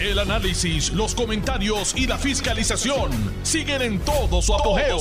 El 0.00 0.20
análisis, 0.20 0.92
los 0.92 1.12
comentarios 1.12 1.92
y 1.96 2.06
la 2.06 2.18
fiscalización 2.18 3.10
siguen 3.42 3.82
en 3.82 3.98
todo 3.98 4.40
su 4.40 4.54
apogeo. 4.54 4.96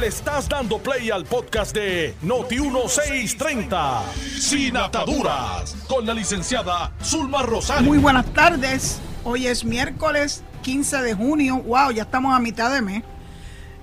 Le 0.00 0.08
estás 0.08 0.48
dando 0.48 0.78
play 0.78 1.10
al 1.10 1.24
podcast 1.24 1.72
de 1.72 2.12
Noti1630, 2.24 4.02
Sin 4.40 4.76
Ataduras, 4.76 5.76
con 5.86 6.04
la 6.06 6.12
licenciada 6.12 6.92
Zulma 7.04 7.42
Rosario. 7.42 7.86
Muy 7.86 7.98
buenas 7.98 8.26
tardes. 8.34 8.98
Hoy 9.22 9.46
es 9.46 9.64
miércoles 9.64 10.42
15 10.62 10.96
de 11.00 11.14
junio. 11.14 11.58
Wow, 11.58 11.92
ya 11.92 12.02
estamos 12.02 12.34
a 12.34 12.40
mitad 12.40 12.74
de 12.74 12.82
mes 12.82 13.04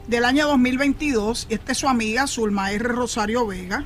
del 0.08 0.26
año 0.26 0.46
2022. 0.50 1.48
Esta 1.50 1.72
es 1.72 1.78
su 1.78 1.88
amiga 1.88 2.28
Zulma 2.28 2.74
R. 2.74 2.90
Rosario 2.90 3.48
Vega 3.48 3.86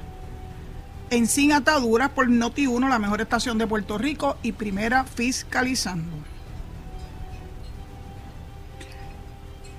en 1.09 1.27
Sin 1.27 1.53
Ataduras 1.53 2.09
por 2.09 2.27
Noti1, 2.27 2.89
la 2.89 2.99
mejor 2.99 3.21
estación 3.21 3.57
de 3.57 3.67
Puerto 3.67 3.97
Rico 3.97 4.37
y 4.41 4.53
primera 4.53 5.03
fiscalizando. 5.03 6.11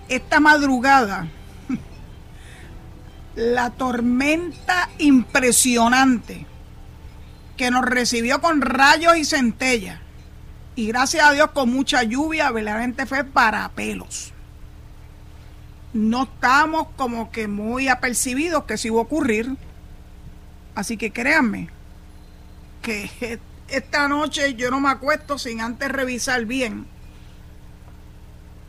Esta 0.08 0.38
madrugada, 0.40 1.26
la 3.34 3.70
tormenta 3.70 4.88
impresionante 4.98 6.46
que 7.56 7.70
nos 7.70 7.84
recibió 7.84 8.40
con 8.40 8.60
rayos 8.60 9.16
y 9.16 9.24
centellas 9.24 10.00
y 10.76 10.88
gracias 10.88 11.26
a 11.26 11.32
Dios 11.32 11.50
con 11.52 11.70
mucha 11.70 12.02
lluvia, 12.02 12.50
verdaderamente 12.50 13.06
fue 13.06 13.24
para 13.24 13.66
pelos. 13.70 14.32
No 15.94 16.24
estamos 16.24 16.88
como 16.96 17.30
que 17.30 17.48
muy 17.48 17.88
apercibidos 17.88 18.64
que 18.64 18.76
si 18.76 18.88
iba 18.88 18.98
a 18.98 19.02
ocurrir 19.02 19.56
Así 20.76 20.98
que 20.98 21.10
créanme 21.10 21.70
que 22.82 23.40
esta 23.68 24.06
noche 24.08 24.54
yo 24.54 24.70
no 24.70 24.78
me 24.78 24.90
acuesto 24.90 25.38
sin 25.38 25.62
antes 25.62 25.88
revisar 25.88 26.44
bien 26.44 26.86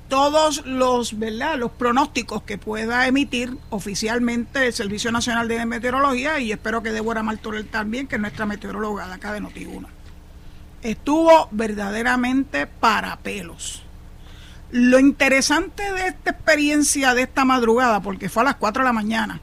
todos 0.07 0.65
los, 0.65 1.19
¿verdad? 1.19 1.57
los 1.57 1.71
pronósticos 1.71 2.43
que 2.43 2.57
pueda 2.57 3.07
emitir 3.07 3.57
oficialmente 3.69 4.67
el 4.67 4.73
Servicio 4.73 5.11
Nacional 5.11 5.49
de 5.49 5.65
Meteorología 5.65 6.39
y 6.39 6.53
espero 6.53 6.81
que 6.81 6.93
Débora 6.93 7.23
Martorell 7.23 7.67
también, 7.67 8.07
que 8.07 8.15
es 8.15 8.21
nuestra 8.21 8.45
meteoróloga 8.45 9.05
de 9.05 9.13
acá 9.13 9.33
de 9.33 9.41
Noti1. 9.41 9.85
Estuvo 10.83 11.49
verdaderamente 11.51 12.67
para 12.67 13.17
pelos. 13.17 13.83
Lo 14.71 14.97
interesante 14.97 15.91
de 15.91 16.07
esta 16.07 16.31
experiencia 16.31 17.13
de 17.13 17.23
esta 17.23 17.43
madrugada, 17.43 18.01
porque 18.01 18.29
fue 18.29 18.43
a 18.43 18.45
las 18.45 18.55
4 18.55 18.83
de 18.83 18.87
la 18.87 18.93
mañana, 18.93 19.41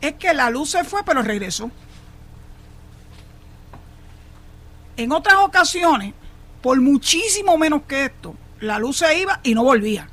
es 0.00 0.14
que 0.14 0.32
la 0.34 0.50
luz 0.50 0.70
se 0.70 0.84
fue 0.84 1.02
pero 1.04 1.22
regresó. 1.22 1.70
En 4.96 5.12
otras 5.12 5.36
ocasiones, 5.38 6.14
por 6.62 6.80
muchísimo 6.80 7.56
menos 7.56 7.82
que 7.82 8.06
esto, 8.06 8.34
la 8.60 8.78
luz 8.78 8.98
se 8.98 9.20
iba 9.20 9.40
y 9.42 9.54
no 9.54 9.62
volvía. 9.62 10.08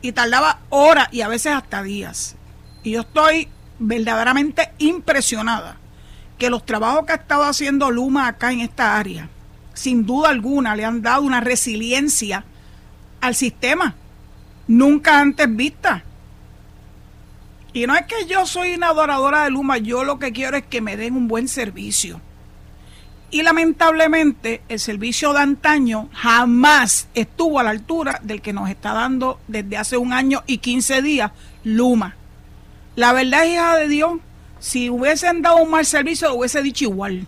Y 0.00 0.12
tardaba 0.12 0.60
horas 0.70 1.08
y 1.12 1.20
a 1.20 1.28
veces 1.28 1.52
hasta 1.52 1.82
días. 1.82 2.36
Y 2.82 2.92
yo 2.92 3.00
estoy 3.00 3.48
verdaderamente 3.78 4.72
impresionada 4.78 5.76
que 6.38 6.50
los 6.50 6.64
trabajos 6.64 7.04
que 7.06 7.12
ha 7.12 7.16
estado 7.16 7.44
haciendo 7.44 7.90
Luma 7.90 8.28
acá 8.28 8.52
en 8.52 8.60
esta 8.60 8.98
área, 8.98 9.28
sin 9.74 10.06
duda 10.06 10.30
alguna, 10.30 10.76
le 10.76 10.84
han 10.84 11.02
dado 11.02 11.22
una 11.22 11.40
resiliencia 11.40 12.44
al 13.20 13.34
sistema 13.34 13.94
nunca 14.68 15.20
antes 15.20 15.54
vista. 15.54 16.04
Y 17.76 17.86
no 17.86 17.94
es 17.94 18.06
que 18.06 18.24
yo 18.24 18.46
soy 18.46 18.72
una 18.72 18.88
adoradora 18.88 19.44
de 19.44 19.50
Luma, 19.50 19.76
yo 19.76 20.02
lo 20.02 20.18
que 20.18 20.32
quiero 20.32 20.56
es 20.56 20.64
que 20.64 20.80
me 20.80 20.96
den 20.96 21.14
un 21.14 21.28
buen 21.28 21.46
servicio. 21.46 22.22
Y 23.30 23.42
lamentablemente 23.42 24.62
el 24.70 24.80
servicio 24.80 25.34
de 25.34 25.40
antaño 25.40 26.08
jamás 26.14 27.08
estuvo 27.12 27.60
a 27.60 27.62
la 27.62 27.68
altura 27.68 28.18
del 28.22 28.40
que 28.40 28.54
nos 28.54 28.70
está 28.70 28.94
dando 28.94 29.40
desde 29.46 29.76
hace 29.76 29.98
un 29.98 30.14
año 30.14 30.42
y 30.46 30.56
15 30.56 31.02
días 31.02 31.32
Luma. 31.64 32.16
La 32.94 33.12
verdad 33.12 33.44
es, 33.44 33.52
hija 33.52 33.76
de 33.76 33.88
Dios, 33.88 34.20
si 34.58 34.88
hubiesen 34.88 35.42
dado 35.42 35.58
un 35.58 35.70
mal 35.70 35.84
servicio, 35.84 36.30
lo 36.30 36.36
hubiese 36.36 36.62
dicho 36.62 36.84
igual. 36.84 37.26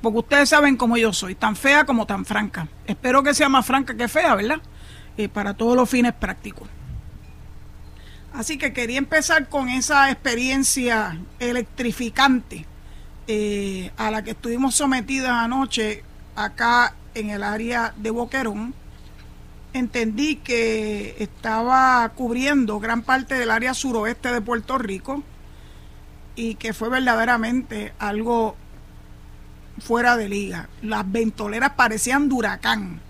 Porque 0.00 0.20
ustedes 0.20 0.48
saben 0.48 0.78
cómo 0.78 0.96
yo 0.96 1.12
soy, 1.12 1.34
tan 1.34 1.54
fea 1.54 1.84
como 1.84 2.06
tan 2.06 2.24
franca. 2.24 2.66
Espero 2.86 3.22
que 3.22 3.34
sea 3.34 3.50
más 3.50 3.66
franca 3.66 3.94
que 3.94 4.08
fea, 4.08 4.36
¿verdad? 4.36 4.62
Eh, 5.18 5.28
para 5.28 5.52
todos 5.52 5.76
los 5.76 5.90
fines 5.90 6.14
prácticos. 6.14 6.66
Así 8.32 8.58
que 8.58 8.72
quería 8.72 8.98
empezar 8.98 9.48
con 9.48 9.68
esa 9.68 10.10
experiencia 10.10 11.18
electrificante 11.40 12.66
eh, 13.26 13.90
a 13.96 14.10
la 14.10 14.22
que 14.22 14.32
estuvimos 14.32 14.74
sometidas 14.74 15.32
anoche 15.32 16.04
acá 16.36 16.94
en 17.14 17.30
el 17.30 17.42
área 17.42 17.92
de 17.96 18.10
Boquerón. 18.10 18.74
Entendí 19.72 20.36
que 20.36 21.16
estaba 21.18 22.08
cubriendo 22.14 22.80
gran 22.80 23.02
parte 23.02 23.34
del 23.34 23.50
área 23.50 23.74
suroeste 23.74 24.32
de 24.32 24.40
Puerto 24.40 24.78
Rico 24.78 25.22
y 26.34 26.54
que 26.54 26.72
fue 26.72 26.88
verdaderamente 26.88 27.92
algo 27.98 28.56
fuera 29.80 30.16
de 30.16 30.28
liga. 30.28 30.68
Las 30.82 31.10
ventoleras 31.10 31.70
parecían 31.70 32.28
de 32.28 32.34
huracán. 32.34 33.00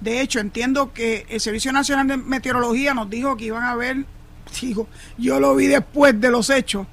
De 0.00 0.20
hecho, 0.20 0.40
entiendo 0.40 0.92
que 0.92 1.26
el 1.28 1.40
Servicio 1.40 1.72
Nacional 1.72 2.08
de 2.08 2.16
Meteorología 2.16 2.92
nos 2.92 3.08
dijo 3.08 3.36
que 3.36 3.46
iban 3.46 3.62
a 3.62 3.70
haber 3.70 4.04
yo 5.18 5.40
lo 5.40 5.54
vi 5.54 5.66
después 5.66 6.20
de 6.20 6.30
los 6.30 6.50
hechos, 6.50 6.86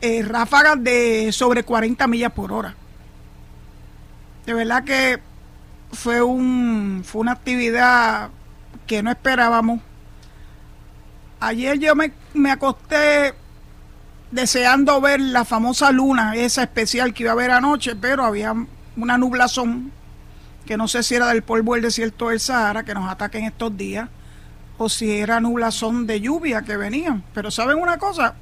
eh, 0.00 0.22
ráfagas 0.22 0.82
de 0.82 1.30
sobre 1.32 1.62
40 1.62 2.06
millas 2.06 2.32
por 2.32 2.52
hora. 2.52 2.74
De 4.44 4.54
verdad 4.54 4.84
que 4.84 5.20
fue, 5.92 6.22
un, 6.22 7.02
fue 7.04 7.22
una 7.22 7.32
actividad 7.32 8.30
que 8.86 9.02
no 9.02 9.10
esperábamos. 9.10 9.80
Ayer 11.40 11.78
yo 11.78 11.94
me, 11.94 12.12
me 12.34 12.50
acosté 12.50 13.34
deseando 14.30 15.00
ver 15.00 15.20
la 15.20 15.44
famosa 15.44 15.90
luna, 15.92 16.34
esa 16.36 16.62
especial 16.62 17.14
que 17.14 17.24
iba 17.24 17.32
a 17.32 17.34
haber 17.34 17.50
anoche, 17.50 17.96
pero 17.96 18.24
había 18.24 18.54
una 18.96 19.18
nublazón 19.18 19.92
que 20.64 20.76
no 20.76 20.88
sé 20.88 21.02
si 21.02 21.14
era 21.14 21.28
del 21.28 21.42
polvo 21.42 21.74
del 21.74 21.82
desierto 21.82 22.28
del 22.28 22.40
Sahara 22.40 22.84
que 22.84 22.94
nos 22.94 23.08
ataca 23.08 23.38
en 23.38 23.44
estos 23.44 23.76
días 23.76 24.08
o 24.78 24.88
si 24.88 25.18
era 25.18 25.40
nublazón 25.40 26.06
de 26.06 26.20
lluvia 26.20 26.62
que 26.62 26.76
venían. 26.76 27.24
Pero 27.34 27.50
¿saben 27.50 27.78
una 27.78 27.98
cosa? 27.98 28.34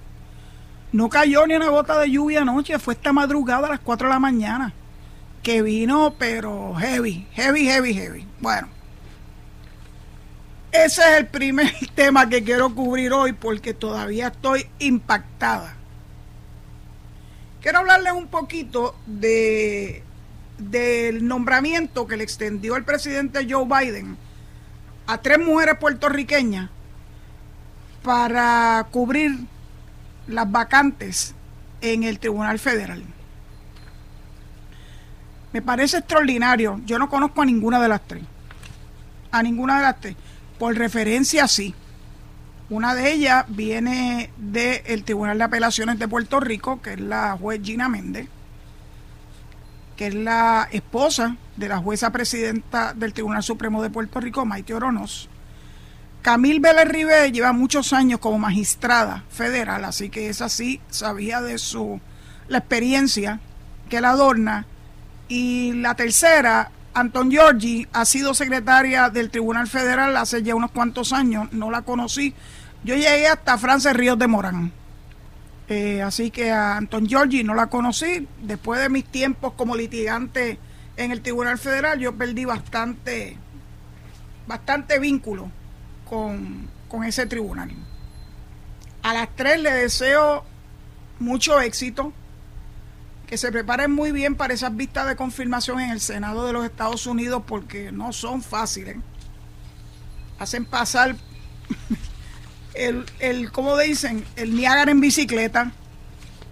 No 0.92 1.08
cayó 1.08 1.46
ni 1.46 1.54
una 1.54 1.68
gota 1.68 1.98
de 1.98 2.10
lluvia 2.10 2.42
anoche, 2.42 2.78
fue 2.78 2.94
esta 2.94 3.12
madrugada 3.12 3.66
a 3.66 3.70
las 3.70 3.80
4 3.80 4.08
de 4.08 4.14
la 4.14 4.20
mañana. 4.20 4.72
Que 5.42 5.62
vino, 5.62 6.14
pero 6.18 6.74
heavy, 6.74 7.26
heavy, 7.32 7.66
heavy, 7.66 7.94
heavy. 7.94 8.26
Bueno, 8.40 8.68
ese 10.72 11.02
es 11.02 11.18
el 11.18 11.26
primer 11.26 11.72
tema 11.94 12.28
que 12.28 12.42
quiero 12.42 12.74
cubrir 12.74 13.12
hoy 13.12 13.32
porque 13.32 13.74
todavía 13.74 14.28
estoy 14.28 14.66
impactada. 14.78 15.74
Quiero 17.60 17.78
hablarles 17.78 18.12
un 18.12 18.26
poquito 18.26 18.94
de 19.06 20.02
del 20.58 21.26
nombramiento 21.26 22.06
que 22.06 22.16
le 22.16 22.24
extendió 22.24 22.76
el 22.76 22.84
presidente 22.84 23.46
Joe 23.48 23.64
Biden 23.66 24.16
a 25.06 25.19
tres 25.19 25.38
mujeres 25.38 25.76
puertorriqueñas 25.78 26.70
para 28.03 28.87
cubrir 28.91 29.38
las 30.26 30.50
vacantes 30.50 31.34
en 31.81 32.03
el 32.04 32.19
Tribunal 32.19 32.59
Federal. 32.59 33.03
Me 35.53 35.62
parece 35.62 35.98
extraordinario. 35.98 36.81
Yo 36.84 36.98
no 36.98 37.09
conozco 37.09 37.43
a 37.43 37.44
ninguna 37.44 37.81
de 37.81 37.88
las 37.88 38.06
tres. 38.06 38.25
A 39.31 39.43
ninguna 39.43 39.76
de 39.76 39.82
las 39.82 40.00
tres. 40.00 40.16
Por 40.59 40.76
referencia, 40.76 41.47
sí. 41.48 41.75
Una 42.70 42.94
de 42.94 43.12
ellas 43.12 43.44
viene 43.48 44.31
del 44.37 45.04
Tribunal 45.04 45.38
de 45.38 45.44
Apelaciones 45.44 45.98
de 45.98 46.09
Puerto 46.09 46.41
Rico, 46.41 46.81
que 46.82 46.94
es 46.94 47.00
la 47.00 47.37
juez 47.38 47.60
Gina 47.62 47.88
Méndez 47.88 48.28
que 49.97 50.09
es 50.09 50.15
la 50.15 50.69
esposa 50.72 51.37
de 51.56 51.69
la 51.69 51.78
jueza 51.78 52.10
presidenta 52.10 52.94
del 52.94 53.12
Tribunal 53.12 53.43
Supremo 53.43 53.82
de 53.82 53.91
Puerto 53.91 54.20
Rico, 54.20 54.44
Maite 54.44 54.75
Oronos. 54.75 55.29
Camil 56.23 56.61
Vélez 56.61 56.88
Ribe 56.88 57.32
lleva 57.32 57.52
muchos 57.52 57.93
años 57.93 58.19
como 58.19 58.38
magistrada 58.38 59.25
federal, 59.29 59.85
así 59.85 60.08
que 60.08 60.29
esa 60.31 60.49
sí 60.49 60.81
sabía 60.88 61.43
de 61.43 61.58
su 61.58 62.00
la 62.49 62.58
experiencia 62.58 63.41
que 63.88 64.00
la 64.00 64.11
adorna. 64.11 64.67
Y 65.29 65.73
la 65.75 65.94
tercera, 65.94 66.70
Anton 66.93 67.31
Giorgi, 67.31 67.87
ha 67.93 68.05
sido 68.05 68.35
secretaria 68.35 69.11
del 69.11 69.31
Tribunal 69.31 69.67
Federal 69.67 70.17
hace 70.17 70.43
ya 70.43 70.55
unos 70.55 70.70
cuantos 70.70 71.12
años, 71.12 71.52
no 71.52 71.70
la 71.70 71.82
conocí. 71.82 72.35
Yo 72.85 72.94
llegué 72.94 73.29
hasta 73.29 73.56
Frances 73.58 73.94
Ríos 73.94 74.19
de 74.19 74.26
Morán. 74.26 74.73
Eh, 75.69 76.02
así 76.02 76.31
que 76.31 76.50
a 76.50 76.76
Anton 76.76 77.06
Giorgi 77.06 77.43
no 77.43 77.55
la 77.55 77.69
conocí. 77.69 78.28
Después 78.43 78.81
de 78.81 78.88
mis 78.88 79.05
tiempos 79.05 79.55
como 79.55 79.76
litigante 79.76 80.58
en 80.96 81.11
el 81.11 81.22
Tribunal 81.22 81.58
Federal, 81.58 81.99
yo 81.99 82.14
perdí 82.14 82.44
bastante, 82.44 83.37
bastante 84.46 84.99
vínculo 84.99 85.50
con, 86.08 86.69
con 86.88 87.05
ese 87.05 87.26
tribunal. 87.26 87.70
A 89.02 89.12
las 89.14 89.34
tres 89.34 89.61
le 89.61 89.72
deseo 89.72 90.44
mucho 91.19 91.61
éxito. 91.61 92.12
que 93.26 93.38
se 93.38 93.50
preparen 93.50 93.90
muy 93.90 94.12
bien 94.12 94.34
para 94.37 94.52
esas 94.52 94.76
vistas 94.76 95.06
de 95.08 95.16
confirmación 95.16 95.81
en 95.81 95.90
el 95.90 96.00
Senado 96.00 96.46
de 96.46 96.52
los 96.52 96.64
Estados 96.66 97.06
Unidos 97.06 97.43
porque 97.46 97.90
no 97.90 98.12
son 98.12 98.43
fáciles. 98.43 98.96
Hacen 100.38 100.66
pasar 100.66 101.16
el, 102.75 103.05
el 103.21 103.50
como 103.53 103.76
dicen, 103.79 104.25
el 104.37 104.55
Niágara 104.55 104.91
en 104.91 105.00
bicicleta 105.00 105.73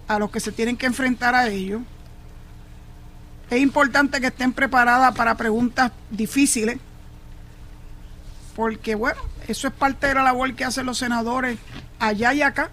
a 0.07 0.19
los 0.19 0.31
que 0.31 0.39
se 0.39 0.51
tienen 0.51 0.77
que 0.77 0.85
enfrentar 0.85 1.35
a 1.35 1.47
ellos. 1.47 1.81
Es 3.49 3.61
importante 3.61 4.19
que 4.19 4.27
estén 4.27 4.53
preparadas 4.53 5.15
para 5.15 5.35
preguntas 5.35 5.91
difíciles, 6.09 6.77
porque 8.55 8.95
bueno, 8.95 9.21
eso 9.47 9.67
es 9.67 9.73
parte 9.73 10.07
de 10.07 10.15
la 10.15 10.23
labor 10.23 10.53
que 10.55 10.65
hacen 10.65 10.85
los 10.85 10.97
senadores 10.97 11.59
allá 11.99 12.33
y 12.33 12.41
acá. 12.41 12.69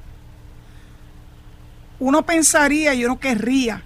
Uno 1.99 2.23
pensaría 2.23 2.95
y 2.95 3.05
uno 3.05 3.19
querría 3.21 3.83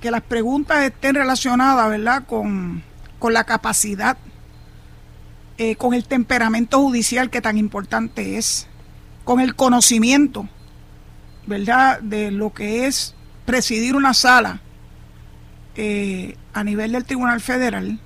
que 0.00 0.10
las 0.10 0.20
preguntas 0.20 0.84
estén 0.84 1.14
relacionadas, 1.14 1.88
¿verdad?, 1.88 2.24
con, 2.26 2.82
la 3.30 3.44
capacidad, 3.44 4.18
eh, 5.58 5.76
con 5.76 5.94
el 5.94 6.04
temperamento 6.04 6.80
judicial 6.80 7.30
que 7.30 7.40
tan 7.40 7.58
importante 7.58 8.36
es, 8.36 8.66
con 9.24 9.40
el 9.40 9.54
conocimiento, 9.54 10.48
¿verdad?, 11.46 12.00
de 12.00 12.30
lo 12.30 12.52
que 12.52 12.86
es 12.86 13.14
presidir 13.44 13.96
una 13.96 14.14
sala 14.14 14.60
eh, 15.76 16.36
a 16.52 16.64
nivel 16.64 16.92
del 16.92 17.04
Tribunal 17.04 17.40
Federal 17.40 18.00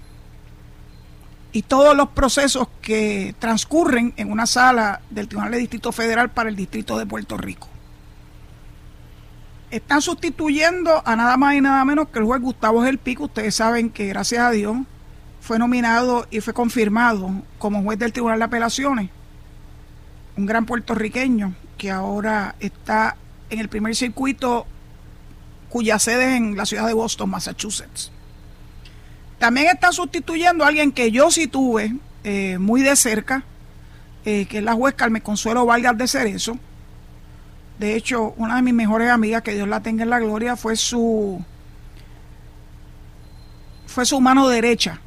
y 1.53 1.63
todos 1.63 1.97
los 1.97 2.11
procesos 2.11 2.69
que 2.83 3.35
transcurren 3.39 4.13
en 4.17 4.31
una 4.31 4.47
sala 4.47 5.01
del 5.11 5.29
Tribunal 5.29 5.53
de 5.53 5.59
Distrito 5.59 5.93
Federal 5.93 6.31
para 6.31 6.49
el 6.49 6.57
Distrito 6.57 6.99
de 6.99 7.07
Puerto 7.07 7.37
Rico 7.37 7.69
están 9.71 10.01
sustituyendo 10.01 11.03
a 11.05 11.17
nada 11.17 11.37
más 11.37 11.55
y 11.55 11.61
nada 11.61 11.85
menos 11.85 12.09
que 12.09 12.19
el 12.19 12.25
juez 12.25 12.41
Gustavo 12.41 12.83
Pico. 13.03 13.25
Ustedes 13.25 13.55
saben 13.55 13.91
que 13.91 14.07
gracias 14.07 14.43
a 14.43 14.51
Dios 14.51 14.77
fue 15.41 15.59
nominado 15.59 16.27
y 16.31 16.41
fue 16.41 16.53
confirmado 16.53 17.31
como 17.59 17.83
juez 17.83 17.99
del 17.99 18.13
Tribunal 18.13 18.39
de 18.39 18.45
Apelaciones. 18.45 19.11
Un 20.37 20.47
gran 20.47 20.67
puertorriqueño 20.67 21.55
que 21.77 21.91
ahora 21.91 22.55
está 22.61 23.17
en 23.51 23.61
el 23.61 23.69
primer 23.69 23.95
circuito 23.97 24.67
cuya 25.69 25.99
sede 25.99 26.31
es 26.31 26.37
en 26.37 26.57
la 26.57 26.67
ciudad 26.67 26.87
de 26.87 26.93
Boston, 26.95 27.31
Massachusetts. 27.31 28.11
También 29.39 29.69
están 29.69 29.93
sustituyendo 29.93 30.65
a 30.65 30.69
alguien 30.69 30.93
que 30.93 31.11
yo 31.11 31.31
sí 31.31 31.47
tuve 31.47 31.95
eh, 32.25 32.59
muy 32.59 32.83
de 32.83 32.97
cerca, 32.97 33.45
eh, 34.25 34.47
que 34.47 34.59
es 34.59 34.65
la 34.65 34.75
juez 34.75 34.95
Carmen 34.95 35.23
Consuelo 35.23 35.65
Vargas 35.67 35.97
de 35.97 36.09
Cerezo 36.09 36.59
de 37.79 37.95
hecho, 37.95 38.35
una 38.37 38.57
de 38.57 38.63
mis 38.63 38.75
mejores 38.75 39.09
amigas, 39.09 39.43
que 39.43 39.55
Dios 39.55 39.69
la 39.69 39.81
tenga 39.81 40.03
en 40.03 40.11
la 40.11 40.19
gloria, 40.19 40.57
fue 40.57 40.75
su 40.77 41.43
fue 43.87 44.05
su 44.05 44.21
mano 44.21 44.49
derecha. 44.49 45.01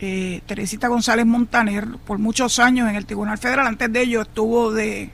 Eh, 0.00 0.42
Teresita 0.46 0.88
González 0.88 1.26
Montaner, 1.26 1.86
por 2.06 2.18
muchos 2.18 2.58
años 2.58 2.88
en 2.88 2.96
el 2.96 3.06
Tribunal 3.06 3.38
Federal. 3.38 3.66
Antes 3.66 3.92
de 3.92 4.02
ello 4.02 4.22
estuvo 4.22 4.72
de, 4.72 5.10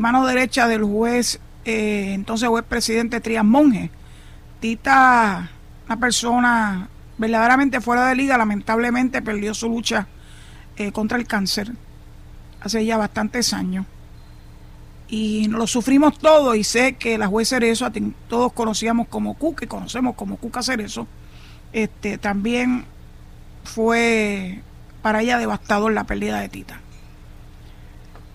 mano 0.00 0.24
derecha 0.26 0.68
del 0.68 0.84
juez, 0.84 1.40
eh, 1.64 2.12
entonces 2.14 2.48
juez 2.48 2.64
presidente 2.64 3.20
Trias 3.20 3.44
Monge. 3.44 3.90
Tita, 4.60 5.50
una 5.86 5.96
persona 5.98 6.88
verdaderamente 7.18 7.80
fuera 7.80 8.06
de 8.06 8.14
liga, 8.14 8.38
lamentablemente 8.38 9.22
perdió 9.22 9.54
su 9.54 9.68
lucha 9.68 10.06
eh, 10.76 10.92
contra 10.92 11.18
el 11.18 11.26
cáncer 11.26 11.72
hace 12.60 12.84
ya 12.84 12.96
bastantes 12.96 13.52
años 13.54 13.86
y 15.10 15.48
lo 15.48 15.66
sufrimos 15.66 16.18
todos 16.18 16.56
y 16.56 16.62
sé 16.62 16.94
que 16.94 17.18
la 17.18 17.26
juez 17.26 17.48
Cerezo, 17.48 17.90
todos 18.28 18.52
conocíamos 18.52 19.08
como 19.08 19.34
Cuca 19.34 19.64
y 19.64 19.68
conocemos 19.68 20.14
como 20.14 20.36
Cuca 20.36 20.62
Cerezo, 20.62 21.08
este, 21.72 22.16
también 22.16 22.84
fue 23.64 24.60
para 25.02 25.22
ella 25.22 25.38
devastador 25.38 25.92
la 25.92 26.04
pérdida 26.04 26.40
de 26.40 26.48
Tita. 26.48 26.80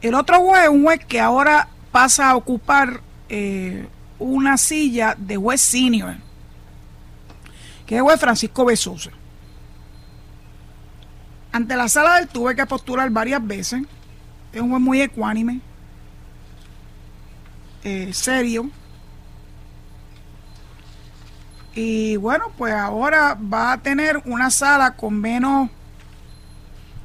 El 0.01 0.15
otro 0.15 0.39
juez, 0.39 0.69
un 0.69 0.83
juez 0.83 1.03
que 1.05 1.19
ahora 1.19 1.67
pasa 1.91 2.29
a 2.29 2.35
ocupar 2.35 3.01
eh, 3.29 3.87
una 4.19 4.57
silla 4.57 5.15
de 5.17 5.37
juez 5.37 5.61
senior, 5.61 6.15
que 7.85 7.95
es 7.95 7.99
el 7.99 8.03
juez 8.03 8.19
Francisco 8.19 8.65
Besosa. 8.65 9.11
Ante 11.51 11.75
la 11.75 11.87
sala 11.87 12.15
del 12.15 12.27
tuve 12.27 12.55
que 12.55 12.65
postular 12.65 13.09
varias 13.09 13.45
veces, 13.45 13.83
es 14.51 14.61
un 14.61 14.69
juez 14.69 14.81
muy 14.81 15.01
ecuánime, 15.01 15.61
eh, 17.83 18.13
serio. 18.13 18.69
Y 21.75 22.15
bueno, 22.15 22.45
pues 22.57 22.73
ahora 22.73 23.35
va 23.35 23.73
a 23.73 23.77
tener 23.77 24.21
una 24.25 24.49
sala 24.49 24.95
con 24.95 25.19
menos, 25.19 25.69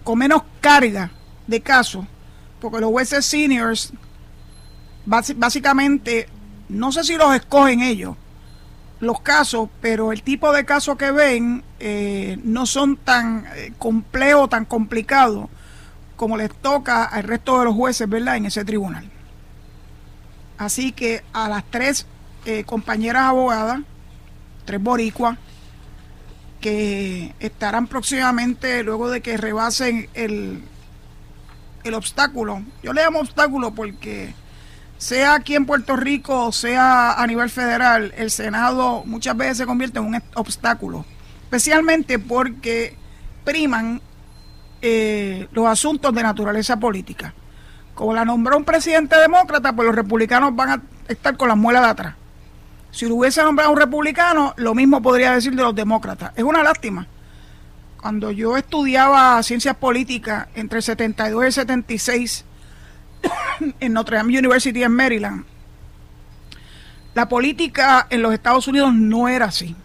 con 0.04 0.18
menos 0.18 0.42
carga 0.60 1.10
de 1.48 1.60
casos, 1.60 2.06
porque 2.60 2.80
los 2.80 2.90
jueces 2.90 3.26
seniors, 3.26 3.92
básicamente, 5.04 6.28
no 6.68 6.92
sé 6.92 7.02
si 7.02 7.16
los 7.16 7.34
escogen 7.34 7.80
ellos, 7.80 8.16
los 9.00 9.20
casos, 9.20 9.68
pero 9.80 10.12
el 10.12 10.22
tipo 10.22 10.52
de 10.52 10.64
casos 10.64 10.96
que 10.96 11.10
ven 11.10 11.64
eh, 11.80 12.38
no 12.44 12.64
son 12.64 12.96
tan 12.96 13.46
eh, 13.56 13.72
complejos, 13.76 14.50
tan 14.50 14.66
complicados 14.66 15.48
como 16.14 16.36
les 16.36 16.54
toca 16.54 17.04
al 17.04 17.24
resto 17.24 17.58
de 17.58 17.64
los 17.64 17.74
jueces, 17.74 18.08
¿verdad?, 18.08 18.36
en 18.36 18.46
ese 18.46 18.64
tribunal. 18.64 19.10
Así 20.58 20.92
que 20.92 21.24
a 21.32 21.48
las 21.48 21.64
tres 21.64 22.06
eh, 22.44 22.62
compañeras 22.64 23.22
abogadas, 23.24 23.80
tres 24.70 24.80
boricuas, 24.80 25.36
que 26.60 27.34
estarán 27.40 27.88
próximamente 27.88 28.84
luego 28.84 29.10
de 29.10 29.20
que 29.20 29.36
rebasen 29.36 30.08
el, 30.14 30.62
el 31.82 31.94
obstáculo. 31.94 32.62
Yo 32.80 32.92
le 32.92 33.02
llamo 33.02 33.18
obstáculo 33.18 33.74
porque 33.74 34.32
sea 34.96 35.34
aquí 35.34 35.56
en 35.56 35.66
Puerto 35.66 35.96
Rico 35.96 36.46
o 36.46 36.52
sea 36.52 37.14
a 37.14 37.26
nivel 37.26 37.50
federal, 37.50 38.14
el 38.16 38.30
Senado 38.30 39.02
muchas 39.06 39.36
veces 39.36 39.58
se 39.58 39.66
convierte 39.66 39.98
en 39.98 40.04
un 40.04 40.22
obstáculo, 40.34 41.04
especialmente 41.42 42.20
porque 42.20 42.96
priman 43.44 44.00
eh, 44.82 45.48
los 45.50 45.66
asuntos 45.66 46.14
de 46.14 46.22
naturaleza 46.22 46.76
política. 46.76 47.34
Como 47.96 48.14
la 48.14 48.24
nombró 48.24 48.56
un 48.56 48.64
presidente 48.64 49.16
demócrata, 49.18 49.72
pues 49.72 49.86
los 49.86 49.96
republicanos 49.96 50.54
van 50.54 50.70
a 50.70 50.82
estar 51.08 51.36
con 51.36 51.48
las 51.48 51.56
muelas 51.56 51.82
de 51.82 51.88
atrás. 51.88 52.19
Si 52.90 53.06
lo 53.06 53.16
hubiese 53.16 53.42
nombrado 53.42 53.70
un 53.70 53.78
republicano, 53.78 54.54
lo 54.56 54.74
mismo 54.74 55.00
podría 55.00 55.32
decir 55.32 55.54
de 55.54 55.62
los 55.62 55.74
demócratas. 55.74 56.32
Es 56.36 56.44
una 56.44 56.62
lástima. 56.62 57.06
Cuando 58.00 58.30
yo 58.30 58.56
estudiaba 58.56 59.42
ciencias 59.42 59.76
políticas 59.76 60.48
entre 60.54 60.78
el 60.78 60.82
72 60.82 61.42
y 61.42 61.46
el 61.46 61.52
76 61.52 62.44
en 63.80 63.92
Notre 63.92 64.16
Dame 64.16 64.38
University 64.38 64.82
en 64.82 64.92
Maryland, 64.92 65.44
la 67.14 67.28
política 67.28 68.06
en 68.10 68.22
los 68.22 68.32
Estados 68.32 68.66
Unidos 68.68 68.94
no 68.94 69.28
era 69.28 69.46
así. 69.46 69.76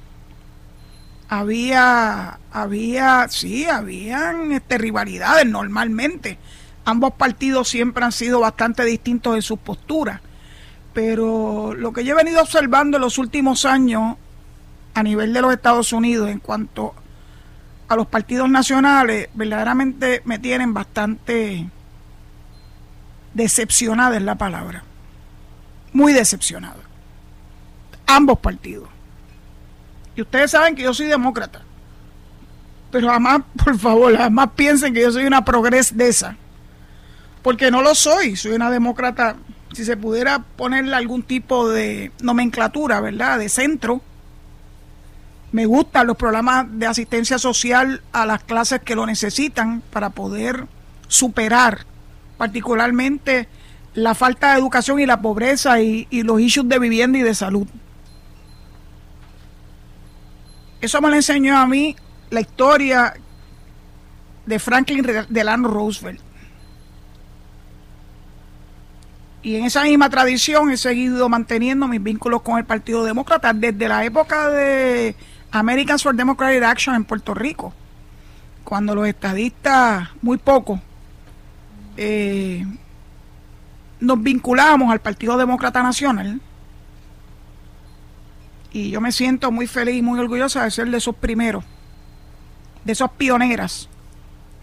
Había, 1.28 2.40
había, 2.52 3.28
sí, 3.30 3.66
habían 3.66 4.52
este, 4.52 4.78
rivalidades 4.78 5.46
normalmente 5.46 6.38
ambos 6.86 7.14
partidos 7.14 7.68
siempre 7.68 8.06
han 8.06 8.12
sido 8.12 8.40
bastante 8.40 8.86
distintos 8.86 9.36
en 9.36 9.42
sus 9.42 9.60
posturas, 9.60 10.22
pero 10.96 11.74
lo 11.74 11.92
que 11.92 12.06
yo 12.06 12.14
he 12.14 12.24
venido 12.24 12.42
observando 12.42 12.96
en 12.96 13.02
los 13.02 13.18
últimos 13.18 13.66
años 13.66 14.16
a 14.94 15.04
nivel 15.04 15.34
de 15.34 15.42
los 15.42 15.52
Estados 15.52 15.92
Unidos 15.92 16.30
en 16.30 16.40
cuanto 16.40 16.96
a 17.90 17.98
los 17.98 18.08
partidos 18.08 18.50
nacionales, 18.50 19.28
verdaderamente 19.34 20.22
me 20.24 20.40
tienen 20.40 20.74
bastante 20.74 21.70
decepcionada 23.34 24.16
en 24.16 24.26
la 24.26 24.36
palabra, 24.36 24.84
muy 25.92 26.14
decepcionada. 26.14 26.82
Ambos 28.08 28.40
partidos. 28.40 28.88
Y 30.16 30.22
ustedes 30.22 30.52
saben 30.52 30.76
que 30.76 30.84
yo 30.84 30.94
soy 30.94 31.08
demócrata. 31.08 31.62
Pero 32.90 33.10
jamás, 33.10 33.42
por 33.64 33.78
favor, 33.78 34.16
jamás 34.16 34.52
piensen 34.56 34.94
que 34.94 35.02
yo 35.02 35.12
soy 35.12 35.26
una 35.26 35.44
progres 35.44 35.96
de 35.98 36.08
esa 36.08 36.38
porque 37.46 37.70
no 37.70 37.84
lo 37.84 37.94
soy, 37.94 38.36
soy 38.36 38.54
una 38.54 38.72
demócrata, 38.72 39.36
si 39.76 39.86
se 39.86 39.98
pudiera 39.98 40.40
ponerle 40.40 40.96
algún 40.96 41.24
tipo 41.24 41.70
de 41.70 42.12
nomenclatura, 42.22 43.00
¿verdad? 43.02 43.40
De 43.40 43.50
centro. 43.50 44.02
Me 45.52 45.66
gustan 45.66 46.08
los 46.08 46.18
programas 46.18 46.66
de 46.70 46.88
asistencia 46.88 47.38
social 47.38 48.02
a 48.12 48.26
las 48.26 48.44
clases 48.44 48.82
que 48.82 48.96
lo 48.96 49.06
necesitan 49.06 49.82
para 49.92 50.10
poder 50.10 50.68
superar 51.08 51.86
particularmente 52.38 53.48
la 53.94 54.14
falta 54.14 54.52
de 54.52 54.60
educación 54.60 55.00
y 55.00 55.06
la 55.06 55.22
pobreza 55.22 55.80
y, 55.82 56.08
los 56.24 56.42
issues 56.42 56.68
de 56.68 56.80
vivienda 56.80 57.18
y 57.18 57.22
de 57.22 57.34
salud. 57.34 57.68
Eso 60.82 61.02
me 61.02 61.10
lo 61.10 61.16
enseñó 61.16 61.58
a 61.58 61.66
mí 61.66 61.96
la 62.30 62.42
historia 62.42 63.14
de 64.46 64.60
Franklin 64.60 65.06
Delano 65.30 65.70
Roosevelt. 65.70 66.25
Y 69.46 69.58
en 69.58 69.66
esa 69.66 69.84
misma 69.84 70.10
tradición 70.10 70.72
he 70.72 70.78
seguido 70.78 71.30
manteniendo 71.30 71.88
mis 71.88 72.02
vínculos 72.02 72.42
con 72.42 72.58
el 72.58 72.66
Partido 72.66 73.04
Demócrata 73.04 73.54
desde 73.54 73.88
la 73.88 74.04
época 74.04 74.50
de 74.50 75.16
Americans 75.52 76.02
for 76.02 76.16
Democratic 76.16 76.64
Action 76.64 76.96
en 76.96 77.06
Puerto 77.06 77.36
Rico, 77.36 77.72
cuando 78.64 78.96
los 78.96 79.08
estadistas, 79.08 80.10
muy 80.24 80.40
pocos, 80.40 80.80
eh, 81.96 82.66
nos 84.00 84.24
vinculamos 84.24 84.92
al 84.92 85.00
Partido 85.00 85.38
Demócrata 85.38 85.84
Nacional. 85.84 86.42
Y 88.72 88.90
yo 88.90 89.00
me 89.00 89.12
siento 89.12 89.52
muy 89.52 89.68
feliz 89.68 89.98
y 89.98 90.02
muy 90.02 90.20
orgullosa 90.20 90.64
de 90.64 90.72
ser 90.72 90.90
de 90.90 90.98
esos 90.98 91.16
primeros, 91.16 91.64
de 92.84 92.94
esos 92.94 93.12
pioneras 93.12 93.90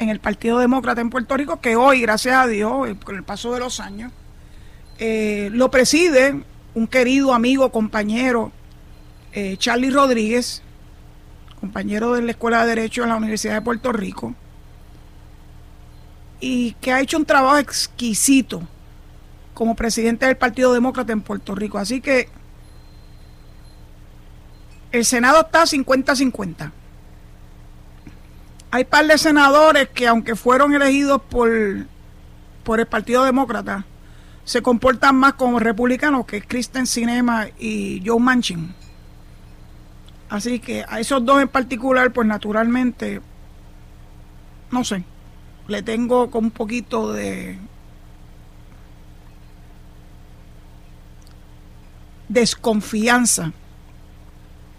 en 0.00 0.08
el 0.08 0.18
Partido 0.18 0.58
Demócrata 0.58 1.00
en 1.00 1.10
Puerto 1.10 1.36
Rico, 1.36 1.60
que 1.60 1.76
hoy, 1.76 2.00
gracias 2.00 2.34
a 2.34 2.48
Dios, 2.48 2.88
eh, 2.88 2.96
con 2.96 3.14
el 3.14 3.22
paso 3.22 3.54
de 3.54 3.60
los 3.60 3.78
años, 3.78 4.10
eh, 5.04 5.50
lo 5.50 5.68
preside 5.68 6.44
un 6.74 6.86
querido 6.86 7.34
amigo, 7.34 7.72
compañero, 7.72 8.52
eh, 9.32 9.56
Charlie 9.56 9.90
Rodríguez, 9.90 10.62
compañero 11.58 12.12
de 12.12 12.22
la 12.22 12.30
Escuela 12.30 12.62
de 12.62 12.68
Derecho 12.68 13.02
en 13.02 13.08
la 13.08 13.16
Universidad 13.16 13.54
de 13.54 13.62
Puerto 13.62 13.90
Rico, 13.90 14.32
y 16.38 16.74
que 16.74 16.92
ha 16.92 17.00
hecho 17.00 17.16
un 17.16 17.24
trabajo 17.24 17.58
exquisito 17.58 18.62
como 19.54 19.74
presidente 19.74 20.26
del 20.26 20.36
Partido 20.36 20.72
Demócrata 20.72 21.12
en 21.12 21.22
Puerto 21.22 21.56
Rico. 21.56 21.78
Así 21.78 22.00
que 22.00 22.28
el 24.92 25.04
Senado 25.04 25.40
está 25.40 25.64
50-50. 25.64 26.70
Hay 28.70 28.84
par 28.84 29.08
de 29.08 29.18
senadores 29.18 29.88
que 29.88 30.06
aunque 30.06 30.36
fueron 30.36 30.72
elegidos 30.72 31.20
por, 31.22 31.50
por 32.62 32.78
el 32.78 32.86
Partido 32.86 33.24
Demócrata, 33.24 33.84
se 34.44 34.62
comportan 34.62 35.16
más 35.16 35.34
como 35.34 35.58
republicanos 35.58 36.26
que 36.26 36.42
Kristen 36.42 36.86
Cinema 36.86 37.46
y 37.58 38.02
Joe 38.04 38.20
Manchin. 38.20 38.74
Así 40.28 40.58
que 40.58 40.84
a 40.88 40.98
esos 40.98 41.24
dos 41.24 41.42
en 41.42 41.48
particular, 41.48 42.12
pues 42.12 42.26
naturalmente, 42.26 43.20
no 44.70 44.82
sé, 44.82 45.04
le 45.68 45.82
tengo 45.82 46.30
con 46.30 46.46
un 46.46 46.50
poquito 46.50 47.12
de 47.12 47.58
desconfianza. 52.28 53.52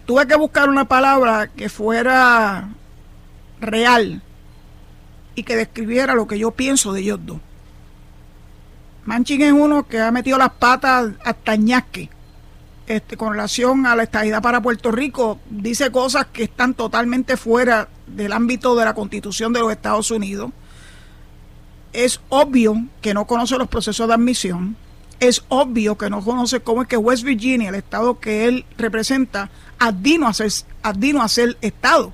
Tuve 0.06 0.26
que 0.26 0.36
buscar 0.36 0.68
una 0.68 0.86
palabra 0.86 1.46
que 1.46 1.68
fuera 1.68 2.68
real 3.60 4.22
y 5.34 5.44
que 5.44 5.56
describiera 5.56 6.14
lo 6.14 6.26
que 6.26 6.38
yo 6.38 6.50
pienso 6.50 6.92
de 6.92 7.00
ellos 7.00 7.20
dos. 7.24 7.38
Manchin 9.04 9.42
es 9.42 9.52
uno 9.52 9.86
que 9.86 10.00
ha 10.00 10.10
metido 10.10 10.38
las 10.38 10.52
patas 10.52 11.12
hasta 11.24 11.56
ñasque 11.56 12.08
este, 12.86 13.16
con 13.16 13.32
relación 13.32 13.86
a 13.86 13.94
la 13.94 14.04
estadidad 14.04 14.42
para 14.42 14.62
Puerto 14.62 14.90
Rico. 14.90 15.38
Dice 15.48 15.90
cosas 15.90 16.26
que 16.32 16.44
están 16.44 16.74
totalmente 16.74 17.36
fuera 17.36 17.88
del 18.06 18.32
ámbito 18.32 18.74
de 18.74 18.84
la 18.84 18.94
constitución 18.94 19.52
de 19.52 19.60
los 19.60 19.72
Estados 19.72 20.10
Unidos. 20.10 20.50
Es 21.92 22.20
obvio 22.28 22.86
que 23.00 23.14
no 23.14 23.26
conoce 23.26 23.58
los 23.58 23.68
procesos 23.68 24.08
de 24.08 24.14
admisión. 24.14 24.76
Es 25.20 25.44
obvio 25.48 25.96
que 25.96 26.10
no 26.10 26.24
conoce 26.24 26.60
cómo 26.60 26.82
es 26.82 26.88
que 26.88 26.96
West 26.96 27.22
Virginia, 27.22 27.68
el 27.68 27.76
estado 27.76 28.18
que 28.18 28.48
él 28.48 28.64
representa, 28.76 29.50
advino 29.78 30.26
a 30.26 30.34
ser, 30.34 30.50
a 30.82 31.28
ser 31.28 31.56
estado. 31.60 32.12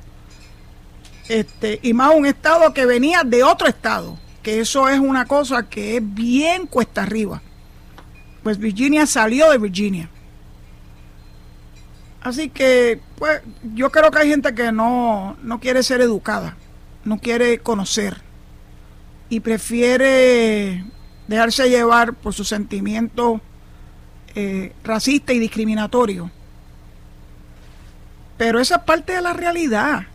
Este, 1.29 1.79
y 1.83 1.95
más 1.95 2.15
un 2.15 2.27
estado 2.27 2.75
que 2.75 2.85
venía 2.85 3.23
de 3.25 3.45
otro 3.45 3.69
estado 3.69 4.19
que 4.43 4.61
eso 4.61 4.89
es 4.89 4.99
una 4.99 5.27
cosa 5.27 5.69
que 5.69 5.97
es 5.97 6.15
bien 6.15 6.67
cuesta 6.67 7.03
arriba. 7.03 7.43
Pues 8.43 8.59
Virginia 8.59 9.07
salió 9.07 9.51
de 9.51 9.59
Virginia. 9.59 10.09
Así 12.23 12.51
que, 12.51 13.01
pues, 13.17 13.41
yo 13.75 13.91
creo 13.91 14.11
que 14.11 14.19
hay 14.19 14.29
gente 14.29 14.55
que 14.55 14.73
no, 14.73 15.37
no 15.43 15.59
quiere 15.59 15.83
ser 15.83 16.01
educada, 16.01 16.57
no 17.05 17.19
quiere 17.19 17.59
conocer 17.61 18.21
y 19.31 19.41
prefiere 19.41 20.85
dejarse 21.29 21.71
llevar 21.71 22.15
por 22.15 22.35
su 22.35 22.45
sentimiento 22.45 23.41
eh, 24.35 24.75
racista 24.85 25.33
y 25.33 25.39
discriminatorio. 25.39 26.31
Pero 28.37 28.59
esa 28.59 28.77
es 28.77 28.83
parte 28.83 29.15
de 29.15 29.23
la 29.23 29.33
realidad. 29.33 30.07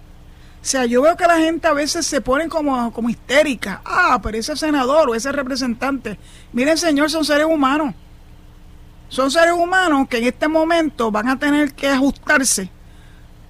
O 0.65 0.67
sea, 0.67 0.87
yo 0.87 1.03
veo 1.03 1.15
que 1.15 1.27
la 1.27 1.37
gente 1.37 1.67
a 1.67 1.73
veces 1.73 2.07
se 2.07 2.21
pone 2.21 2.49
como, 2.49 2.91
como 2.91 3.07
histérica. 3.07 3.83
Ah, 3.85 4.19
pero 4.23 4.35
ese 4.35 4.55
senador 4.55 5.07
o 5.07 5.13
ese 5.13 5.31
representante. 5.31 6.17
Miren, 6.53 6.75
señor, 6.75 7.11
son 7.11 7.23
seres 7.23 7.45
humanos. 7.45 7.93
Son 9.07 9.29
seres 9.29 9.53
humanos 9.53 10.07
que 10.09 10.17
en 10.17 10.23
este 10.23 10.47
momento 10.47 11.11
van 11.11 11.29
a 11.29 11.37
tener 11.37 11.75
que 11.75 11.87
ajustarse. 11.87 12.71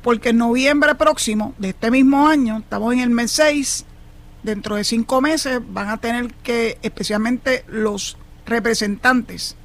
Porque 0.01 0.31
en 0.31 0.39
noviembre 0.39 0.93
próximo 0.95 1.55
de 1.57 1.69
este 1.69 1.89
mismo 1.89 2.27
año, 2.27 2.57
estamos 2.57 2.93
en 2.93 2.99
el 2.99 3.11
mes 3.11 3.31
6, 3.31 3.85
dentro 4.43 4.75
de 4.75 4.83
cinco 4.83 5.21
meses 5.21 5.61
van 5.65 5.87
a 5.87 5.97
tener 6.01 6.33
que, 6.43 6.77
especialmente 6.81 7.63
los 7.69 8.17
representantes, 8.45 9.55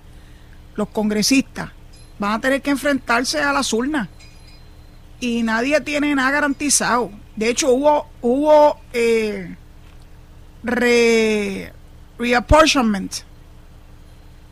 los 0.76 0.88
congresistas, 0.90 1.72
van 2.20 2.30
a 2.30 2.40
tener 2.40 2.62
que 2.62 2.70
enfrentarse 2.70 3.42
a 3.42 3.52
las 3.52 3.72
urnas. 3.72 4.08
Y 5.18 5.42
nadie 5.42 5.80
tiene 5.80 6.14
nada 6.14 6.30
garantizado. 6.30 7.10
De 7.36 7.48
hecho, 7.48 7.72
hubo, 7.72 8.06
hubo 8.20 8.78
eh, 8.92 9.54
reapportionment. 12.18 13.14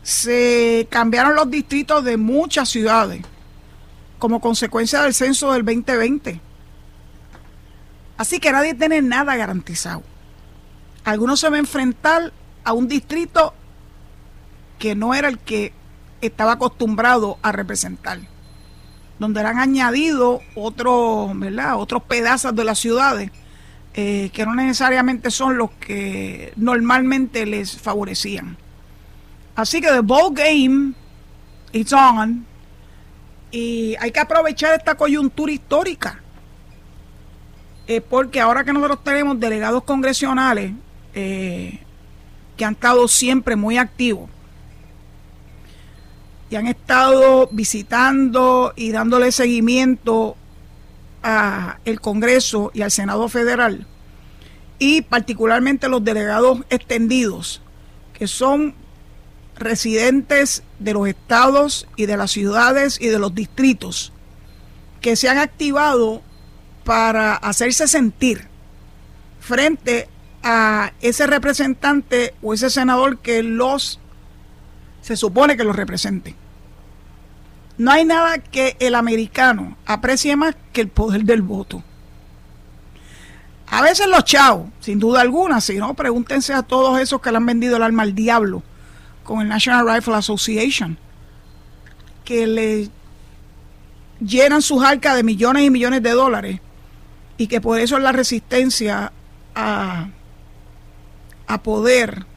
Se 0.03 0.87
cambiaron 0.89 1.35
los 1.35 1.49
distritos 1.51 2.03
de 2.03 2.17
muchas 2.17 2.69
ciudades 2.69 3.21
como 4.17 4.41
consecuencia 4.41 5.01
del 5.03 5.13
censo 5.13 5.53
del 5.53 5.63
2020. 5.63 6.41
Así 8.17 8.39
que 8.39 8.51
nadie 8.51 8.73
tiene 8.73 9.01
nada 9.01 9.35
garantizado. 9.35 10.03
Algunos 11.05 11.39
se 11.39 11.47
van 11.47 11.55
a 11.55 11.59
enfrentar 11.59 12.33
a 12.63 12.73
un 12.73 12.87
distrito 12.87 13.53
que 14.77 14.95
no 14.95 15.13
era 15.13 15.27
el 15.27 15.39
que 15.39 15.73
estaba 16.21 16.53
acostumbrado 16.53 17.37
a 17.41 17.51
representar 17.51 18.19
donde 19.19 19.41
han 19.41 19.59
añadido 19.59 20.41
otros, 20.55 21.37
¿verdad? 21.37 21.77
otros 21.77 22.03
pedazos 22.03 22.55
de 22.55 22.63
las 22.63 22.79
ciudades 22.79 23.31
eh, 23.93 24.29
que 24.33 24.45
no 24.45 24.55
necesariamente 24.55 25.29
son 25.29 25.57
los 25.57 25.71
que 25.71 26.53
normalmente 26.55 27.45
les 27.45 27.77
favorecían. 27.77 28.57
Así 29.55 29.81
que 29.81 29.89
the 29.89 29.99
ball 29.99 30.33
game 30.33 30.93
is 31.73 31.91
on 31.91 32.45
y 33.51 33.95
hay 33.99 34.11
que 34.11 34.19
aprovechar 34.19 34.73
esta 34.75 34.95
coyuntura 34.95 35.51
histórica. 35.51 36.21
Eh, 37.87 38.01
porque 38.01 38.39
ahora 38.39 38.63
que 38.63 38.71
nosotros 38.71 39.03
tenemos 39.03 39.39
delegados 39.39 39.83
congresionales 39.83 40.71
eh, 41.15 41.79
que 42.55 42.63
han 42.63 42.73
estado 42.73 43.07
siempre 43.07 43.55
muy 43.55 43.79
activos, 43.79 44.29
y 46.49 46.55
han 46.55 46.67
estado 46.67 47.47
visitando 47.51 48.73
y 48.75 48.91
dándole 48.91 49.31
seguimiento 49.31 50.35
a 51.21 51.77
el 51.85 52.01
Congreso 52.01 52.71
y 52.73 52.81
al 52.81 52.91
Senado 52.91 53.27
Federal 53.29 53.85
y 54.79 55.01
particularmente 55.01 55.89
los 55.89 56.03
delegados 56.03 56.59
extendidos 56.69 57.61
que 58.13 58.27
son 58.27 58.73
residentes 59.57 60.63
de 60.79 60.93
los 60.93 61.07
estados 61.07 61.87
y 61.97 62.05
de 62.05 62.17
las 62.17 62.31
ciudades 62.31 62.99
y 62.99 63.07
de 63.07 63.19
los 63.19 63.35
distritos 63.35 64.13
que 65.01 65.15
se 65.15 65.29
han 65.29 65.37
activado 65.37 66.21
para 66.85 67.35
hacerse 67.35 67.87
sentir 67.87 68.47
frente 69.39 70.07
a 70.43 70.93
ese 71.01 71.27
representante 71.27 72.33
o 72.41 72.53
ese 72.53 72.69
senador 72.69 73.19
que 73.19 73.43
los 73.43 73.99
se 75.09 75.17
supone 75.17 75.57
que 75.57 75.63
los 75.63 75.75
represente. 75.75 76.35
No 77.79 77.89
hay 77.89 78.05
nada 78.05 78.37
que 78.37 78.77
el 78.79 78.93
americano 78.93 79.75
aprecie 79.87 80.35
más 80.35 80.55
que 80.71 80.81
el 80.81 80.87
poder 80.87 81.23
del 81.23 81.41
voto. 81.41 81.81
A 83.65 83.81
veces 83.81 84.05
los 84.05 84.23
chavos, 84.23 84.69
sin 84.79 84.99
duda 84.99 85.21
alguna, 85.21 85.61
si 85.61 85.77
no, 85.77 85.95
pregúntense 85.95 86.53
a 86.53 86.61
todos 86.61 86.99
esos 86.99 87.21
que 87.21 87.31
le 87.31 87.37
han 87.37 87.45
vendido 87.47 87.77
el 87.77 87.81
alma 87.81 88.03
al 88.03 88.13
diablo 88.13 88.61
con 89.23 89.41
el 89.41 89.47
National 89.47 89.91
Rifle 89.91 90.13
Association, 90.13 90.95
que 92.23 92.45
le 92.45 92.89
llenan 94.19 94.61
sus 94.61 94.83
arcas 94.83 95.15
de 95.15 95.23
millones 95.23 95.63
y 95.63 95.71
millones 95.71 96.03
de 96.03 96.11
dólares 96.11 96.59
y 97.35 97.47
que 97.47 97.61
por 97.61 97.79
eso 97.79 97.97
es 97.97 98.03
la 98.03 98.11
resistencia 98.11 99.11
a, 99.55 100.09
a 101.47 101.63
poder 101.63 102.27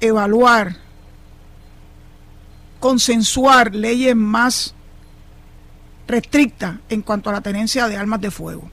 evaluar 0.00 0.85
consensuar 2.80 3.74
leyes 3.74 4.14
más 4.14 4.74
restrictas 6.06 6.76
en 6.88 7.02
cuanto 7.02 7.30
a 7.30 7.34
la 7.34 7.40
tenencia 7.40 7.88
de 7.88 7.96
armas 7.96 8.20
de 8.20 8.30
fuego. 8.30 8.70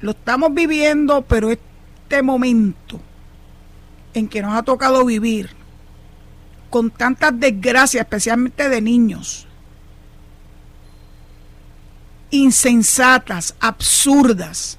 Lo 0.00 0.12
estamos 0.12 0.54
viviendo, 0.54 1.22
pero 1.22 1.50
este 1.50 2.22
momento 2.22 3.00
en 4.14 4.28
que 4.28 4.42
nos 4.42 4.54
ha 4.54 4.62
tocado 4.62 5.04
vivir 5.04 5.50
con 6.70 6.90
tantas 6.90 7.38
desgracias, 7.38 8.02
especialmente 8.02 8.68
de 8.68 8.80
niños, 8.80 9.46
insensatas, 12.30 13.54
absurdas, 13.60 14.78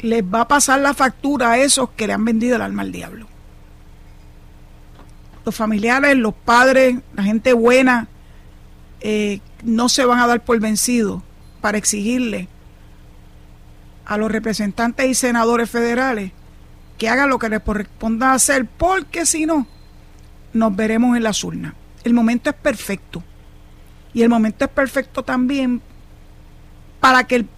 les 0.00 0.22
va 0.22 0.42
a 0.42 0.48
pasar 0.48 0.80
la 0.80 0.92
factura 0.92 1.52
a 1.52 1.58
esos 1.58 1.90
que 1.90 2.06
le 2.06 2.12
han 2.12 2.24
vendido 2.24 2.56
el 2.56 2.62
alma 2.62 2.82
al 2.82 2.92
diablo. 2.92 3.33
Los 5.44 5.54
familiares, 5.54 6.16
los 6.16 6.34
padres, 6.34 6.96
la 7.14 7.22
gente 7.22 7.52
buena, 7.52 8.08
eh, 9.00 9.40
no 9.62 9.88
se 9.88 10.04
van 10.04 10.20
a 10.20 10.26
dar 10.26 10.42
por 10.42 10.58
vencidos 10.60 11.22
para 11.60 11.78
exigirle 11.78 12.48
a 14.06 14.16
los 14.16 14.30
representantes 14.30 15.06
y 15.06 15.14
senadores 15.14 15.68
federales 15.68 16.32
que 16.98 17.08
hagan 17.08 17.28
lo 17.28 17.38
que 17.38 17.48
les 17.48 17.60
corresponda 17.60 18.32
hacer, 18.32 18.66
porque 18.66 19.26
si 19.26 19.46
no, 19.46 19.66
nos 20.52 20.74
veremos 20.74 21.16
en 21.16 21.22
las 21.22 21.42
urnas. 21.42 21.74
El 22.04 22.14
momento 22.14 22.50
es 22.50 22.56
perfecto. 22.56 23.22
Y 24.12 24.22
el 24.22 24.28
momento 24.28 24.64
es 24.64 24.70
perfecto 24.70 25.22
también 25.22 25.82
para 27.00 27.24
que 27.24 27.36
el 27.36 27.48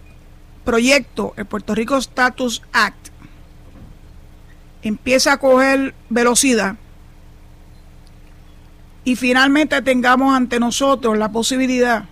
proyecto, 0.65 1.33
el 1.37 1.45
Puerto 1.45 1.75
Rico 1.75 1.97
Status 1.97 2.63
Act, 2.73 3.09
empiece 4.81 5.29
a 5.29 5.37
coger 5.37 5.93
velocidad 6.09 6.75
y 9.07 9.15
finalmente 9.15 9.81
tengamos 9.83 10.35
ante 10.35 10.59
nosotros 10.59 11.17
la 11.17 11.31
posibilidad 11.31 12.09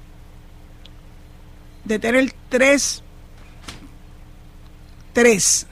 de 1.83 1.99
tener 1.99 2.33
tres, 2.47 3.03
tres 5.11 5.67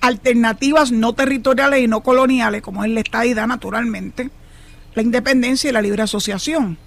alternativas 0.00 0.92
no 0.92 1.12
territoriales 1.14 1.80
y 1.80 1.88
no 1.88 2.00
coloniales, 2.00 2.62
como 2.62 2.86
es 2.86 2.90
la 2.90 3.00
estadidad 3.00 3.46
naturalmente, 3.46 4.30
la 4.94 5.02
independencia 5.02 5.68
y 5.68 5.74
la 5.74 5.82
libre 5.82 6.02
asociación, 6.02 6.78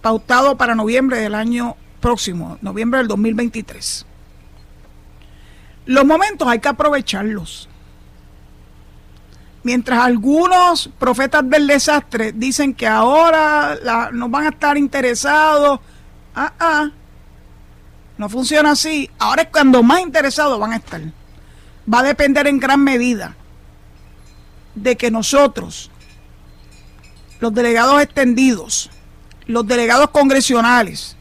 pautado 0.00 0.56
para 0.56 0.74
noviembre 0.74 1.20
del 1.20 1.34
año 1.34 1.76
próximo, 2.00 2.56
noviembre 2.62 3.00
del 3.00 3.08
2023. 3.08 4.06
Los 5.84 6.06
momentos 6.06 6.48
hay 6.48 6.60
que 6.60 6.68
aprovecharlos. 6.68 7.68
Mientras 9.64 10.00
algunos 10.00 10.90
profetas 10.98 11.48
del 11.48 11.66
desastre 11.66 12.32
dicen 12.32 12.74
que 12.74 12.86
ahora 12.86 14.10
no 14.12 14.28
van 14.28 14.46
a 14.46 14.48
estar 14.50 14.76
interesados, 14.76 15.78
ah, 16.34 16.52
ah, 16.58 16.90
no 18.18 18.28
funciona 18.28 18.72
así. 18.72 19.08
Ahora 19.18 19.42
es 19.42 19.48
cuando 19.48 19.82
más 19.82 20.00
interesados 20.00 20.58
van 20.58 20.72
a 20.72 20.76
estar. 20.76 21.00
Va 21.92 22.00
a 22.00 22.02
depender 22.02 22.46
en 22.46 22.58
gran 22.58 22.82
medida 22.82 23.36
de 24.74 24.96
que 24.96 25.10
nosotros, 25.10 25.90
los 27.40 27.54
delegados 27.54 28.02
extendidos, 28.02 28.90
los 29.46 29.66
delegados 29.66 30.10
congresionales, 30.10 31.16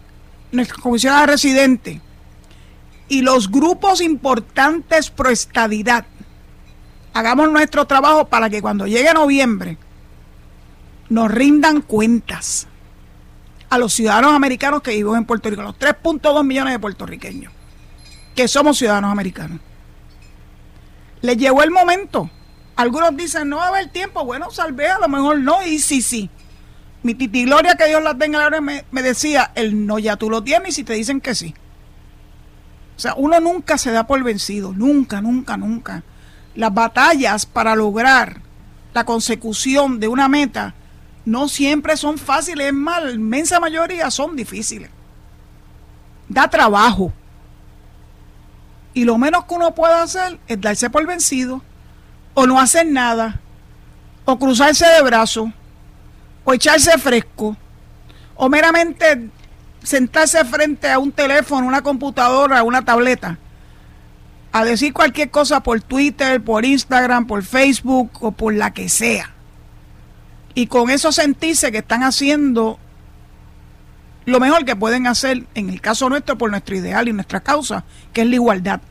nuestra 0.51 0.77
comisión 0.77 1.27
residente 1.27 2.01
y 3.07 3.21
los 3.21 3.51
grupos 3.51 4.01
importantes 4.01 5.10
pro 5.10 5.29
estadidad, 5.29 6.05
hagamos 7.13 7.51
nuestro 7.51 7.85
trabajo 7.85 8.25
para 8.25 8.49
que 8.49 8.61
cuando 8.61 8.87
llegue 8.87 9.13
noviembre 9.13 9.77
nos 11.09 11.29
rindan 11.29 11.81
cuentas 11.81 12.67
a 13.69 13.77
los 13.77 13.93
ciudadanos 13.93 14.33
americanos 14.33 14.81
que 14.81 14.91
viven 14.91 15.15
en 15.15 15.25
Puerto 15.25 15.49
Rico, 15.49 15.61
los 15.61 15.77
3.2 15.77 16.45
millones 16.45 16.73
de 16.73 16.79
puertorriqueños, 16.79 17.53
que 18.35 18.47
somos 18.47 18.77
ciudadanos 18.77 19.11
americanos. 19.11 19.59
Les 21.21 21.37
llegó 21.37 21.63
el 21.63 21.71
momento. 21.71 22.29
Algunos 22.75 23.15
dicen, 23.15 23.47
no 23.49 23.57
va 23.57 23.65
a 23.65 23.67
haber 23.67 23.89
tiempo. 23.89 24.25
Bueno, 24.25 24.49
salve, 24.51 24.89
a 24.89 24.99
lo 24.99 25.07
mejor 25.07 25.39
no, 25.39 25.65
y 25.65 25.79
sí, 25.79 26.01
sí. 26.01 26.29
Mi 27.03 27.13
titi 27.13 27.45
Gloria, 27.45 27.75
que 27.75 27.87
Dios 27.87 28.01
la 28.01 28.17
tenga, 28.17 28.49
me, 28.61 28.85
me 28.91 29.01
decía, 29.01 29.51
el 29.55 29.85
no 29.85 29.99
ya 29.99 30.17
tú 30.17 30.29
lo 30.29 30.43
tienes 30.43 30.69
y 30.69 30.71
si 30.71 30.83
te 30.83 30.93
dicen 30.93 31.21
que 31.21 31.35
sí. 31.35 31.53
O 32.97 32.99
sea, 32.99 33.13
uno 33.15 33.39
nunca 33.39 33.77
se 33.77 33.91
da 33.91 34.05
por 34.05 34.21
vencido, 34.23 34.73
nunca, 34.73 35.21
nunca, 35.21 35.57
nunca 35.57 36.03
las 36.55 36.74
batallas 36.74 37.46
para 37.46 37.75
lograr 37.75 38.42
la 38.94 39.05
consecución 39.05 40.00
de 40.00 40.07
una 40.07 40.27
meta 40.27 40.74
no 41.24 41.48
siempre 41.48 41.96
son 41.98 42.18
fáciles, 42.18 42.68
es 42.68 42.74
más, 42.74 43.03
la 43.03 43.11
inmensa 43.11 43.59
mayoría 43.59 44.09
son 44.09 44.35
difíciles. 44.35 44.90
Da 46.27 46.50
trabajo. 46.50 47.14
Y 48.94 49.05
lo 49.05 49.18
menos 49.18 49.46
que 49.46 49.53
uno 49.53 49.74
puede 49.74 49.94
hacer 49.94 50.40
es 50.48 50.59
darse 50.59 50.90
por 50.90 51.05
vencido, 51.05 51.61
o 52.33 52.48
no 52.48 52.59
hacer 52.59 52.87
nada, 52.87 53.40
o 54.25 54.37
cruzarse 54.37 54.85
de 54.85 55.01
brazos, 55.03 55.50
o 56.44 56.53
echarse 56.53 56.98
fresco, 56.98 57.55
o 58.35 58.50
meramente 58.50 59.29
sentarse 59.83 60.44
frente 60.44 60.90
a 60.90 61.00
un 61.00 61.11
teléfono, 61.11 61.68
una 61.68 61.81
computadora, 61.81 62.64
una 62.64 62.83
tableta 62.83 63.37
a 64.51 64.66
decir 64.66 64.94
cualquier 64.94 65.29
cosa 65.29 65.61
por 65.61 65.81
Twitter, 65.81 66.42
por 66.42 66.66
Instagram, 66.66 67.25
por 67.25 67.44
Facebook 67.44 68.11
o 68.22 68.31
por 68.31 68.53
la 68.53 68.74
que 68.74 68.90
sea. 68.90 69.31
Y 70.53 70.68
con 70.68 70.90
eso 70.90 71.11
sentirse 71.11 71.72
que 71.72 71.77
están 71.77 72.03
haciendo 72.03 72.77
lo 74.25 74.40
mejor 74.40 74.66
que 74.66 74.75
pueden 74.75 75.07
hacer, 75.07 75.46
en 75.55 75.70
el 75.70 75.81
caso 75.81 76.09
nuestro, 76.09 76.37
por 76.37 76.51
nuestro 76.51 76.75
ideal 76.75 77.07
y 77.07 77.14
nuestra 77.14 77.40
causa, 77.40 77.85
que 78.14 78.22
es 78.22 78.27
la 78.27 78.35
igualdad, 78.35 78.81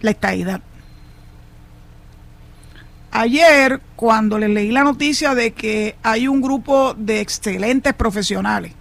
la 0.00 0.10
estaidad. 0.10 0.60
Ayer, 3.10 3.80
cuando 3.96 4.38
les 4.38 4.50
leí 4.50 4.70
la 4.70 4.84
noticia 4.84 5.34
de 5.34 5.52
que 5.52 5.96
hay 6.02 6.28
un 6.28 6.42
grupo 6.42 6.92
de 6.94 7.20
excelentes 7.20 7.94
profesionales 7.94 8.72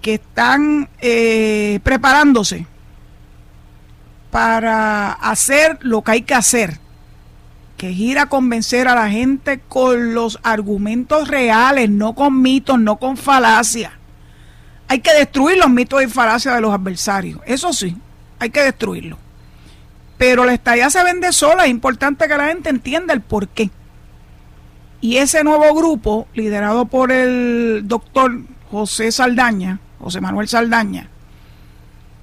que 0.00 0.14
están 0.14 0.88
eh, 1.00 1.80
preparándose 1.82 2.66
para 4.30 5.12
hacer 5.12 5.78
lo 5.80 6.02
que 6.02 6.12
hay 6.12 6.22
que 6.22 6.34
hacer, 6.34 6.78
que 7.76 7.90
es 7.90 7.98
ir 7.98 8.18
a 8.18 8.26
convencer 8.26 8.88
a 8.88 8.94
la 8.94 9.10
gente 9.10 9.60
con 9.68 10.14
los 10.14 10.38
argumentos 10.42 11.28
reales, 11.28 11.90
no 11.90 12.14
con 12.14 12.40
mitos, 12.40 12.78
no 12.78 12.96
con 12.96 13.16
falacias. 13.16 13.92
Hay 14.88 15.00
que 15.00 15.12
destruir 15.12 15.58
los 15.58 15.70
mitos 15.70 16.02
y 16.02 16.06
falacias 16.06 16.54
de 16.54 16.60
los 16.60 16.72
adversarios, 16.72 17.40
eso 17.46 17.72
sí, 17.72 17.96
hay 18.38 18.50
que 18.50 18.62
destruirlo. 18.62 19.18
Pero 20.18 20.44
la 20.44 20.52
estadía 20.52 20.90
se 20.90 21.02
vende 21.02 21.32
sola, 21.32 21.64
es 21.64 21.70
importante 21.70 22.28
que 22.28 22.36
la 22.36 22.48
gente 22.48 22.68
entienda 22.70 23.14
el 23.14 23.22
por 23.22 23.48
qué. 23.48 23.70
Y 25.00 25.16
ese 25.16 25.42
nuevo 25.42 25.74
grupo, 25.74 26.28
liderado 26.34 26.84
por 26.84 27.10
el 27.10 27.82
doctor 27.84 28.38
José 28.70 29.10
Saldaña, 29.12 29.80
José 29.98 30.20
Manuel 30.20 30.46
Saldaña, 30.46 31.08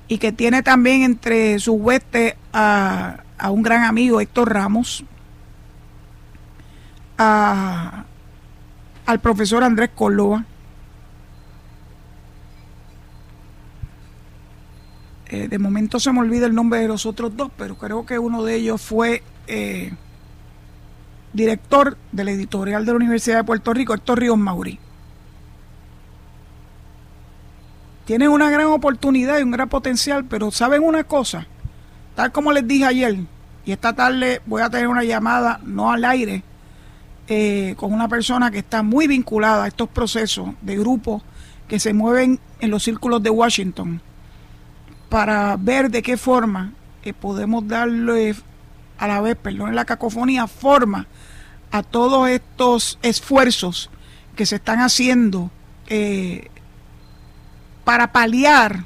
y 0.07 0.17
que 0.17 0.31
tiene 0.31 0.63
también 0.63 1.03
entre 1.03 1.59
sus 1.59 1.75
huestes 1.77 2.35
a, 2.53 3.23
un 3.49 3.61
gran 3.61 3.83
amigo, 3.83 4.21
Héctor 4.21 4.53
Ramos, 4.53 5.03
a, 7.17 8.05
al 9.05 9.19
profesor 9.19 9.63
Andrés 9.63 9.89
Córdoba, 9.93 10.45
eh, 15.29 15.47
de 15.49 15.59
momento 15.59 15.99
se 15.99 16.11
me 16.13 16.21
olvida 16.21 16.45
el 16.45 16.55
nombre 16.55 16.79
de 16.79 16.87
los 16.87 17.05
otros 17.05 17.35
dos, 17.35 17.51
pero 17.57 17.75
creo 17.75 18.05
que 18.05 18.17
uno 18.17 18.43
de 18.43 18.55
ellos 18.55 18.81
fue 18.81 19.23
eh, 19.47 19.91
director 21.33 21.97
de 22.13 22.23
la 22.23 22.31
editorial 22.31 22.85
de 22.85 22.91
la 22.93 22.95
Universidad 22.95 23.37
de 23.37 23.43
Puerto 23.43 23.73
Rico, 23.73 23.93
Héctor 23.93 24.19
Ríos 24.19 24.37
Mauri. 24.37 24.79
Tienen 28.07 28.29
una 28.29 28.49
gran 28.49 28.67
oportunidad 28.67 29.37
y 29.37 29.43
un 29.43 29.51
gran 29.51 29.67
potencial, 29.67 30.23
pero 30.23 30.49
saben 30.49 30.81
una 30.81 31.03
cosa, 31.03 31.45
tal 32.15 32.31
como 32.31 32.53
les 32.53 32.65
dije 32.65 32.85
ayer, 32.85 33.17
y 33.65 33.73
esta 33.73 33.93
tarde 33.93 34.41
voy 34.45 34.61
a 34.61 34.69
tener 34.69 34.87
una 34.87 35.03
llamada, 35.03 35.59
no 35.65 35.91
al 35.91 36.05
aire, 36.05 36.41
eh, 37.27 37.75
con 37.75 37.91
una 37.91 38.07
persona 38.07 38.49
que 38.49 38.59
está 38.59 38.81
muy 38.81 39.07
vinculada 39.07 39.65
a 39.65 39.67
estos 39.67 39.89
procesos 39.89 40.51
de 40.61 40.77
grupos 40.77 41.21
que 41.67 41.81
se 41.81 41.93
mueven 41.93 42.39
en 42.61 42.69
los 42.71 42.83
círculos 42.83 43.21
de 43.21 43.29
Washington, 43.29 44.01
para 45.09 45.57
ver 45.57 45.91
de 45.91 46.01
qué 46.01 46.15
forma 46.15 46.71
eh, 47.03 47.11
podemos 47.11 47.67
darle 47.67 48.35
a 48.99 49.07
la 49.09 49.19
vez, 49.19 49.35
perdón, 49.35 49.75
la 49.75 49.83
cacofonía, 49.83 50.47
forma 50.47 51.07
a 51.71 51.83
todos 51.83 52.29
estos 52.29 52.99
esfuerzos 53.01 53.89
que 54.37 54.45
se 54.45 54.55
están 54.55 54.79
haciendo 54.79 55.51
eh, 55.87 56.47
para 57.87 58.11
paliar 58.11 58.83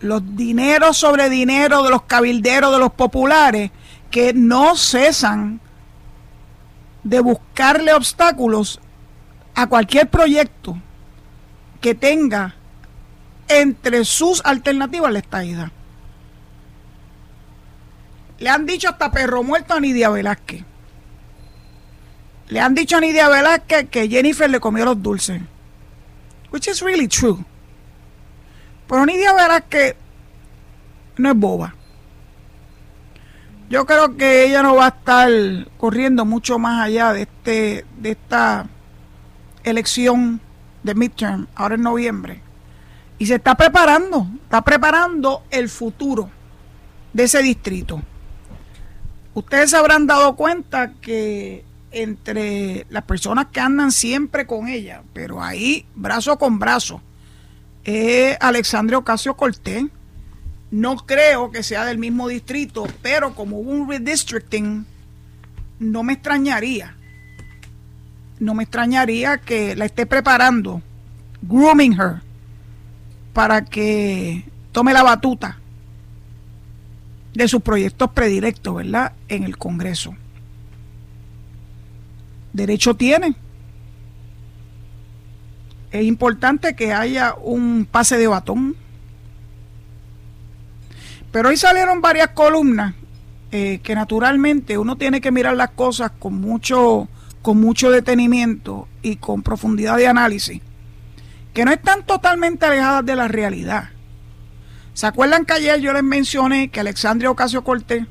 los 0.00 0.34
dineros 0.34 0.96
sobre 0.96 1.30
dinero 1.30 1.84
de 1.84 1.90
los 1.90 2.02
cabilderos, 2.02 2.72
de 2.72 2.80
los 2.80 2.90
populares, 2.90 3.70
que 4.10 4.32
no 4.34 4.74
cesan 4.74 5.60
de 7.04 7.20
buscarle 7.20 7.94
obstáculos 7.94 8.80
a 9.54 9.68
cualquier 9.68 10.08
proyecto 10.08 10.76
que 11.80 11.94
tenga 11.94 12.56
entre 13.46 14.04
sus 14.04 14.44
alternativas 14.44 15.12
la 15.12 15.20
estadidad. 15.20 15.68
Le 18.40 18.50
han 18.50 18.66
dicho 18.66 18.88
hasta 18.88 19.12
perro 19.12 19.44
muerto 19.44 19.74
a 19.74 19.78
Nidia 19.78 20.10
Velázquez. 20.10 20.64
Le 22.48 22.58
han 22.58 22.74
dicho 22.74 22.96
a 22.96 23.00
Nidia 23.00 23.28
Velázquez 23.28 23.88
que 23.88 24.08
Jennifer 24.08 24.50
le 24.50 24.58
comió 24.58 24.84
los 24.84 25.00
dulces. 25.00 25.42
Which 26.50 26.68
is 26.68 26.82
really 26.82 27.08
true. 27.08 27.44
Pero 28.88 29.04
Nidia 29.04 29.34
Velázquez 29.34 29.96
no 31.18 31.30
es 31.30 31.36
boba. 31.36 31.74
Yo 33.68 33.84
creo 33.84 34.16
que 34.16 34.44
ella 34.44 34.62
no 34.62 34.76
va 34.76 34.86
a 34.86 34.88
estar 34.88 35.28
corriendo 35.76 36.24
mucho 36.24 36.58
más 36.58 36.82
allá 36.82 37.12
de 37.12 37.22
este 37.22 37.84
de 37.98 38.12
esta 38.12 38.66
elección 39.62 40.40
de 40.82 40.94
midterm 40.94 41.46
ahora 41.54 41.74
en 41.74 41.82
noviembre. 41.82 42.40
Y 43.18 43.26
se 43.26 43.34
está 43.34 43.54
preparando, 43.56 44.26
está 44.44 44.62
preparando 44.62 45.42
el 45.50 45.68
futuro 45.68 46.30
de 47.12 47.24
ese 47.24 47.42
distrito. 47.42 48.00
Ustedes 49.34 49.70
se 49.70 49.76
habrán 49.76 50.06
dado 50.06 50.34
cuenta 50.34 50.92
que 51.00 51.64
entre 51.90 52.86
las 52.90 53.04
personas 53.04 53.46
que 53.52 53.60
andan 53.60 53.92
siempre 53.92 54.46
con 54.46 54.68
ella, 54.68 55.02
pero 55.12 55.42
ahí 55.42 55.86
brazo 55.94 56.38
con 56.38 56.58
brazo, 56.58 57.00
es 57.84 58.36
Alexandre 58.40 58.96
Ocasio 58.96 59.36
Cortés. 59.36 59.84
No 60.70 60.96
creo 60.96 61.50
que 61.50 61.62
sea 61.62 61.86
del 61.86 61.96
mismo 61.96 62.28
distrito, 62.28 62.86
pero 63.00 63.34
como 63.34 63.58
hubo 63.58 63.70
un 63.70 63.88
redistricting, 63.88 64.84
no 65.78 66.02
me 66.02 66.14
extrañaría. 66.14 66.94
No 68.38 68.54
me 68.54 68.64
extrañaría 68.64 69.38
que 69.38 69.74
la 69.74 69.86
esté 69.86 70.04
preparando, 70.04 70.82
grooming 71.42 71.94
her, 71.94 72.20
para 73.32 73.64
que 73.64 74.44
tome 74.72 74.92
la 74.92 75.02
batuta 75.02 75.58
de 77.32 77.48
sus 77.48 77.62
proyectos 77.62 78.10
predilectos, 78.10 78.76
¿verdad? 78.76 79.12
En 79.28 79.44
el 79.44 79.56
Congreso. 79.56 80.14
Derecho 82.58 82.94
tiene. 82.94 83.36
Es 85.92 86.04
importante 86.04 86.74
que 86.74 86.92
haya 86.92 87.34
un 87.40 87.86
pase 87.90 88.18
de 88.18 88.26
batón. 88.26 88.76
Pero 91.30 91.50
hoy 91.50 91.56
salieron 91.56 92.00
varias 92.00 92.28
columnas 92.30 92.94
eh, 93.52 93.80
que 93.82 93.94
naturalmente 93.94 94.76
uno 94.76 94.96
tiene 94.96 95.20
que 95.20 95.30
mirar 95.30 95.56
las 95.56 95.70
cosas 95.70 96.10
con 96.18 96.40
mucho, 96.40 97.08
con 97.42 97.60
mucho 97.60 97.90
detenimiento 97.90 98.88
y 99.02 99.16
con 99.16 99.42
profundidad 99.42 99.96
de 99.96 100.08
análisis, 100.08 100.60
que 101.54 101.64
no 101.64 101.70
están 101.70 102.04
totalmente 102.04 102.66
alejadas 102.66 103.06
de 103.06 103.16
la 103.16 103.28
realidad. 103.28 103.90
¿Se 104.94 105.06
acuerdan 105.06 105.44
que 105.44 105.52
ayer 105.52 105.80
yo 105.80 105.92
les 105.92 106.02
mencioné 106.02 106.70
que 106.70 106.80
Alexandria 106.80 107.30
Ocasio 107.30 107.62
Cortés 107.62 108.04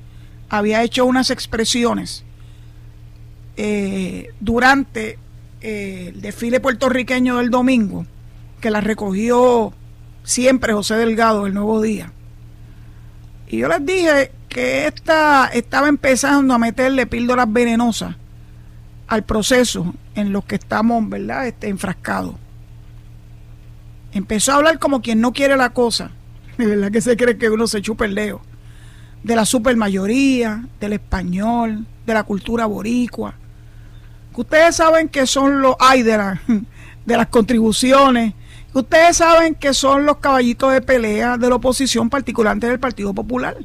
había 0.48 0.84
hecho 0.84 1.06
unas 1.06 1.32
expresiones 1.32 2.24
eh, 3.58 4.30
durante 4.40 5.20
eh, 5.62 6.12
el 6.14 6.22
desfile 6.22 6.60
puertorriqueño 6.60 7.38
del 7.38 7.50
domingo, 7.50 8.06
que 8.62 8.72
las 8.72 8.84
recogió 8.84 9.74
siempre 10.24 10.74
José 10.74 10.96
Delgado 10.96 11.46
el 11.46 11.54
Nuevo 11.54 11.82
Día? 11.82 12.14
Y 13.48 13.58
yo 13.58 13.68
les 13.68 13.86
dije 13.86 14.32
que 14.50 14.88
esta 14.88 15.48
estaba 15.48 15.88
empezando 15.88 16.54
a 16.54 16.58
meterle 16.58 17.06
píldoras 17.08 17.52
venenosas 17.52 18.16
al 19.08 19.24
proceso 19.24 19.94
en 20.16 20.32
lo 20.32 20.42
que 20.42 20.56
estamos, 20.56 21.08
¿verdad?, 21.10 21.48
este, 21.48 21.70
enfrascados. 21.70 22.36
Empezó 24.12 24.54
a 24.54 24.56
hablar 24.56 24.80
como 24.80 25.02
quien 25.02 25.22
no 25.22 25.34
quiere 25.34 25.58
la 25.58 25.70
cosa 25.70 26.12
de 26.58 26.66
verdad 26.66 26.92
que 26.92 27.02
se 27.02 27.16
cree 27.16 27.38
que 27.38 27.50
uno 27.50 27.68
se 27.68 27.82
chupa 27.82 28.06
el 28.06 28.16
dedo. 28.16 28.42
De 29.24 29.36
la 29.36 29.46
supermayoría, 29.46 30.66
del 30.80 30.94
español, 30.94 31.86
de 32.06 32.14
la 32.14 32.24
cultura 32.24 32.66
boricua. 32.66 33.36
Ustedes 34.38 34.76
saben 34.76 35.10
que 35.10 35.26
son 35.26 35.62
los 35.62 35.76
ay 35.80 36.04
de, 36.04 36.38
de 37.06 37.18
las 37.18 37.28
contribuciones. 37.28 38.34
Ustedes 38.72 39.18
saben 39.18 39.56
que 39.56 39.74
son 39.74 40.06
los 40.06 40.18
caballitos 40.18 40.72
de 40.72 40.82
pelea 40.82 41.38
de 41.38 41.50
la 41.50 41.56
oposición, 41.56 42.10
particularmente 42.10 42.68
del 42.68 42.80
Partido 42.80 43.14
Popular. 43.14 43.58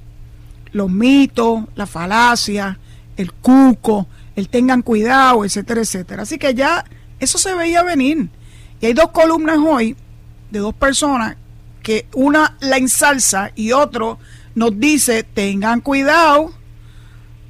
Los 0.73 0.91
mitos, 0.91 1.65
la 1.75 1.87
falacia, 1.87 2.79
el 3.19 3.33
cuco, 3.33 4.07
el 4.35 4.49
tengan 4.49 4.81
cuidado, 4.81 5.45
etcétera, 5.45 5.83
etcétera. 5.83 6.23
Así 6.23 6.39
que 6.39 6.55
ya 6.55 6.85
eso 7.21 7.37
se 7.37 7.55
veía 7.55 7.83
venir. 7.83 8.31
Y 8.81 8.87
hay 8.87 8.95
dos 8.95 9.11
columnas 9.11 9.59
hoy 9.59 9.95
de 10.51 10.59
dos 10.59 10.73
personas 10.73 11.37
que 11.83 12.07
una 12.15 12.57
la 12.61 12.79
ensalza 12.79 13.51
y 13.55 13.73
otro 13.73 14.19
nos 14.55 14.79
dice, 14.79 15.23
tengan 15.23 15.81
cuidado, 15.81 16.53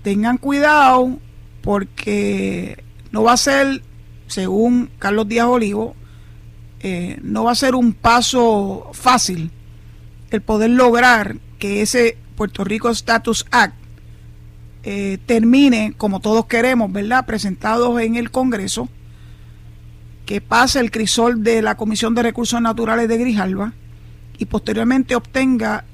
tengan 0.03 0.39
cuidado, 0.39 1.19
porque 1.63 2.83
no 3.13 3.23
va 3.23 3.35
a 3.35 3.37
ser, 3.37 3.83
según 4.27 4.91
Carlos 4.99 5.29
Díaz 5.29 5.47
Olivo, 5.47 5.95
eh, 6.81 7.21
no 7.23 7.45
va 7.45 7.53
a 7.53 7.55
ser 7.55 7.75
un 7.75 7.93
paso 7.93 8.91
fácil 8.93 9.51
el 10.31 10.41
poder 10.41 10.71
lograr 10.71 11.37
que 11.59 11.83
ese 11.83 12.17
Puerto 12.35 12.65
Rico 12.65 12.89
Status 12.91 13.47
Act 13.51 13.77
eh, 14.83 15.19
termine 15.27 15.95
como 15.97 16.21
todos 16.21 16.47
queremos, 16.47 16.91
¿verdad? 16.91 17.27
Presentados 17.27 18.01
en 18.01 18.17
el 18.17 18.31
Congreso, 18.31 18.89
que 20.27 20.41
pase 20.41 20.81
el 20.81 20.91
crisol 20.91 21.45
de 21.45 21.63
la 21.63 21.77
Comisión 21.77 22.15
de 22.15 22.23
Recursos 22.23 22.61
Naturales 22.61 23.09
de 23.09 23.19
Grijalva 23.19 23.75
y 24.39 24.47
posteriormente 24.47 25.15
obtenga 25.15 25.85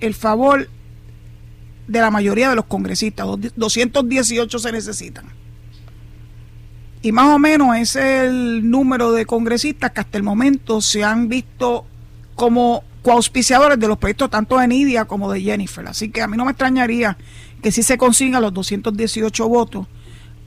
el 0.00 0.14
favor 0.14 0.68
de 1.86 2.00
la 2.00 2.10
mayoría 2.10 2.50
de 2.50 2.56
los 2.56 2.66
congresistas. 2.66 3.26
218 3.56 4.58
se 4.58 4.72
necesitan. 4.72 5.43
Y 7.04 7.12
más 7.12 7.26
o 7.34 7.38
menos 7.38 7.76
ese 7.76 8.00
es 8.00 8.30
el 8.30 8.70
número 8.70 9.12
de 9.12 9.26
congresistas 9.26 9.90
que 9.90 10.00
hasta 10.00 10.16
el 10.16 10.22
momento 10.22 10.80
se 10.80 11.04
han 11.04 11.28
visto 11.28 11.84
como 12.34 12.82
coauspiciadores 13.02 13.78
de 13.78 13.88
los 13.88 13.98
proyectos 13.98 14.30
tanto 14.30 14.56
de 14.56 14.66
Nidia 14.66 15.04
como 15.04 15.30
de 15.30 15.42
Jennifer. 15.42 15.86
Así 15.86 16.08
que 16.08 16.22
a 16.22 16.28
mí 16.28 16.38
no 16.38 16.46
me 16.46 16.52
extrañaría 16.52 17.18
que 17.62 17.72
si 17.72 17.82
se 17.82 17.98
consigan 17.98 18.40
los 18.40 18.54
218 18.54 19.46
votos 19.50 19.86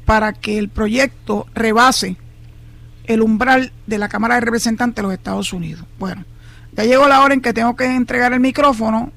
para 0.03 0.33
que 0.33 0.57
el 0.57 0.69
proyecto 0.69 1.45
rebase 1.53 2.17
el 3.03 3.21
umbral 3.21 3.71
de 3.85 3.99
la 3.99 4.09
Cámara 4.09 4.33
de 4.33 4.41
Representantes 4.41 4.95
de 4.95 5.03
los 5.03 5.13
Estados 5.13 5.53
Unidos. 5.53 5.85
Bueno, 5.99 6.25
ya 6.71 6.85
llegó 6.85 7.07
la 7.07 7.21
hora 7.21 7.35
en 7.35 7.41
que 7.41 7.53
tengo 7.53 7.75
que 7.75 7.85
entregar 7.85 8.33
el 8.33 8.39
micrófono 8.39 9.11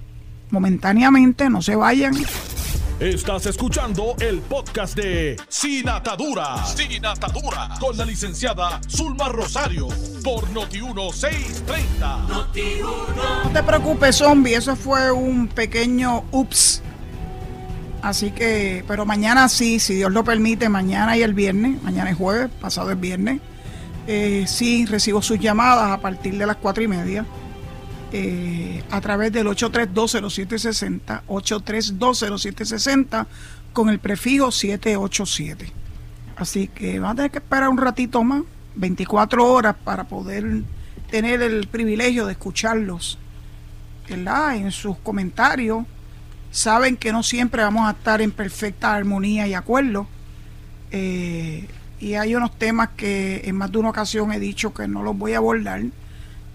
momentáneamente, 0.51 1.49
no 1.49 1.63
se 1.63 1.75
vayan. 1.75 2.13
Estás 3.01 3.47
escuchando 3.47 4.15
el 4.21 4.43
podcast 4.43 4.95
de 4.95 5.39
Sin 5.49 5.89
Atadura. 5.89 6.63
Sin 6.67 7.07
Atadura. 7.07 7.71
Con 7.81 7.97
la 7.97 8.05
licenciada 8.05 8.79
Zulma 8.91 9.31
Rosario. 9.31 9.89
Por 10.23 10.47
Noti1630. 10.51 12.29
No 12.29 13.51
te 13.55 13.63
preocupes, 13.63 14.17
zombie. 14.17 14.55
Eso 14.55 14.77
fue 14.77 15.11
un 15.11 15.49
pequeño 15.49 16.27
ups. 16.31 16.83
Así 18.03 18.33
que, 18.33 18.85
pero 18.87 19.07
mañana 19.07 19.49
sí, 19.49 19.81
si 19.81 19.95
Dios 19.95 20.13
lo 20.13 20.23
permite, 20.23 20.69
mañana 20.69 21.17
y 21.17 21.23
el 21.23 21.33
viernes. 21.33 21.83
Mañana 21.83 22.11
es 22.11 22.19
jueves, 22.19 22.51
pasado 22.61 22.91
es 22.91 23.01
viernes. 23.01 23.41
Eh, 24.09 24.45
sí, 24.47 24.85
recibo 24.85 25.23
sus 25.23 25.41
llamadas 25.41 25.91
a 25.91 26.03
partir 26.03 26.37
de 26.37 26.45
las 26.45 26.57
cuatro 26.57 26.83
y 26.83 26.89
media 26.89 27.25
eh, 28.13 28.83
a 28.91 29.01
través 29.01 29.33
del 29.33 29.47
8320760, 29.47 31.23
8320760 31.27 33.27
con 33.73 33.89
el 33.89 33.99
prefijo 33.99 34.51
787. 34.51 35.73
Así 36.37 36.69
que 36.69 36.99
van 36.99 37.13
a 37.13 37.15
tener 37.15 37.31
que 37.31 37.39
esperar 37.39 37.69
un 37.69 37.79
ratito 37.79 38.25
más, 38.25 38.43
24 38.75 39.47
horas, 39.47 39.77
para 39.85 40.05
poder 40.05 40.63
tener 41.11 41.43
el 41.43 41.67
privilegio 41.69 42.27
de 42.27 42.33
escucharlos 42.33 43.19
en 44.09 44.73
sus 44.73 44.99
comentarios. 44.99 45.85
Saben 46.51 46.97
que 46.97 47.13
no 47.13 47.23
siempre 47.23 47.63
vamos 47.63 47.87
a 47.87 47.93
estar 47.93 48.21
en 48.21 48.33
perfecta 48.33 48.95
armonía 48.95 49.47
y 49.47 49.55
acuerdo. 49.55 50.09
Eh, 50.91 51.69
y 52.01 52.15
hay 52.15 52.35
unos 52.35 52.59
temas 52.59 52.89
que 52.97 53.43
en 53.45 53.55
más 53.55 53.71
de 53.71 53.79
una 53.79 53.91
ocasión 53.91 54.33
he 54.33 54.41
dicho 54.41 54.75
que 54.75 54.89
no 54.89 55.03
los 55.03 55.17
voy 55.17 55.35
a 55.35 55.37
abordar 55.37 55.83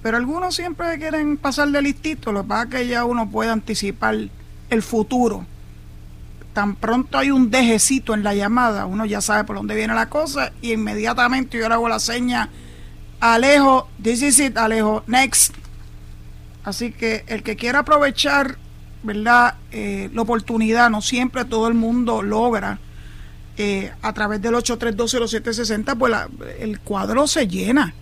pero 0.05 0.17
algunos 0.17 0.53
siempre 0.53 0.99
quieren 0.99 1.35
pasar 1.35 1.69
de 1.69 1.81
listito, 1.81 2.31
lo 2.31 2.43
que 2.43 2.49
pasa 2.49 2.63
es 2.65 2.69
que 2.69 2.87
ya 2.87 3.05
uno 3.05 3.27
puede 3.27 3.49
anticipar 3.49 4.15
el 4.69 4.83
futuro. 4.83 5.47
Tan 6.53 6.75
pronto 6.75 7.17
hay 7.17 7.31
un 7.31 7.49
dejecito 7.49 8.13
en 8.13 8.21
la 8.21 8.35
llamada, 8.35 8.85
uno 8.85 9.07
ya 9.07 9.19
sabe 9.19 9.45
por 9.45 9.55
dónde 9.55 9.73
viene 9.73 9.95
la 9.95 10.07
cosa 10.07 10.53
y 10.61 10.73
inmediatamente 10.73 11.57
yo 11.57 11.67
le 11.67 11.73
hago 11.73 11.89
la 11.89 11.97
seña 11.97 12.49
Alejo, 13.19 13.89
this 13.99 14.21
is 14.21 14.39
it, 14.39 14.57
Alejo, 14.57 15.03
next. 15.07 15.55
Así 16.63 16.91
que 16.91 17.23
el 17.25 17.41
que 17.41 17.55
quiera 17.55 17.79
aprovechar, 17.79 18.59
¿verdad? 19.01 19.55
Eh, 19.71 20.11
la 20.13 20.21
oportunidad, 20.21 20.91
no 20.91 21.01
siempre 21.01 21.45
todo 21.45 21.67
el 21.67 21.73
mundo 21.73 22.21
logra 22.21 22.77
eh, 23.57 23.91
a 24.03 24.13
través 24.13 24.39
del 24.39 24.53
8320760, 24.53 25.97
pues 25.97 26.13
el 26.59 26.79
cuadro 26.81 27.25
se 27.25 27.47
llena. 27.47 27.95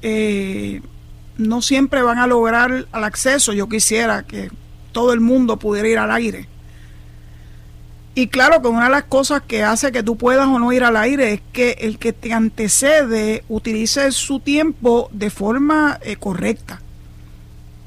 Eh, 0.00 0.80
no 1.36 1.62
siempre 1.62 2.02
van 2.02 2.18
a 2.18 2.26
lograr 2.26 2.70
el 2.72 3.04
acceso. 3.04 3.52
Yo 3.52 3.68
quisiera 3.68 4.22
que 4.22 4.50
todo 4.92 5.12
el 5.12 5.20
mundo 5.20 5.58
pudiera 5.58 5.88
ir 5.88 5.98
al 5.98 6.12
aire. 6.12 6.48
Y 8.16 8.28
claro 8.28 8.62
que 8.62 8.68
una 8.68 8.84
de 8.84 8.90
las 8.90 9.04
cosas 9.04 9.42
que 9.42 9.64
hace 9.64 9.90
que 9.90 10.04
tú 10.04 10.16
puedas 10.16 10.46
o 10.46 10.58
no 10.60 10.72
ir 10.72 10.84
al 10.84 10.96
aire 10.96 11.32
es 11.32 11.40
que 11.52 11.72
el 11.80 11.98
que 11.98 12.12
te 12.12 12.32
antecede 12.32 13.42
utilice 13.48 14.12
su 14.12 14.38
tiempo 14.38 15.08
de 15.12 15.30
forma 15.30 15.98
eh, 16.02 16.16
correcta. 16.16 16.80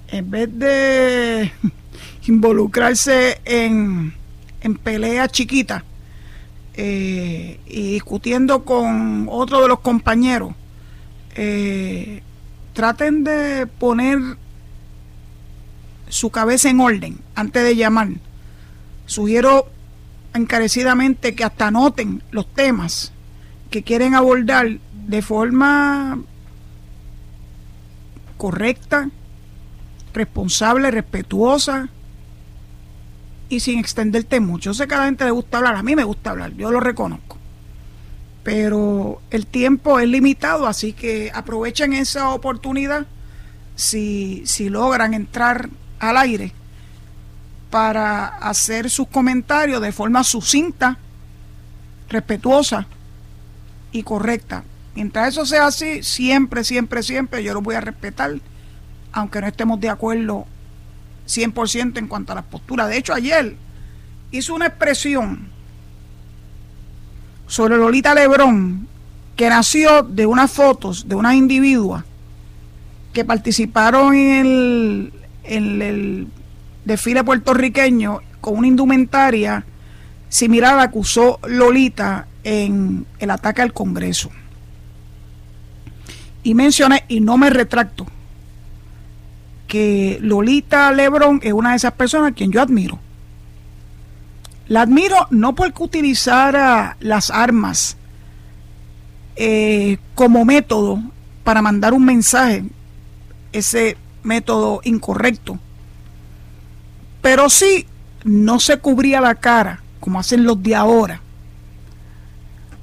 En 0.10 0.30
vez 0.30 0.50
de 0.52 1.52
involucrarse 2.28 3.40
en, 3.46 4.14
en 4.62 4.76
peleas 4.76 5.32
chiquitas 5.32 5.84
eh, 6.74 7.60
y 7.66 7.94
discutiendo 7.94 8.66
con 8.66 9.28
otro 9.32 9.62
de 9.62 9.70
los 9.70 9.80
compañeros, 9.80 10.54
eh, 11.36 12.22
traten 12.78 13.24
de 13.24 13.66
poner 13.66 14.20
su 16.10 16.30
cabeza 16.30 16.70
en 16.70 16.80
orden 16.80 17.18
antes 17.34 17.64
de 17.64 17.76
llamar. 17.76 18.10
Sugiero 19.08 19.68
encarecidamente 20.36 21.34
que 21.34 21.44
hasta 21.44 21.70
anoten 21.70 22.22
los 22.30 22.46
temas 22.54 23.14
que 23.72 23.82
quieren 23.82 24.14
abordar 24.14 24.78
de 24.94 25.22
forma 25.24 26.20
correcta, 28.38 29.10
responsable, 30.14 30.92
respetuosa 30.92 31.90
y 33.50 33.60
sin 33.60 33.80
extenderte 33.80 34.40
mucho. 34.40 34.70
Yo 34.70 34.74
sé 34.76 34.88
que 34.88 34.94
a 34.94 35.00
la 35.00 35.06
gente 35.06 35.26
le 35.26 35.32
gusta 35.32 35.58
hablar, 35.58 35.78
a 35.78 35.82
mí 35.82 35.96
me 35.96 36.04
gusta 36.04 36.30
hablar, 36.30 36.54
yo 36.54 36.70
lo 36.70 36.80
reconozco. 36.80 37.37
Pero 38.48 39.22
el 39.30 39.46
tiempo 39.46 40.00
es 40.00 40.08
limitado, 40.08 40.68
así 40.68 40.94
que 40.94 41.30
aprovechen 41.34 41.92
esa 41.92 42.30
oportunidad 42.30 43.06
si, 43.76 44.42
si 44.46 44.70
logran 44.70 45.14
entrar 45.14 45.68
al 46.00 46.16
aire 46.16 46.54
para 47.70 48.26
hacer 48.26 48.90
sus 48.90 49.10
comentarios 49.10 49.82
de 49.82 49.92
forma 49.92 50.24
sucinta, 50.24 50.98
respetuosa 52.08 52.88
y 53.92 54.04
correcta. 54.04 54.64
Mientras 54.96 55.28
eso 55.28 55.46
sea 55.46 55.68
así, 55.68 56.02
siempre, 56.02 56.64
siempre, 56.64 57.04
siempre 57.04 57.44
yo 57.44 57.54
lo 57.54 57.62
voy 57.62 57.76
a 57.76 57.82
respetar, 57.82 58.32
aunque 59.12 59.42
no 59.42 59.48
estemos 59.48 59.78
de 59.82 59.90
acuerdo 59.90 60.46
100% 61.28 61.98
en 61.98 62.08
cuanto 62.08 62.32
a 62.32 62.36
la 62.36 62.44
postura. 62.44 62.88
De 62.88 62.96
hecho, 62.96 63.14
ayer 63.14 63.58
hizo 64.32 64.56
una 64.56 64.68
expresión 64.68 65.57
sobre 67.48 67.78
Lolita 67.78 68.14
Lebrón, 68.14 68.88
que 69.36 69.50
nació 69.50 70.04
de 70.04 70.26
unas 70.26 70.52
fotos 70.52 71.08
de 71.08 71.16
una 71.16 71.36
individua 71.36 72.06
que 73.14 73.26
participaron 73.26 74.14
en 74.14 75.12
el, 75.44 76.28
desfile 76.86 77.24
puertorriqueño 77.24 78.20
con 78.40 78.58
una 78.58 78.68
indumentaria 78.68 79.66
similar 80.30 80.80
a 80.80 80.92
que 80.92 81.00
usó 81.00 81.40
Lolita 81.48 82.28
en 82.44 83.06
el 83.20 83.32
ataque 83.32 83.62
al 83.62 83.74
Congreso. 83.74 84.30
Y 86.44 86.54
mencioné, 86.54 87.04
y 87.08 87.20
no 87.20 87.38
me 87.38 87.50
retracto, 87.50 88.06
que 89.68 90.18
Lolita 90.22 90.92
Lebron 90.92 91.42
es 91.44 91.54
una 91.54 91.72
de 91.72 91.78
esas 91.78 91.94
personas 91.94 92.32
a 92.32 92.36
quien 92.36 92.52
yo 92.52 92.62
admiro. 92.62 93.00
La 94.68 94.82
admiro 94.82 95.28
no 95.30 95.56
porque 95.56 95.84
utilizara 95.84 96.98
las 97.00 97.30
armas 97.30 97.98
eh, 99.36 99.98
como 100.16 100.44
método 100.46 101.02
para 101.44 101.62
mandar 101.62 101.94
un 101.94 102.04
mensaje, 102.04 102.66
ese 103.54 103.98
método 104.24 104.82
incorrecto, 104.84 105.58
pero 107.22 107.50
sí 107.50 107.86
no 108.26 108.60
se 108.60 108.78
cubría 108.80 109.22
la 109.22 109.36
cara 109.36 109.82
como 110.00 110.20
hacen 110.20 110.44
los 110.44 110.62
de 110.62 110.76
ahora. 110.76 111.22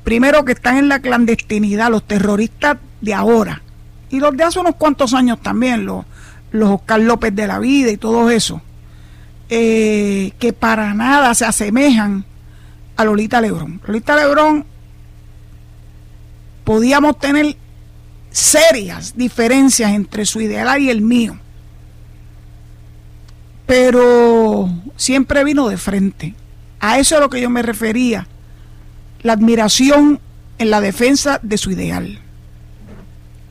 Primero 0.05 0.45
que 0.45 0.53
están 0.53 0.77
en 0.77 0.89
la 0.89 1.01
clandestinidad, 1.01 1.91
los 1.91 2.07
terroristas 2.07 2.77
de 3.01 3.15
ahora. 3.15 3.63
Y 4.11 4.21
los 4.21 4.37
de 4.37 4.45
hace 4.45 4.61
unos 4.61 4.77
cuantos 4.77 5.15
años 5.15 5.41
también, 5.41 5.87
los, 5.87 6.05
los 6.53 6.71
Oscar 6.71 7.01
López 7.01 7.35
de 7.35 7.47
la 7.47 7.59
vida 7.59 7.91
y 7.91 7.97
todo 7.97 8.31
eso. 8.31 8.61
Eh, 9.51 10.33
que 10.39 10.53
para 10.53 10.95
nada 10.95 11.35
se 11.35 11.45
asemejan 11.45 12.25
a 12.97 13.05
Lolita 13.05 13.41
Lebrón. 13.41 13.81
Lolita 13.87 14.17
Lebrón 14.17 14.65
podíamos 16.65 17.19
tener 17.19 17.57
serias 18.31 19.17
diferencias 19.17 19.93
entre 19.93 20.25
su 20.25 20.41
ideal 20.41 20.81
y 20.81 20.91
el 20.91 21.03
mío 21.03 21.39
pero 23.67 24.71
siempre 24.97 25.45
vino 25.45 25.69
de 25.69 25.77
frente. 25.77 26.35
A 26.81 26.99
eso 26.99 27.15
es 27.15 27.19
a 27.19 27.25
lo 27.25 27.31
que 27.31 27.41
yo 27.41 27.51
me 27.51 27.63
refería, 27.63 28.27
la 29.23 29.33
admiración 29.33 30.21
en 30.59 30.71
la 30.71 30.81
defensa 30.81 31.41
de 31.43 31.57
su 31.57 31.71
ideal, 31.71 32.19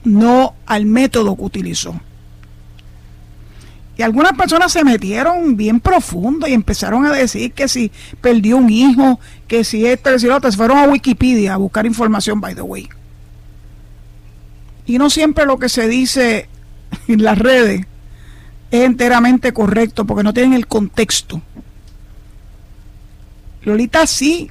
no 0.04 0.56
al 0.66 0.86
método 0.86 1.36
que 1.36 1.44
utilizó. 1.44 2.00
Y 3.96 4.02
algunas 4.02 4.34
personas 4.34 4.72
se 4.72 4.84
metieron 4.84 5.56
bien 5.56 5.80
profundo 5.80 6.48
y 6.48 6.54
empezaron 6.54 7.06
a 7.06 7.12
decir 7.12 7.54
que 7.54 7.68
si 7.68 7.92
perdió 8.22 8.58
un 8.58 8.70
hijo, 8.70 9.20
que 9.48 9.64
si 9.64 9.86
esto, 9.86 10.12
que 10.12 10.20
si 10.20 10.30
otro, 10.30 10.50
se 10.50 10.58
fueron 10.58 10.78
a 10.78 10.88
Wikipedia 10.88 11.54
a 11.54 11.58
buscar 11.58 11.86
información, 11.86 12.42
by 12.42 12.56
the 12.56 12.62
way. 12.62 12.90
Y 14.86 14.98
no 14.98 15.10
siempre 15.10 15.46
lo 15.46 15.60
que 15.60 15.70
se 15.70 15.88
dice 15.88 16.50
en 17.08 17.24
las 17.24 17.38
redes 17.38 17.86
es 18.72 18.82
enteramente 18.82 19.54
correcto 19.54 20.06
porque 20.06 20.24
no 20.24 20.34
tienen 20.34 20.54
el 20.54 20.66
contexto. 20.66 21.42
Lolita 23.62 24.08
sí 24.08 24.50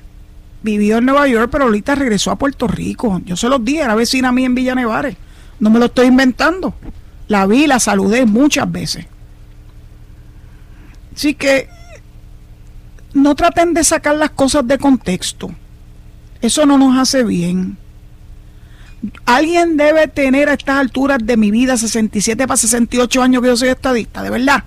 vivió 0.62 0.98
en 0.98 1.06
Nueva 1.06 1.26
York, 1.26 1.48
pero 1.50 1.66
Lolita 1.66 1.96
regresó 1.96 2.30
a 2.30 2.36
Puerto 2.36 2.68
Rico. 2.68 3.20
Yo 3.24 3.36
se 3.36 3.48
los 3.48 3.64
dije, 3.64 3.80
era 3.80 3.96
vecina 3.96 4.28
a 4.28 4.32
mí 4.32 4.44
en 4.44 4.54
Villa 4.54 4.76
Nevares. 4.76 5.16
No 5.58 5.70
me 5.70 5.80
lo 5.80 5.86
estoy 5.86 6.06
inventando. 6.06 6.74
La 7.26 7.46
vi, 7.46 7.66
la 7.66 7.80
saludé 7.80 8.24
muchas 8.24 8.70
veces. 8.70 9.06
Así 11.14 11.34
que 11.34 11.68
no 13.14 13.34
traten 13.34 13.74
de 13.74 13.84
sacar 13.84 14.16
las 14.16 14.30
cosas 14.30 14.66
de 14.66 14.78
contexto. 14.78 15.50
Eso 16.40 16.66
no 16.66 16.78
nos 16.78 16.98
hace 16.98 17.22
bien. 17.24 17.76
Alguien 19.26 19.76
debe 19.76 20.08
tener 20.08 20.48
a 20.48 20.54
estas 20.54 20.76
alturas 20.76 21.18
de 21.22 21.36
mi 21.36 21.50
vida, 21.50 21.76
67 21.76 22.46
para 22.46 22.56
68 22.56 23.22
años 23.22 23.42
que 23.42 23.48
yo 23.48 23.56
soy 23.56 23.68
estadista, 23.68 24.22
de 24.22 24.30
verdad. 24.30 24.64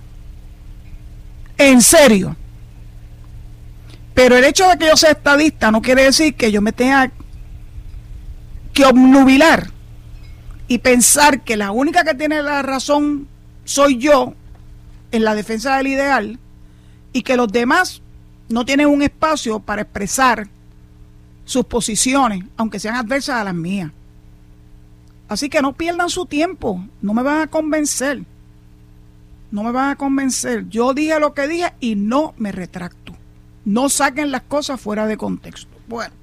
En 1.58 1.82
serio. 1.82 2.36
Pero 4.14 4.38
el 4.38 4.44
hecho 4.44 4.68
de 4.70 4.78
que 4.78 4.88
yo 4.88 4.98
sea 4.98 5.12
estadista 5.12 5.72
no 5.72 5.82
quiere 5.82 6.04
decir 6.04 6.36
que 6.36 6.52
yo 6.52 6.62
me 6.62 6.72
tenga 6.72 7.12
que 8.74 8.86
obnubilar 8.86 9.72
y 10.68 10.80
pensar 10.80 11.44
que 11.44 11.58
la 11.58 11.72
única 11.72 12.04
que 12.04 12.14
tiene 12.14 12.42
la 12.42 12.62
razón 12.62 13.28
soy 13.64 13.98
yo 13.98 14.34
en 15.16 15.24
la 15.24 15.36
defensa 15.36 15.78
del 15.78 15.88
ideal 15.88 16.40
y 17.14 17.22
que 17.24 17.38
los 17.38 17.52
demás 17.52 18.02
no 18.50 18.66
tienen 18.66 18.88
un 18.88 19.02
espacio 19.02 19.60
para 19.60 19.84
expresar 19.84 20.48
sus 21.46 21.66
posiciones, 21.66 22.44
aunque 22.58 22.80
sean 22.80 22.96
adversas 22.96 23.38
a 23.38 23.44
las 23.44 23.54
mías. 23.54 23.92
Así 25.28 25.50
que 25.50 25.62
no 25.62 25.74
pierdan 25.74 26.10
su 26.10 26.26
tiempo, 26.26 26.84
no 27.02 27.14
me 27.14 27.24
van 27.24 27.42
a 27.42 27.48
convencer. 27.48 28.24
No 29.52 29.64
me 29.64 29.72
van 29.72 29.92
a 29.92 29.96
convencer. 29.96 30.68
Yo 30.70 30.94
dije 30.94 31.20
lo 31.20 31.34
que 31.34 31.48
dije 31.48 31.74
y 31.80 31.96
no 31.96 32.34
me 32.38 32.52
retracto. 32.52 33.14
No 33.64 33.90
saquen 33.90 34.32
las 34.32 34.42
cosas 34.42 34.82
fuera 34.82 35.08
de 35.08 35.18
contexto. 35.18 35.76
Bueno, 35.88 36.14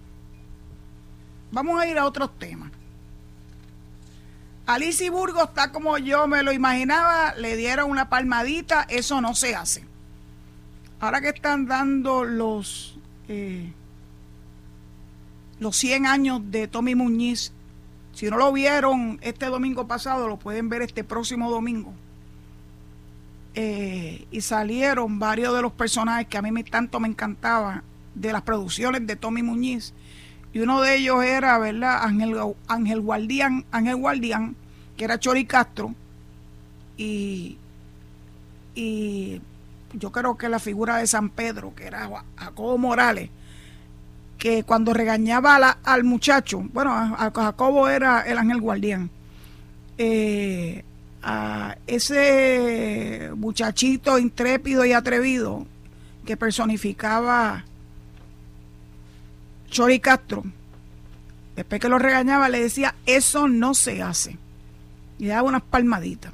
vamos 1.50 1.80
a 1.80 1.86
ir 1.86 1.98
a 1.98 2.04
otros 2.04 2.38
temas. 2.38 2.70
Alicia 4.74 5.10
Burgos 5.10 5.48
está 5.48 5.72
como 5.72 5.98
yo 5.98 6.26
me 6.26 6.42
lo 6.42 6.52
imaginaba, 6.52 7.34
le 7.34 7.56
dieron 7.56 7.90
una 7.90 8.08
palmadita, 8.08 8.86
eso 8.88 9.20
no 9.20 9.34
se 9.34 9.54
hace. 9.54 9.84
Ahora 11.00 11.20
que 11.20 11.28
están 11.28 11.66
dando 11.66 12.24
los, 12.24 12.98
eh, 13.28 13.72
los 15.58 15.76
100 15.76 16.06
años 16.06 16.40
de 16.50 16.68
Tommy 16.68 16.94
Muñiz 16.94 17.52
si 18.14 18.28
no 18.28 18.36
lo 18.36 18.52
vieron 18.52 19.18
este 19.22 19.46
domingo 19.46 19.86
pasado, 19.86 20.28
lo 20.28 20.36
pueden 20.38 20.68
ver 20.68 20.82
este 20.82 21.02
próximo 21.02 21.50
domingo. 21.50 21.92
Eh, 23.54 24.26
y 24.30 24.40
salieron 24.40 25.18
varios 25.18 25.54
de 25.54 25.62
los 25.62 25.72
personajes 25.72 26.26
que 26.26 26.38
a 26.38 26.42
mí 26.42 26.52
me, 26.52 26.64
tanto 26.64 27.00
me 27.00 27.08
encantaban 27.08 27.82
de 28.14 28.32
las 28.32 28.42
producciones 28.42 29.06
de 29.06 29.16
Tommy 29.16 29.42
Muñiz. 29.42 29.94
Y 30.52 30.60
uno 30.60 30.82
de 30.82 30.96
ellos 30.96 31.24
era, 31.24 31.58
¿verdad? 31.58 32.02
Ángel, 32.02 32.36
Ángel 32.68 33.00
Guardián, 33.00 33.64
Ángel 33.72 33.96
Guardián, 33.96 34.56
era 35.02 35.18
Chori 35.18 35.44
Castro. 35.44 35.94
Y, 36.96 37.58
y 38.74 39.40
yo 39.94 40.12
creo 40.12 40.36
que 40.36 40.48
la 40.48 40.58
figura 40.58 40.98
de 40.98 41.06
San 41.06 41.30
Pedro, 41.30 41.74
que 41.74 41.86
era 41.86 42.08
Jacobo 42.36 42.78
Morales, 42.78 43.30
que 44.38 44.64
cuando 44.64 44.92
regañaba 44.92 45.78
al 45.84 46.04
muchacho, 46.04 46.64
bueno, 46.72 46.92
a, 46.92 47.30
Jacobo 47.34 47.88
era 47.88 48.22
el 48.22 48.38
ángel 48.38 48.60
guardián, 48.60 49.10
eh, 49.98 50.84
a 51.22 51.76
ese 51.86 53.30
muchachito 53.36 54.18
intrépido 54.18 54.84
y 54.84 54.92
atrevido 54.92 55.64
que 56.26 56.36
personificaba 56.36 57.64
Chori 59.70 60.00
Castro, 60.00 60.42
después 61.54 61.80
que 61.80 61.88
lo 61.88 61.98
regañaba, 61.98 62.48
le 62.48 62.62
decía, 62.62 62.94
eso 63.06 63.46
no 63.48 63.74
se 63.74 64.02
hace. 64.02 64.38
Y 65.22 65.28
daba 65.28 65.44
unas 65.44 65.62
palmaditas. 65.62 66.32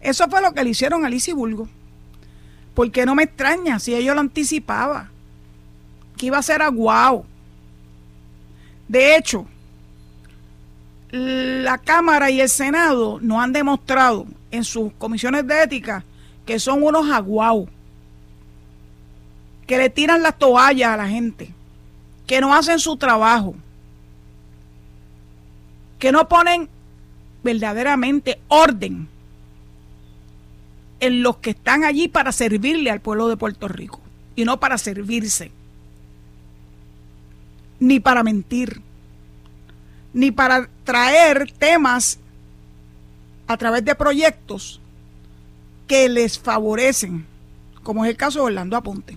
Eso 0.00 0.28
fue 0.28 0.42
lo 0.42 0.52
que 0.52 0.64
le 0.64 0.70
hicieron 0.70 1.04
a 1.04 1.08
Lizy 1.08 1.30
Bulgo. 1.30 1.68
Porque 2.74 3.06
no 3.06 3.14
me 3.14 3.22
extraña 3.22 3.78
si 3.78 3.94
ellos 3.94 4.16
lo 4.16 4.20
anticipaban. 4.20 5.08
Que 6.16 6.26
iba 6.26 6.36
a 6.36 6.42
ser 6.42 6.60
aguao. 6.60 7.24
De 8.88 9.14
hecho, 9.14 9.46
la 11.12 11.78
Cámara 11.78 12.32
y 12.32 12.40
el 12.40 12.48
Senado 12.48 13.20
no 13.22 13.40
han 13.40 13.52
demostrado 13.52 14.26
en 14.50 14.64
sus 14.64 14.92
comisiones 14.94 15.46
de 15.46 15.62
ética 15.62 16.04
que 16.44 16.58
son 16.58 16.82
unos 16.82 17.08
aguau, 17.12 17.68
que 19.68 19.78
le 19.78 19.88
tiran 19.88 20.24
las 20.24 20.36
toallas 20.36 20.90
a 20.90 20.96
la 20.96 21.06
gente, 21.06 21.54
que 22.26 22.40
no 22.40 22.52
hacen 22.52 22.80
su 22.80 22.96
trabajo, 22.96 23.54
que 26.00 26.10
no 26.10 26.28
ponen 26.28 26.68
verdaderamente 27.42 28.40
orden 28.48 29.08
en 31.00 31.22
los 31.22 31.38
que 31.38 31.50
están 31.50 31.84
allí 31.84 32.08
para 32.08 32.32
servirle 32.32 32.90
al 32.90 33.00
pueblo 33.00 33.28
de 33.28 33.36
Puerto 33.36 33.68
Rico 33.68 34.00
y 34.36 34.44
no 34.44 34.60
para 34.60 34.78
servirse, 34.78 35.50
ni 37.78 38.00
para 38.00 38.22
mentir, 38.22 38.82
ni 40.12 40.30
para 40.30 40.68
traer 40.84 41.50
temas 41.52 42.18
a 43.46 43.56
través 43.56 43.84
de 43.84 43.94
proyectos 43.94 44.80
que 45.86 46.08
les 46.08 46.38
favorecen, 46.38 47.26
como 47.82 48.04
es 48.04 48.10
el 48.10 48.16
caso 48.16 48.40
de 48.40 48.44
Orlando 48.46 48.76
Aponte. 48.76 49.16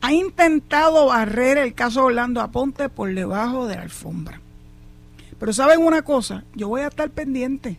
Ha 0.00 0.12
intentado 0.12 1.06
barrer 1.06 1.58
el 1.58 1.74
caso 1.74 2.00
de 2.00 2.06
Orlando 2.06 2.40
Aponte 2.40 2.88
por 2.88 3.12
debajo 3.12 3.66
de 3.66 3.76
la 3.76 3.82
alfombra. 3.82 4.41
Pero 5.42 5.52
saben 5.52 5.80
una 5.84 6.02
cosa, 6.02 6.44
yo 6.54 6.68
voy 6.68 6.82
a 6.82 6.86
estar 6.86 7.10
pendiente, 7.10 7.76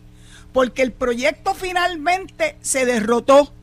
porque 0.52 0.82
el 0.82 0.92
proyecto 0.92 1.54
finalmente 1.54 2.58
se 2.60 2.84
derrotó, 2.84 3.54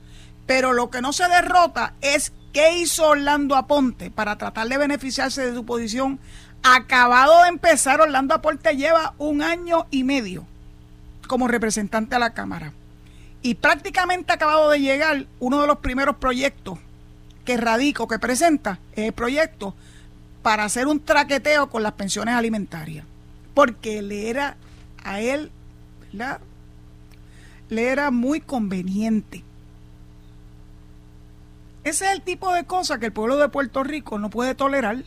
pero 0.47 0.73
lo 0.73 0.89
que 0.89 1.03
no 1.03 1.13
se 1.13 1.27
derrota 1.27 1.93
es 2.01 2.33
qué 2.51 2.79
hizo 2.79 3.09
Orlando 3.09 3.55
Aponte 3.55 4.09
para 4.09 4.39
tratar 4.39 4.67
de 4.69 4.79
beneficiarse 4.79 5.45
de 5.45 5.53
su 5.53 5.67
posición. 5.67 6.17
Acabado 6.63 7.43
de 7.43 7.49
empezar, 7.49 8.01
Orlando 8.01 8.33
Aponte 8.33 8.75
lleva 8.75 9.13
un 9.19 9.43
año 9.43 9.85
y 9.91 10.03
medio 10.03 10.47
como 11.27 11.47
representante 11.47 12.15
a 12.15 12.19
la 12.19 12.33
Cámara. 12.33 12.73
Y 13.43 13.53
prácticamente 13.53 14.33
acabado 14.33 14.71
de 14.71 14.79
llegar 14.79 15.27
uno 15.39 15.61
de 15.61 15.67
los 15.67 15.77
primeros 15.77 16.15
proyectos 16.15 16.79
que 17.45 17.55
radico, 17.55 18.07
que 18.07 18.17
presenta, 18.17 18.79
es 18.93 19.05
el 19.05 19.13
proyecto 19.13 19.75
para 20.41 20.63
hacer 20.63 20.87
un 20.87 21.01
traqueteo 21.01 21.69
con 21.69 21.83
las 21.83 21.91
pensiones 21.91 22.33
alimentarias. 22.33 23.05
Porque 23.53 24.01
le 24.01 24.29
era 24.29 24.57
a 25.03 25.19
él, 25.21 25.51
¿verdad? 25.99 26.39
Le 27.69 27.87
era 27.87 28.11
muy 28.11 28.41
conveniente. 28.41 29.43
Ese 31.83 32.05
es 32.05 32.11
el 32.11 32.21
tipo 32.21 32.53
de 32.53 32.65
cosa 32.65 32.99
que 32.99 33.07
el 33.07 33.13
pueblo 33.13 33.37
de 33.37 33.49
Puerto 33.49 33.83
Rico 33.83 34.19
no 34.19 34.29
puede 34.29 34.53
tolerar, 34.53 35.03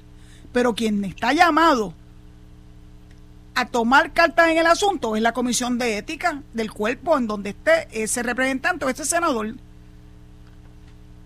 pero 0.53 0.75
quien 0.75 1.05
está 1.05 1.33
llamado 1.33 1.95
a 3.55 3.67
tomar 3.67 4.13
cartas 4.13 4.49
en 4.49 4.59
el 4.59 4.67
asunto 4.67 5.15
es 5.15 5.23
la 5.23 5.33
comisión 5.33 5.79
de 5.79 5.99
ética 5.99 6.43
del 6.53 6.73
cuerpo 6.73 7.17
en 7.17 7.29
donde 7.29 7.51
esté 7.51 7.87
ese 7.93 8.23
representante 8.25 8.85
o 8.85 8.89
ese 8.89 9.05
senador. 9.05 9.55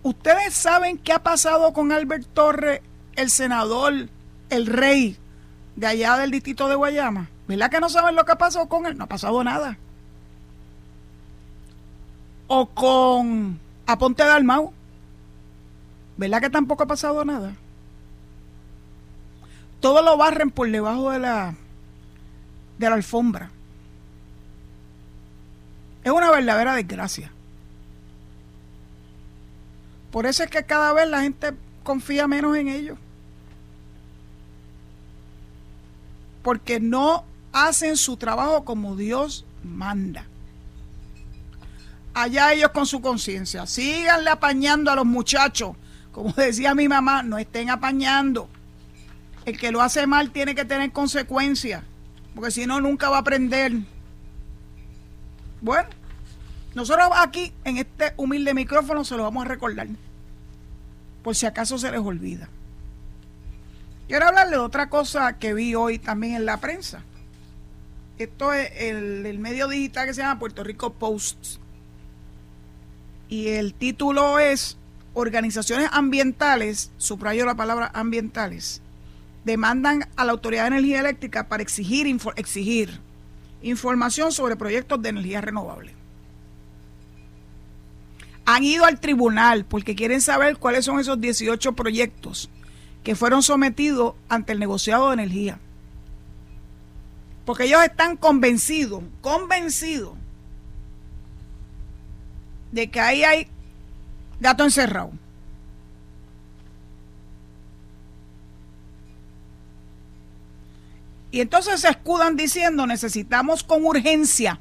Ustedes 0.03 0.53
saben 0.53 0.97
qué 0.97 1.13
ha 1.13 1.23
pasado 1.23 1.73
con 1.73 1.91
Albert 1.91 2.27
Torres, 2.33 2.81
el 3.15 3.31
senador, 3.31 4.07
el 4.49 4.65
rey 4.67 5.17
de 5.79 5.87
allá 5.87 6.17
del 6.17 6.31
distrito 6.31 6.67
de 6.67 6.75
Guayama. 6.75 7.29
¿Verdad 7.47 7.71
que 7.71 7.79
no 7.79 7.87
saben 7.87 8.13
lo 8.13 8.25
que 8.25 8.35
pasado 8.35 8.67
con 8.67 8.85
él? 8.85 8.97
No 8.97 9.05
ha 9.05 9.07
pasado 9.07 9.41
nada. 9.45 9.77
O 12.47 12.65
con 12.67 13.57
Aponte 13.87 14.25
Dalmau. 14.25 14.73
¿Verdad 16.17 16.41
que 16.41 16.49
tampoco 16.49 16.83
ha 16.83 16.87
pasado 16.87 17.23
nada? 17.23 17.53
Todo 19.79 20.01
lo 20.01 20.17
barren 20.17 20.51
por 20.51 20.69
debajo 20.69 21.11
de 21.11 21.19
la 21.19 21.55
de 22.77 22.89
la 22.89 22.95
alfombra. 22.95 23.49
Es 26.03 26.11
una 26.11 26.29
verdadera 26.29 26.75
desgracia. 26.75 27.31
Por 30.11 30.25
eso 30.25 30.43
es 30.43 30.49
que 30.49 30.65
cada 30.65 30.91
vez 30.91 31.07
la 31.07 31.21
gente 31.21 31.53
confía 31.83 32.27
menos 32.27 32.57
en 32.57 32.67
ellos. 32.67 32.97
Porque 36.41 36.79
no 36.79 37.25
hacen 37.51 37.97
su 37.97 38.17
trabajo 38.17 38.65
como 38.65 38.95
Dios 38.95 39.45
manda. 39.63 40.25
Allá 42.13 42.53
ellos 42.53 42.71
con 42.71 42.85
su 42.85 43.01
conciencia. 43.01 43.65
Síganle 43.65 44.29
apañando 44.29 44.91
a 44.91 44.95
los 44.95 45.05
muchachos. 45.05 45.75
Como 46.11 46.31
decía 46.37 46.75
mi 46.75 46.87
mamá, 46.87 47.23
no 47.23 47.37
estén 47.37 47.69
apañando. 47.69 48.49
El 49.45 49.57
que 49.57 49.71
lo 49.71 49.81
hace 49.81 50.05
mal 50.07 50.31
tiene 50.31 50.55
que 50.55 50.65
tener 50.65 50.91
consecuencias 50.91 51.83
porque 52.39 52.51
si 52.51 52.65
no, 52.65 52.79
nunca 52.79 53.09
va 53.09 53.17
a 53.17 53.19
aprender. 53.19 53.73
Bueno, 55.61 55.89
nosotros 56.73 57.09
aquí, 57.17 57.51
en 57.63 57.77
este 57.77 58.13
humilde 58.17 58.53
micrófono, 58.53 59.03
se 59.03 59.17
lo 59.17 59.23
vamos 59.23 59.45
a 59.45 59.47
recordar, 59.49 59.87
por 61.23 61.35
si 61.35 61.45
acaso 61.45 61.77
se 61.77 61.91
les 61.91 61.99
olvida. 61.99 62.47
Quiero 64.09 64.25
hablarle 64.25 64.53
de 64.53 64.63
otra 64.63 64.89
cosa 64.89 65.37
que 65.37 65.53
vi 65.53 65.75
hoy 65.75 65.99
también 65.99 66.33
en 66.33 66.45
la 66.47 66.57
prensa. 66.57 67.03
Esto 68.17 68.53
es 68.53 68.71
el, 68.77 69.37
medio 69.37 69.67
digital 69.67 70.07
que 70.07 70.15
se 70.15 70.21
llama 70.21 70.39
Puerto 70.39 70.63
Rico 70.63 70.93
Post. 70.93 71.57
Y 73.29 73.49
el 73.49 73.75
título 73.75 74.39
es 74.39 74.77
Organizaciones 75.13 75.89
ambientales, 75.91 76.89
subrayo 76.97 77.45
la 77.45 77.53
palabra 77.53 77.91
ambientales, 77.93 78.81
demandan 79.45 80.09
a 80.15 80.25
la 80.25 80.31
Autoridad 80.31 80.63
de 80.63 80.69
Energía 80.69 81.01
Eléctrica 81.01 81.47
para 81.47 81.61
exigir, 81.61 82.07
exigir 82.35 82.99
información 83.61 84.31
sobre 84.31 84.55
proyectos 84.55 84.99
de 85.03 85.09
energía 85.09 85.41
renovable. 85.41 85.93
Han 88.45 88.63
ido 88.63 88.85
al 88.85 88.99
tribunal 88.99 89.65
porque 89.65 89.95
quieren 89.95 90.21
saber 90.21 90.57
cuáles 90.57 90.85
son 90.85 90.99
esos 90.99 91.21
18 91.21 91.73
proyectos 91.73 92.49
que 93.03 93.15
fueron 93.15 93.43
sometidos 93.43 94.15
ante 94.27 94.53
el 94.53 94.59
negociado 94.59 95.07
de 95.07 95.13
energía. 95.13 95.59
Porque 97.45 97.63
ellos 97.63 97.83
están 97.83 98.17
convencidos, 98.17 99.03
convencidos 99.21 100.13
de 102.71 102.89
que 102.91 102.99
ahí 102.99 103.23
hay 103.23 103.47
gato 104.39 104.63
encerrado. 104.63 105.11
Y 111.31 111.41
entonces 111.41 111.81
se 111.81 111.89
escudan 111.89 112.35
diciendo 112.35 112.87
necesitamos 112.87 113.63
con 113.63 113.85
urgencia 113.85 114.59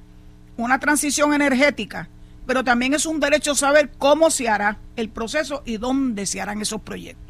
una 0.56 0.78
transición 0.78 1.32
energética, 1.32 2.08
pero 2.46 2.64
también 2.64 2.92
es 2.92 3.06
un 3.06 3.20
derecho 3.20 3.54
saber 3.54 3.90
cómo 3.96 4.30
se 4.30 4.48
hará 4.48 4.78
el 4.96 5.08
proceso 5.08 5.62
y 5.64 5.76
dónde 5.76 6.26
se 6.26 6.40
harán 6.40 6.60
esos 6.60 6.82
proyectos. 6.82 7.27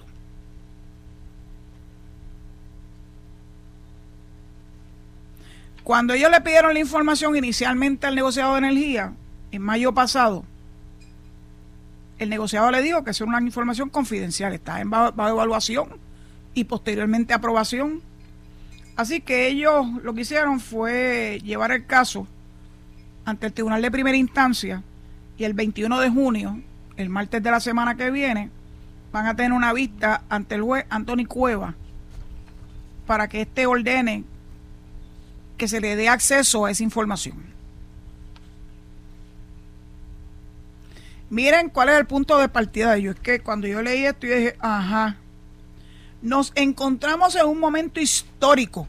Cuando 5.88 6.12
ellos 6.12 6.30
le 6.30 6.42
pidieron 6.42 6.74
la 6.74 6.80
información 6.80 7.34
inicialmente 7.34 8.06
al 8.06 8.14
negociado 8.14 8.52
de 8.52 8.58
energía, 8.58 9.14
en 9.50 9.62
mayo 9.62 9.94
pasado, 9.94 10.44
el 12.18 12.28
negociado 12.28 12.70
le 12.70 12.82
dijo 12.82 13.02
que 13.04 13.12
es 13.12 13.20
una 13.22 13.40
información 13.40 13.88
confidencial, 13.88 14.52
está 14.52 14.82
en 14.82 14.90
bajo 14.90 15.28
evaluación 15.28 15.88
y 16.52 16.64
posteriormente 16.64 17.32
aprobación. 17.32 18.02
Así 18.96 19.22
que 19.22 19.48
ellos 19.48 19.86
lo 20.02 20.12
que 20.12 20.20
hicieron 20.20 20.60
fue 20.60 21.40
llevar 21.42 21.72
el 21.72 21.86
caso 21.86 22.26
ante 23.24 23.46
el 23.46 23.54
Tribunal 23.54 23.80
de 23.80 23.90
Primera 23.90 24.18
Instancia 24.18 24.82
y 25.38 25.44
el 25.44 25.54
21 25.54 26.00
de 26.00 26.10
junio, 26.10 26.60
el 26.98 27.08
martes 27.08 27.42
de 27.42 27.50
la 27.50 27.60
semana 27.60 27.96
que 27.96 28.10
viene, 28.10 28.50
van 29.10 29.24
a 29.24 29.34
tener 29.34 29.52
una 29.52 29.72
vista 29.72 30.20
ante 30.28 30.56
el 30.56 30.60
juez 30.60 30.84
Anthony 30.90 31.24
Cueva 31.26 31.74
para 33.06 33.26
que 33.26 33.40
éste 33.40 33.64
ordene 33.64 34.24
que 35.58 35.68
se 35.68 35.80
le 35.80 35.96
dé 35.96 36.08
acceso 36.08 36.64
a 36.64 36.70
esa 36.70 36.82
información. 36.82 37.36
Miren 41.30 41.68
cuál 41.68 41.90
es 41.90 41.96
el 41.96 42.06
punto 42.06 42.38
de 42.38 42.48
partida 42.48 42.92
de 42.92 43.00
ellos. 43.00 43.16
Es 43.16 43.20
que 43.20 43.40
cuando 43.40 43.66
yo 43.66 43.82
leí 43.82 44.06
esto, 44.06 44.26
yo 44.26 44.34
dije, 44.34 44.56
ajá, 44.60 45.18
nos 46.22 46.52
encontramos 46.54 47.36
en 47.36 47.46
un 47.46 47.60
momento 47.60 48.00
histórico 48.00 48.88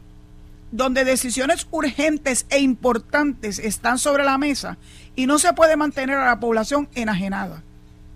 donde 0.72 1.04
decisiones 1.04 1.66
urgentes 1.70 2.46
e 2.48 2.60
importantes 2.60 3.58
están 3.58 3.98
sobre 3.98 4.24
la 4.24 4.38
mesa 4.38 4.78
y 5.16 5.26
no 5.26 5.38
se 5.38 5.52
puede 5.52 5.76
mantener 5.76 6.16
a 6.16 6.26
la 6.26 6.40
población 6.40 6.88
enajenada, 6.94 7.62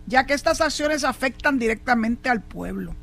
ya 0.07 0.25
que 0.25 0.35
estas 0.35 0.61
acciones 0.61 1.05
afectan 1.05 1.59
directamente 1.59 2.31
al 2.31 2.41
pueblo. 2.41 2.95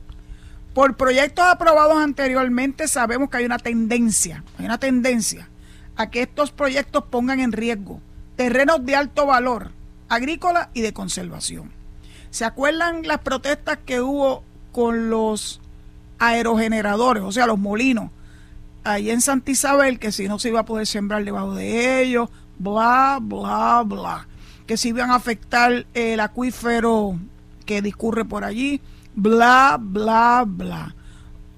Por 0.74 0.96
proyectos 0.96 1.46
aprobados 1.46 1.98
anteriormente 1.98 2.88
sabemos 2.88 3.30
que 3.30 3.38
hay 3.38 3.46
una 3.46 3.60
tendencia, 3.60 4.44
hay 4.58 4.66
una 4.66 4.78
tendencia 4.78 5.50
a 5.98 6.10
que 6.10 6.22
estos 6.22 6.52
proyectos 6.52 7.04
pongan 7.06 7.40
en 7.40 7.52
riesgo 7.52 8.00
terrenos 8.38 8.86
de 8.86 8.96
alto 8.96 9.26
valor 9.26 9.72
agrícola 10.08 10.70
y 10.74 10.82
de 10.82 10.94
conservación. 10.94 11.72
¿Se 12.30 12.46
acuerdan 12.46 13.06
las 13.06 13.20
protestas 13.20 13.80
que 13.86 14.02
hubo 14.02 14.44
con 14.72 15.10
los 15.10 15.62
aerogeneradores, 16.20 17.24
o 17.24 17.32
sea, 17.32 17.48
los 17.48 17.60
molinos, 17.60 18.10
ahí 18.84 19.10
en 19.10 19.22
Santa 19.22 19.52
Isabel, 19.52 20.00
que 20.00 20.12
si 20.12 20.28
no 20.28 20.40
se 20.40 20.50
iba 20.50 20.62
a 20.62 20.66
poder 20.66 20.88
sembrar 20.88 21.24
debajo 21.24 21.56
de 21.56 22.02
ellos, 22.02 22.30
bla, 22.58 23.20
bla, 23.22 23.84
bla, 23.86 24.28
que 24.68 24.78
si 24.78 24.90
iban 24.90 25.12
a 25.12 25.16
afectar 25.16 25.86
el 25.94 26.20
acuífero 26.20 27.20
que 27.66 27.82
discurre 27.82 28.24
por 28.24 28.44
allí, 28.44 28.82
bla, 29.16 29.78
bla, 29.80 30.44
bla. 30.48 30.96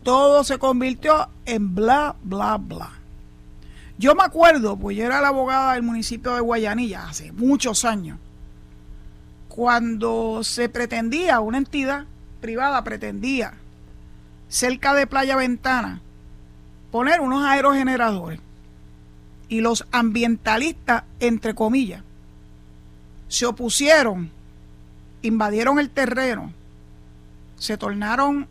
Todo 0.03 0.43
se 0.43 0.57
convirtió 0.57 1.29
en 1.45 1.73
bla, 1.73 2.15
bla, 2.23 2.57
bla. 2.57 2.91
Yo 3.97 4.15
me 4.15 4.23
acuerdo, 4.23 4.75
pues 4.75 4.97
yo 4.97 5.05
era 5.05 5.21
la 5.21 5.29
abogada 5.29 5.73
del 5.73 5.83
municipio 5.83 6.33
de 6.33 6.41
Guayanilla 6.41 7.07
hace 7.07 7.31
muchos 7.31 7.85
años, 7.85 8.17
cuando 9.47 10.43
se 10.43 10.67
pretendía, 10.67 11.39
una 11.39 11.59
entidad 11.59 12.05
privada 12.41 12.83
pretendía, 12.83 13.53
cerca 14.49 14.93
de 14.93 15.07
Playa 15.07 15.35
Ventana, 15.35 16.01
poner 16.91 17.21
unos 17.21 17.45
aerogeneradores. 17.45 18.39
Y 19.47 19.61
los 19.61 19.85
ambientalistas, 19.91 21.03
entre 21.19 21.53
comillas, 21.53 22.03
se 23.27 23.45
opusieron, 23.45 24.31
invadieron 25.21 25.79
el 25.79 25.91
terreno, 25.91 26.51
se 27.63 27.77
tornaron 27.77 28.45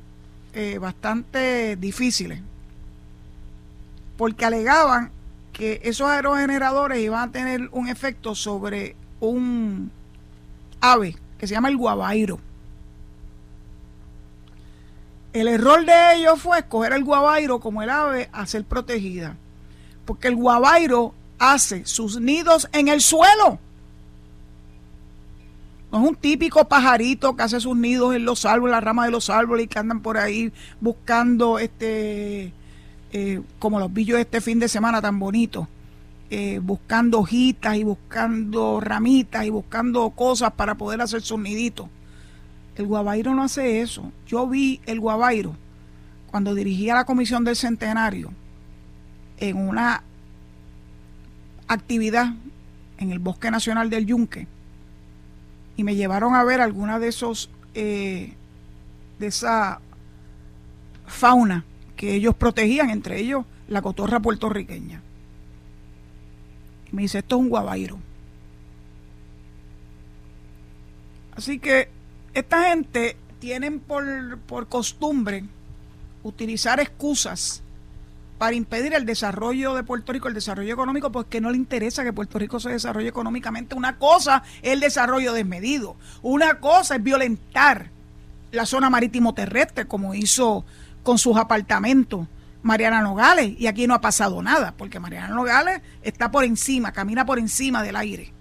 eh, 0.55 0.79
bastante 0.79 1.77
difíciles, 1.77 2.41
porque 4.17 4.47
alegaban 4.47 5.11
que 5.53 5.83
esos 5.85 6.09
aerogeneradores 6.09 6.99
iban 6.99 7.29
a 7.29 7.31
tener 7.31 7.69
un 7.73 7.89
efecto 7.89 8.35
sobre 8.35 8.97
un 9.21 9.91
ave 10.81 11.15
que 11.37 11.47
se 11.47 11.53
llama 11.53 11.69
el 11.69 11.77
guabairo. 11.77 12.41
El 15.35 15.49
error 15.49 15.85
de 15.85 16.15
ellos 16.15 16.41
fue 16.41 16.61
escoger 16.61 16.95
el 16.95 17.05
guabairo 17.05 17.61
como 17.61 17.83
el 17.83 17.91
ave 17.91 18.31
a 18.33 18.47
ser 18.47 18.65
protegida, 18.65 19.37
porque 20.07 20.29
el 20.29 20.37
guabairo 20.37 21.13
hace 21.39 21.85
sus 21.85 22.19
nidos 22.19 22.67
en 22.73 22.89
el 22.89 23.03
suelo. 23.03 23.59
No 25.93 26.03
es 26.03 26.09
un 26.09 26.17
típico 26.17 26.67
pajarito 26.67 27.37
que 27.37 27.43
hace 27.43 27.61
sus 27.61 27.77
nidos 27.77 28.15
en 28.17 28.25
los 28.25 28.47
árboles, 28.47 28.73
las 28.73 28.83
ramas 28.83 29.05
de 29.07 29.13
los 29.13 29.29
árboles 29.29 29.67
y 29.67 29.69
que 29.69 29.79
andan 29.79 30.01
por 30.01 30.17
ahí 30.17 30.51
buscando 30.81 31.59
este 31.59 32.55
eh, 33.13 33.43
como 33.59 33.79
los 33.79 33.93
vi 33.93 34.11
este 34.13 34.41
fin 34.41 34.59
de 34.59 34.69
semana 34.69 35.03
tan 35.03 35.19
bonito, 35.19 35.69
eh, 36.31 36.61
buscando 36.63 37.19
hojitas 37.19 37.77
y 37.77 37.85
buscando 37.85 38.81
ramitas 38.81 39.45
y 39.45 39.51
buscando 39.51 40.09
cosas 40.11 40.53
para 40.55 40.77
poder 40.77 41.03
hacer 41.03 41.21
sus 41.21 41.39
niditos. 41.39 41.89
El 42.75 42.87
guabairo 42.87 43.35
no 43.35 43.43
hace 43.43 43.83
eso. 43.83 44.11
Yo 44.27 44.49
vi 44.49 44.81
el 44.87 44.99
guabairo 44.99 45.55
cuando 46.31 46.55
dirigía 46.55 46.95
la 46.95 47.05
comisión 47.05 47.45
del 47.45 47.55
centenario 47.55 48.33
en 49.37 49.59
una 49.59 50.03
actividad 51.69 52.33
en 52.97 53.13
el 53.13 53.19
Bosque 53.19 53.51
Nacional 53.51 53.91
del 53.91 54.07
Yunque 54.07 54.47
y 55.77 55.85
me 55.85 55.97
llevaron 55.97 56.35
a 56.35 56.45
ver 56.45 56.61
alguna 56.61 56.99
de 56.99 57.09
esos 57.09 57.51
eh, 57.75 58.35
de 59.19 59.27
esa 59.27 59.81
fauna 61.07 61.65
que 61.97 62.15
ellos 62.15 62.35
protegían, 62.35 62.91
entre 62.91 63.21
ellos 63.21 63.45
la 63.69 63.83
cotorra 63.83 64.21
puertorriqueña. 64.21 65.01
Y 66.91 66.97
me 66.97 67.03
dice, 67.03 67.19
esto 67.19 67.37
es 67.37 67.43
un 67.43 67.49
guabairo. 67.49 67.99
Así 71.37 71.59
que 71.59 71.89
esta 72.35 72.71
gente 72.71 73.17
tienen 73.39 73.81
por, 73.81 74.39
por 74.41 74.69
costumbre 74.69 75.45
utilizar 76.23 76.81
excusas 76.81 77.63
para 78.43 78.57
impedir 78.57 78.93
el 78.93 79.07
desarrollo 79.07 79.77
de 79.77 79.85
Puerto 79.85 80.13
Rico, 80.13 80.27
el 80.27 80.35
desarrollo 80.35 80.73
económico, 80.73 81.13
porque 81.13 81.41
no 81.41 81.53
le 81.53 81.57
interesa 81.57 82.03
que 82.03 82.13
Puerto 82.13 82.41
Rico 82.41 82.59
se 82.59 82.71
desarrolle 82.71 83.07
económicamente. 83.07 83.77
Una 83.77 83.99
cosa 83.99 84.43
es 84.63 84.73
el 84.73 84.81
desarrollo 84.81 85.33
desmedido, 85.33 85.95
una 86.23 86.59
cosa 86.59 86.97
es 86.97 87.05
violentar 87.05 87.93
la 88.51 88.67
zona 88.67 88.91
marítimo 88.91 89.33
terrestre, 89.33 89.87
como 89.87 90.13
hizo 90.13 90.65
con 91.05 91.19
sus 91.19 91.37
apartamentos 91.37 92.27
Mariana 92.65 93.01
Nogales 93.01 93.55
y 93.61 93.69
aquí 93.69 93.87
no 93.87 93.95
ha 93.95 94.01
pasado 94.01 94.43
nada, 94.43 94.75
porque 94.77 94.99
Mariana 94.99 95.29
Nogales 95.29 95.81
está 96.03 96.33
por 96.33 96.43
encima, 96.43 96.91
camina 96.91 97.25
por 97.25 97.39
encima 97.39 97.81
del 97.85 97.95
aire. 97.95 98.33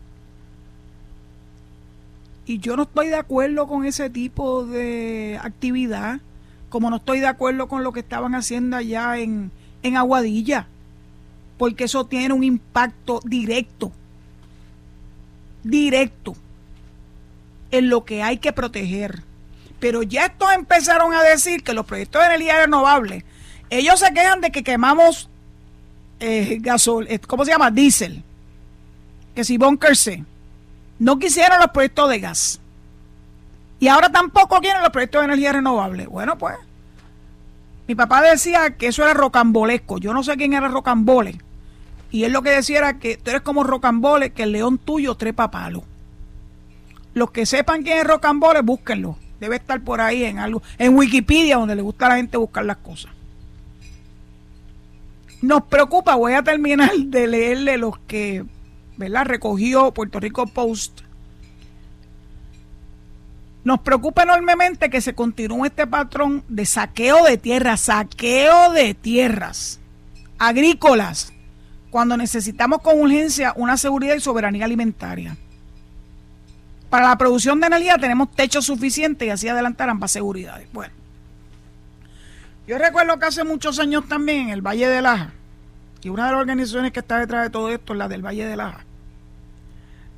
Y 2.48 2.58
yo 2.58 2.76
no 2.76 2.84
estoy 2.84 3.10
de 3.10 3.18
acuerdo 3.18 3.68
con 3.68 3.86
ese 3.86 4.10
tipo 4.10 4.66
de 4.66 5.40
actividad, 5.44 6.22
como 6.70 6.90
no 6.90 6.96
estoy 6.96 7.20
de 7.20 7.28
acuerdo 7.28 7.68
con 7.68 7.84
lo 7.84 7.94
que 7.94 8.00
estaban 8.00 8.34
haciendo 8.34 8.78
allá 8.78 9.20
en, 9.20 9.52
en 9.84 9.98
Aguadilla, 9.98 10.68
porque 11.58 11.86
eso 11.86 12.06
tiene 12.06 12.34
un 12.34 12.44
impacto 12.44 13.20
directo, 13.24 13.92
directo, 15.64 16.36
en 17.72 17.90
lo 17.90 18.04
que 18.04 18.22
hay 18.22 18.38
que 18.38 18.52
proteger 18.52 19.24
pero 19.82 20.04
ya 20.04 20.28
estos 20.28 20.54
empezaron 20.54 21.12
a 21.12 21.24
decir 21.24 21.64
que 21.64 21.74
los 21.74 21.88
proyectos 21.88 22.22
de 22.22 22.28
energía 22.28 22.60
renovable, 22.60 23.26
ellos 23.72 24.00
se 24.00 24.14
quejan 24.14 24.40
de 24.40 24.52
que 24.52 24.64
quemamos 24.64 25.28
eh, 26.20 26.60
gasol, 26.62 27.08
eh, 27.10 27.18
¿cómo 27.18 27.44
se 27.44 27.52
llama? 27.52 27.72
Diésel. 27.72 28.24
Que 29.34 29.44
si 29.44 29.58
bunkerse. 29.58 30.24
No 31.00 31.18
quisieron 31.18 31.58
los 31.58 31.72
proyectos 31.72 32.10
de 32.10 32.20
gas. 32.20 32.62
Y 33.80 33.88
ahora 33.88 34.12
tampoco 34.12 34.60
quieren 34.60 34.84
los 34.84 34.92
proyectos 34.92 35.22
de 35.22 35.26
energía 35.26 35.54
renovable. 35.54 36.06
Bueno, 36.06 36.38
pues. 36.38 36.56
Mi 37.92 37.96
papá 37.96 38.22
decía 38.22 38.78
que 38.78 38.88
eso 38.88 39.04
era 39.04 39.14
rocambolesco. 39.14 39.98
Yo 39.98 40.14
no 40.14 40.24
sé 40.24 40.38
quién 40.38 40.54
era 40.54 40.70
rocambole. 40.70 41.42
Y 42.10 42.24
él 42.24 42.32
lo 42.32 42.42
que 42.42 42.52
decía 42.52 42.78
era 42.78 43.00
que 43.00 43.18
tú 43.18 43.32
eres 43.32 43.42
como 43.42 43.66
rocambole, 43.66 44.32
que 44.32 44.44
el 44.44 44.54
león 44.54 44.78
tuyo 44.78 45.16
trepa 45.16 45.52
palo. 45.52 45.84
Los 47.14 47.32
que 47.32 47.46
sepan 47.46 47.84
quién 47.84 47.98
es 47.98 48.08
rocambole, 48.08 48.62
búsquenlo. 48.62 49.18
Debe 49.42 49.58
estar 49.58 49.82
por 49.82 50.00
ahí 50.00 50.24
en 50.24 50.40
algo, 50.40 50.64
en 50.78 50.96
Wikipedia, 50.96 51.58
donde 51.58 51.76
le 51.76 51.82
gusta 51.82 52.06
a 52.06 52.10
la 52.12 52.16
gente 52.16 52.38
buscar 52.38 52.64
las 52.64 52.78
cosas. 52.78 53.12
Nos 55.42 55.64
preocupa, 55.64 56.16
voy 56.16 56.32
a 56.32 56.44
terminar 56.44 56.96
de 56.96 57.28
leerle 57.28 57.78
los 57.78 58.00
que, 58.08 58.46
¿verdad? 58.96 59.26
Recogió 59.26 59.92
Puerto 59.92 60.22
Rico 60.22 60.48
Post. 60.48 61.02
Nos 63.64 63.80
preocupa 63.82 64.24
enormemente 64.24 64.90
que 64.90 65.02
se 65.02 65.14
continúe 65.14 65.66
este 65.66 65.86
patrón 65.86 66.44
de 66.48 66.66
saqueo 66.66 67.24
de 67.24 67.38
tierras, 67.38 67.82
saqueo 67.82 68.72
de 68.72 68.94
tierras 68.94 69.80
agrícolas, 70.42 71.34
cuando 71.92 72.18
necesitamos 72.18 72.82
con 72.82 73.00
urgencia 73.00 73.54
una 73.56 73.78
seguridad 73.78 74.16
y 74.16 74.20
soberanía 74.20 74.66
alimentaria. 74.66 75.38
Para 76.90 77.10
la 77.10 77.18
producción 77.18 77.60
de 77.60 77.68
energía 77.68 78.00
tenemos 78.00 78.32
techo 78.32 78.60
suficiente 78.64 79.28
y 79.28 79.30
así 79.30 79.48
adelantar 79.48 79.88
ambas 79.88 80.12
seguridades. 80.12 80.68
Bueno, 80.74 80.94
yo 82.66 82.80
recuerdo 82.80 83.20
que 83.20 83.28
hace 83.28 83.44
muchos 83.44 83.78
años 83.78 84.08
también 84.08 84.48
en 84.48 84.50
el 84.50 84.66
Valle 84.66 84.88
de 84.88 85.04
Laja, 85.04 85.32
y 86.02 86.10
una 86.10 86.26
de 86.26 86.32
las 86.32 86.42
organizaciones 86.42 86.92
que 86.92 87.02
está 87.02 87.20
detrás 87.20 87.44
de 87.44 87.50
todo 87.52 87.70
esto 87.70 87.94
es 87.94 88.00
la 88.00 88.08
del 88.08 88.26
Valle 88.26 88.48
de 88.48 88.56
Laja, 88.56 88.84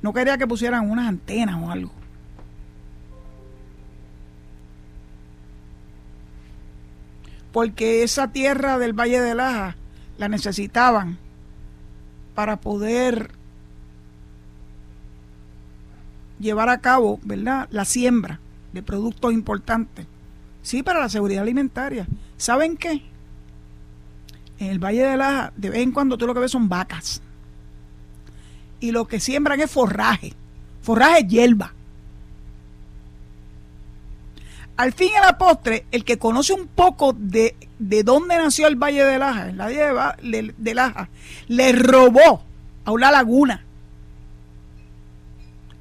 no 0.00 0.14
quería 0.14 0.38
que 0.38 0.46
pusieran 0.46 0.90
unas 0.90 1.06
antenas 1.06 1.56
o 1.62 1.70
algo. 1.70 1.92
Porque 7.54 8.02
esa 8.02 8.32
tierra 8.32 8.78
del 8.78 8.94
Valle 8.94 9.20
de 9.20 9.32
Laja 9.36 9.76
la 10.18 10.28
necesitaban 10.28 11.18
para 12.34 12.60
poder 12.60 13.30
llevar 16.40 16.68
a 16.68 16.78
cabo, 16.78 17.20
¿verdad?, 17.22 17.68
la 17.70 17.84
siembra 17.84 18.40
de 18.72 18.82
productos 18.82 19.32
importantes. 19.32 20.04
Sí, 20.62 20.82
para 20.82 20.98
la 20.98 21.08
seguridad 21.08 21.42
alimentaria. 21.42 22.08
¿Saben 22.38 22.76
qué? 22.76 23.02
En 24.58 24.70
el 24.72 24.80
Valle 24.80 25.04
de 25.04 25.16
Laja, 25.16 25.52
de 25.54 25.70
vez 25.70 25.78
en 25.78 25.92
cuando 25.92 26.18
tú 26.18 26.26
lo 26.26 26.34
que 26.34 26.40
ves 26.40 26.50
son 26.50 26.68
vacas. 26.68 27.22
Y 28.80 28.90
lo 28.90 29.06
que 29.06 29.20
siembran 29.20 29.60
es 29.60 29.70
forraje. 29.70 30.32
Forraje 30.82 31.22
hierba. 31.28 31.72
Al 34.76 34.92
fin 34.92 35.10
y 35.12 35.16
a 35.16 35.20
la 35.20 35.38
postre, 35.38 35.86
el 35.92 36.04
que 36.04 36.18
conoce 36.18 36.52
un 36.52 36.66
poco 36.66 37.12
de, 37.16 37.56
de 37.78 38.02
dónde 38.02 38.36
nació 38.36 38.66
el 38.66 38.76
Valle 38.76 39.04
de 39.04 39.18
Laja, 39.18 39.48
el 39.48 39.56
Valle 39.60 39.84
de, 40.22 40.54
de 40.56 40.74
Laja, 40.74 41.08
le 41.46 41.72
robó 41.72 42.42
a 42.84 42.90
una 42.90 43.12
laguna 43.12 43.64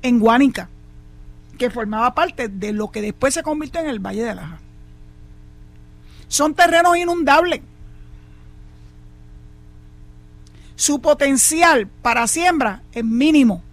en 0.03 0.19
Guánica, 0.19 0.69
que 1.57 1.71
formaba 1.71 2.13
parte 2.13 2.49
de 2.49 2.73
lo 2.73 2.91
que 2.91 3.01
después 3.01 3.33
se 3.33 3.41
convirtió 3.41 3.81
en 3.81 3.87
el 3.87 3.99
Valle 3.99 4.23
de 4.23 4.35
Laja. 4.35 4.59
son 6.27 6.53
terrenos 6.53 6.95
inundables. 6.97 7.61
Su 10.75 10.99
potencial 11.01 11.87
para 11.87 12.27
siembra 12.27 12.83
es 12.91 13.05
mínimo. 13.05 13.63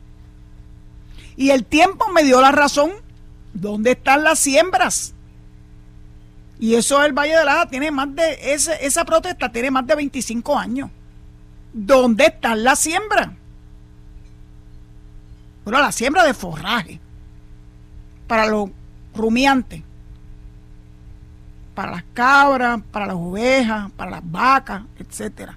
Y 1.36 1.50
el 1.50 1.64
tiempo 1.64 2.06
me 2.14 2.22
dio 2.22 2.40
la 2.40 2.52
razón. 2.52 2.92
¿Dónde 3.52 3.92
están 3.92 4.24
las 4.24 4.38
siembras? 4.38 5.14
Y 6.58 6.74
eso 6.74 7.02
el 7.02 7.12
Valle 7.12 7.36
de 7.36 7.44
Laja 7.44 7.66
tiene 7.66 7.90
más 7.90 8.14
de, 8.14 8.38
esa 8.52 9.04
protesta 9.04 9.50
tiene 9.50 9.70
más 9.70 9.86
de 9.86 9.94
25 9.94 10.58
años. 10.58 10.90
¿Dónde 11.72 12.26
están 12.26 12.62
las 12.62 12.78
siembras? 12.80 13.30
Bueno, 15.64 15.80
la 15.80 15.92
siembra 15.92 16.24
de 16.24 16.34
forraje 16.34 17.00
para 18.26 18.46
los 18.46 18.70
rumiantes, 19.14 19.82
para 21.74 21.92
las 21.92 22.04
cabras, 22.12 22.80
para 22.92 23.06
las 23.06 23.16
ovejas, 23.16 23.90
para 23.96 24.10
las 24.10 24.30
vacas, 24.30 24.82
etcétera. 24.98 25.56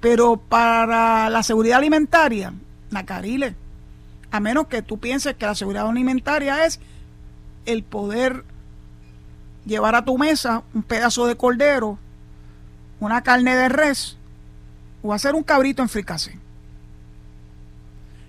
Pero 0.00 0.36
para 0.36 1.28
la 1.30 1.42
seguridad 1.42 1.78
alimentaria, 1.78 2.52
Nacarile, 2.90 3.56
a 4.30 4.40
menos 4.40 4.68
que 4.68 4.82
tú 4.82 4.98
pienses 4.98 5.34
que 5.34 5.46
la 5.46 5.54
seguridad 5.54 5.88
alimentaria 5.88 6.64
es 6.64 6.78
el 7.66 7.82
poder 7.82 8.44
llevar 9.66 9.94
a 9.94 10.04
tu 10.04 10.18
mesa 10.18 10.62
un 10.74 10.82
pedazo 10.82 11.26
de 11.26 11.36
cordero, 11.36 11.98
una 13.00 13.22
carne 13.22 13.54
de 13.54 13.68
res 13.68 14.16
o 15.02 15.12
hacer 15.12 15.34
un 15.34 15.42
cabrito 15.42 15.82
en 15.82 15.88
fricase. 15.88 16.38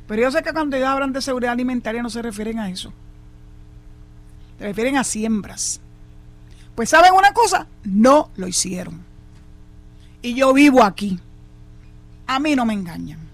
Pero 0.08 0.24
yo 0.24 0.32
sé 0.32 0.42
que 0.42 0.54
cuando 0.54 0.76
hablan 0.88 1.14
de 1.14 1.22
seguridad 1.22 1.54
alimentaria 1.54 2.02
no 2.02 2.10
se 2.10 2.22
refieren 2.22 2.60
a 2.60 2.70
eso. 2.70 2.92
Se 4.58 4.66
refieren 4.66 4.98
a 4.98 5.04
siembras. 5.04 5.80
Pues 6.76 6.90
¿saben 6.90 7.14
una 7.14 7.34
cosa? 7.34 7.68
No 7.84 8.32
lo 8.36 8.48
hicieron. 8.48 9.04
Y 10.22 10.34
yo 10.34 10.52
vivo 10.54 10.84
aquí. 10.84 11.20
A 12.28 12.40
mí 12.40 12.56
no 12.56 12.66
me 12.66 12.74
engañan. 12.74 13.29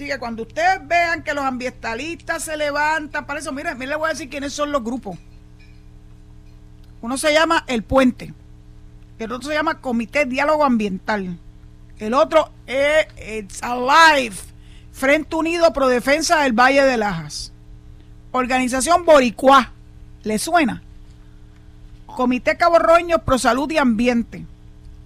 Así 0.00 0.08
que 0.08 0.18
cuando 0.18 0.44
ustedes 0.44 0.80
vean 0.88 1.22
que 1.22 1.34
los 1.34 1.44
ambientalistas 1.44 2.44
se 2.44 2.56
levantan 2.56 3.26
para 3.26 3.38
eso, 3.38 3.52
miren, 3.52 3.76
miren, 3.76 3.90
les 3.90 3.98
voy 3.98 4.06
a 4.06 4.12
decir 4.14 4.30
quiénes 4.30 4.54
son 4.54 4.72
los 4.72 4.82
grupos. 4.82 5.18
Uno 7.02 7.18
se 7.18 7.34
llama 7.34 7.64
El 7.66 7.82
Puente, 7.82 8.32
el 9.18 9.30
otro 9.30 9.50
se 9.50 9.54
llama 9.54 9.82
Comité 9.82 10.24
Diálogo 10.24 10.64
Ambiental, 10.64 11.36
el 11.98 12.14
otro 12.14 12.50
es 12.66 13.08
It's 13.18 13.62
Alive, 13.62 14.36
Frente 14.90 15.36
Unido 15.36 15.70
Pro 15.74 15.86
Defensa 15.86 16.44
del 16.44 16.54
Valle 16.54 16.82
de 16.82 16.96
Lajas, 16.96 17.52
Organización 18.32 19.04
Boricua, 19.04 19.70
¿le 20.22 20.38
suena? 20.38 20.82
Comité 22.06 22.56
Cabo 22.56 22.78
Roño 22.78 23.18
Pro 23.18 23.36
Salud 23.36 23.70
y 23.70 23.76
Ambiente, 23.76 24.46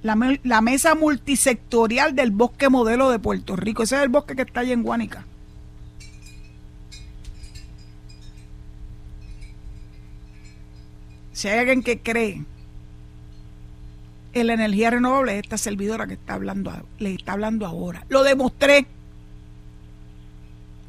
la, 0.05 0.61
Mesa 0.61 0.95
Multisectorial 0.95 2.15
del 2.15 2.31
Bosque 2.31 2.69
Modelo 2.69 3.09
de 3.09 3.19
Puerto 3.19 3.57
Rico, 3.57 3.85
ese 3.85 3.97
es 3.97 4.03
el 4.03 4.11
bosque 4.11 4.37
que 4.37 4.43
está 4.43 4.61
allá 4.61 4.75
en 4.75 4.83
Guánica. 4.83 5.25
Si 11.33 11.49
hay 11.49 11.59
alguien 11.59 11.83
que 11.83 12.01
cree 12.01 12.45
en 14.35 14.47
la 14.47 14.53
energía 14.53 14.91
renovable, 14.91 15.39
esta 15.39 15.57
servidora 15.57 16.07
que 16.07 16.15
está 16.15 16.35
hablando, 16.35 16.71
le 16.99 17.15
está 17.15 17.33
hablando 17.33 17.67
ahora. 17.67 18.05
Lo 18.11 18.23
demostré 18.25 18.87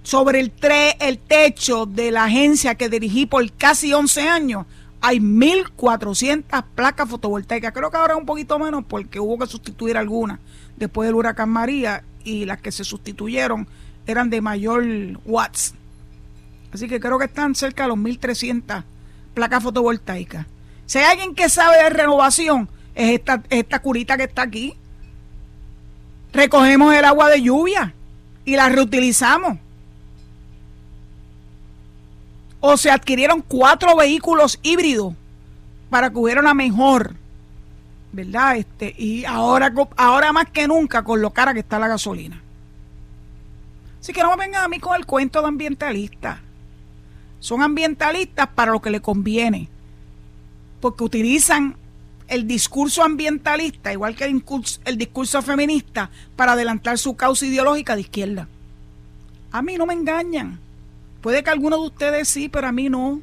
sobre 0.04 0.42
el, 0.42 0.52
el 1.00 1.20
techo 1.20 1.86
de 1.86 2.12
la 2.12 2.26
agencia 2.26 2.76
que 2.76 2.90
dirigí 2.90 3.26
por 3.26 3.50
casi 3.54 3.94
11 3.94 4.28
años. 4.28 4.66
Hay 5.08 5.20
1.400 5.20 6.66
placas 6.74 7.08
fotovoltaicas. 7.08 7.72
Creo 7.72 7.92
que 7.92 7.98
ahora 7.98 8.16
un 8.16 8.26
poquito 8.26 8.58
menos 8.58 8.84
porque 8.88 9.20
hubo 9.20 9.38
que 9.38 9.46
sustituir 9.46 9.98
algunas 9.98 10.40
después 10.78 11.08
del 11.08 11.14
huracán 11.14 11.48
María 11.48 12.04
y 12.24 12.46
las 12.46 12.60
que 12.60 12.72
se 12.72 12.84
sustituyeron 12.84 13.68
eran 14.08 14.32
de 14.32 14.42
mayor 14.42 14.84
watts. 15.26 15.76
Así 16.74 16.88
que 16.88 17.00
creo 17.00 17.20
que 17.20 17.26
están 17.26 17.54
cerca 17.54 17.84
de 17.84 17.90
los 17.90 18.00
1.300 18.00 18.84
placas 19.36 19.62
fotovoltaicas. 19.62 20.48
Si 20.88 20.98
hay 20.98 21.06
alguien 21.06 21.36
que 21.36 21.50
sabe 21.50 21.84
de 21.84 21.90
renovación, 21.92 22.68
es 22.96 23.20
esta, 23.20 23.44
esta 23.52 23.80
curita 23.84 24.18
que 24.18 24.24
está 24.24 24.42
aquí. 24.42 24.74
Recogemos 26.34 26.96
el 26.96 27.06
agua 27.06 27.30
de 27.30 27.44
lluvia 27.44 27.94
y 28.44 28.56
la 28.56 28.70
reutilizamos. 28.70 29.60
O 32.68 32.78
se 32.78 32.90
adquirieron 32.90 33.42
cuatro 33.42 33.96
vehículos 33.96 34.60
híbridos 34.64 35.14
para 35.90 36.10
que 36.10 36.18
hubiera 36.18 36.42
una 36.42 36.54
mejor, 36.54 37.16
¿verdad? 38.12 38.58
Este, 38.58 38.96
y 38.98 39.24
ahora, 39.26 39.72
ahora 39.98 40.32
más 40.32 40.50
que 40.50 40.68
nunca 40.68 41.04
con 41.04 41.22
lo 41.22 41.32
cara 41.32 41.54
que 41.54 41.60
está 41.60 41.78
la 41.78 41.88
gasolina. 41.88 42.42
Así 44.02 44.14
que 44.14 44.24
no 44.24 44.32
me 44.32 44.46
vengan 44.46 44.64
a 44.64 44.68
mí 44.68 44.80
con 44.80 44.96
el 44.96 45.06
cuento 45.06 45.42
de 45.42 45.48
ambientalistas 45.48 46.40
son 47.46 47.62
ambientalistas 47.62 48.48
para 48.56 48.72
lo 48.72 48.82
que 48.82 48.90
le 48.90 49.02
conviene, 49.02 49.70
porque 50.82 51.04
utilizan 51.04 51.76
el 52.28 52.48
discurso 52.48 53.04
ambientalista, 53.04 53.94
igual 53.94 54.16
que 54.16 54.26
el 54.26 54.34
discurso, 54.34 54.82
el 54.84 54.98
discurso 54.98 55.44
feminista, 55.44 56.10
para 56.36 56.54
adelantar 56.54 56.98
su 56.98 57.16
causa 57.16 57.46
ideológica 57.46 57.94
de 57.94 58.02
izquierda. 58.02 58.48
A 59.52 59.62
mí 59.62 59.78
no 59.78 59.86
me 59.86 59.94
engañan. 59.94 60.60
Puede 61.26 61.44
que 61.44 61.50
algunos 61.50 61.80
de 61.80 61.88
ustedes 61.88 62.28
sí, 62.28 62.50
pero 62.50 62.68
a 62.68 62.72
mí 62.72 62.88
no. 62.88 63.20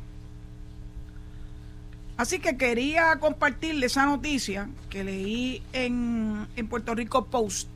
Así 2.17 2.41
que 2.41 2.57
quería 2.57 3.15
compartirle 3.21 3.87
esa 3.87 4.07
noticia 4.07 4.69
que 4.91 5.05
leí 5.05 5.63
en, 5.73 6.49
en 6.57 6.67
Puerto 6.67 6.97
Rico 6.97 7.27
Post 7.27 7.69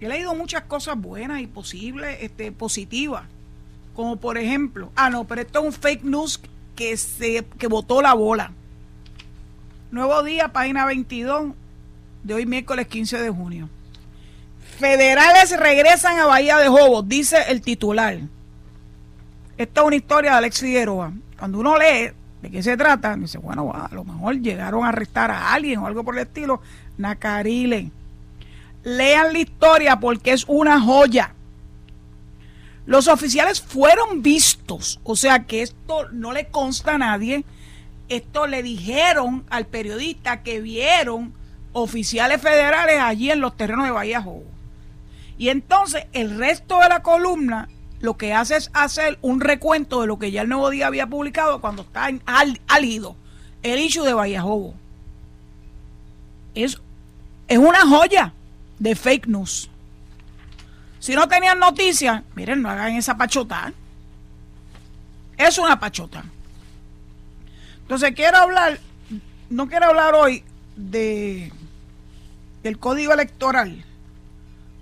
he 0.00 0.08
leído 0.08 0.32
muchas 0.36 0.62
cosas 0.62 0.96
buenas 0.96 1.40
y 1.40 1.48
posibles, 1.48 2.18
este, 2.20 2.52
positivas. 2.52 3.24
Como 3.96 4.14
por 4.18 4.38
ejemplo, 4.38 4.92
ah, 4.94 5.10
no, 5.10 5.24
pero 5.24 5.40
esto 5.40 5.58
es 5.58 5.64
un 5.64 5.72
fake 5.72 6.04
news 6.04 6.40
que 6.76 6.96
se 6.96 7.44
que 7.58 7.66
botó 7.66 8.00
la 8.00 8.14
bola. 8.14 8.52
Nuevo 9.90 10.22
día, 10.22 10.52
página 10.52 10.86
22 10.86 11.48
de 12.22 12.34
hoy 12.34 12.46
miércoles 12.46 12.86
15 12.86 13.18
de 13.18 13.30
junio. 13.30 13.68
Federales 14.78 15.58
regresan 15.58 16.20
a 16.20 16.26
Bahía 16.26 16.56
de 16.58 16.68
Jobos, 16.68 17.08
dice 17.08 17.36
el 17.48 17.62
titular. 17.62 18.16
Esta 19.56 19.80
es 19.80 19.86
una 19.88 19.96
historia 19.96 20.30
de 20.30 20.36
Alex 20.36 20.60
Figueroa. 20.60 21.12
Cuando 21.36 21.58
uno 21.58 21.76
lee 21.76 22.12
de 22.42 22.50
qué 22.50 22.62
se 22.62 22.76
trata, 22.76 23.16
dice, 23.16 23.38
bueno, 23.38 23.72
a 23.74 23.92
lo 23.92 24.04
mejor 24.04 24.36
llegaron 24.40 24.84
a 24.84 24.90
arrestar 24.90 25.32
a 25.32 25.52
alguien 25.52 25.80
o 25.80 25.86
algo 25.88 26.04
por 26.04 26.14
el 26.14 26.22
estilo. 26.22 26.62
Nacarile 26.96 27.90
lean 28.84 29.32
la 29.32 29.38
historia 29.40 29.98
porque 29.98 30.30
es 30.30 30.44
una 30.46 30.80
joya. 30.80 31.34
Los 32.86 33.08
oficiales 33.08 33.60
fueron 33.60 34.22
vistos, 34.22 35.00
o 35.02 35.16
sea 35.16 35.44
que 35.44 35.62
esto 35.62 36.08
no 36.12 36.32
le 36.32 36.46
consta 36.46 36.94
a 36.94 36.98
nadie. 36.98 37.44
Esto 38.08 38.46
le 38.46 38.62
dijeron 38.62 39.44
al 39.50 39.66
periodista 39.66 40.44
que 40.44 40.60
vieron 40.60 41.34
oficiales 41.72 42.40
federales 42.40 43.00
allí 43.00 43.32
en 43.32 43.40
los 43.40 43.56
terrenos 43.56 43.84
de 43.84 43.90
Bahía 43.90 44.22
Jobo. 44.22 44.57
Y 45.38 45.48
entonces 45.48 46.06
el 46.12 46.36
resto 46.36 46.80
de 46.80 46.88
la 46.88 47.02
columna 47.02 47.68
lo 48.00 48.16
que 48.16 48.32
hace 48.32 48.56
es 48.56 48.70
hacer 48.74 49.18
un 49.22 49.40
recuento 49.40 50.00
de 50.00 50.06
lo 50.06 50.18
que 50.18 50.30
ya 50.30 50.42
el 50.42 50.48
Nuevo 50.48 50.70
Día 50.70 50.86
había 50.86 51.06
publicado 51.06 51.60
cuando 51.60 51.82
está 51.82 52.08
en 52.08 52.22
al, 52.26 52.60
el 53.62 53.78
issue 53.80 54.04
de 54.04 54.12
Bahía 54.12 54.42
Jobo. 54.42 54.74
Es, 56.54 56.80
es 57.46 57.58
una 57.58 57.80
joya 57.80 58.32
de 58.78 58.94
fake 58.94 59.26
news. 59.26 59.70
Si 61.00 61.14
no 61.14 61.28
tenían 61.28 61.58
noticias, 61.58 62.22
miren, 62.34 62.62
no 62.62 62.70
hagan 62.70 62.96
esa 62.96 63.16
pachota. 63.16 63.72
Es 65.36 65.58
una 65.58 65.78
pachota. 65.78 66.24
Entonces 67.82 68.12
quiero 68.14 68.38
hablar, 68.38 68.78
no 69.50 69.68
quiero 69.68 69.86
hablar 69.86 70.14
hoy 70.14 70.44
de 70.76 71.52
del 72.62 72.78
código 72.78 73.12
electoral, 73.12 73.84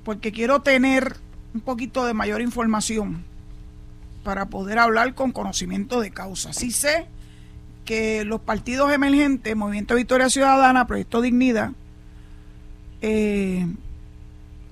porque 0.07 0.31
quiero 0.31 0.63
tener 0.63 1.17
un 1.53 1.61
poquito 1.61 2.07
de 2.07 2.15
mayor 2.15 2.41
información 2.41 3.25
para 4.23 4.47
poder 4.47 4.79
hablar 4.79 5.17
con 5.17 5.33
conocimiento 5.33 6.01
de 6.01 6.13
causa. 6.13 6.53
Sí 6.53 6.71
sé 6.71 7.09
que 7.85 8.25
los 8.25 8.41
partidos 8.41 8.93
emergentes, 8.93 9.57
Movimiento 9.57 9.97
Victoria 9.97 10.31
Ciudadana, 10.31 10.87
Proyecto 10.87 11.21
Dignidad, 11.21 11.73
eh, 13.03 13.67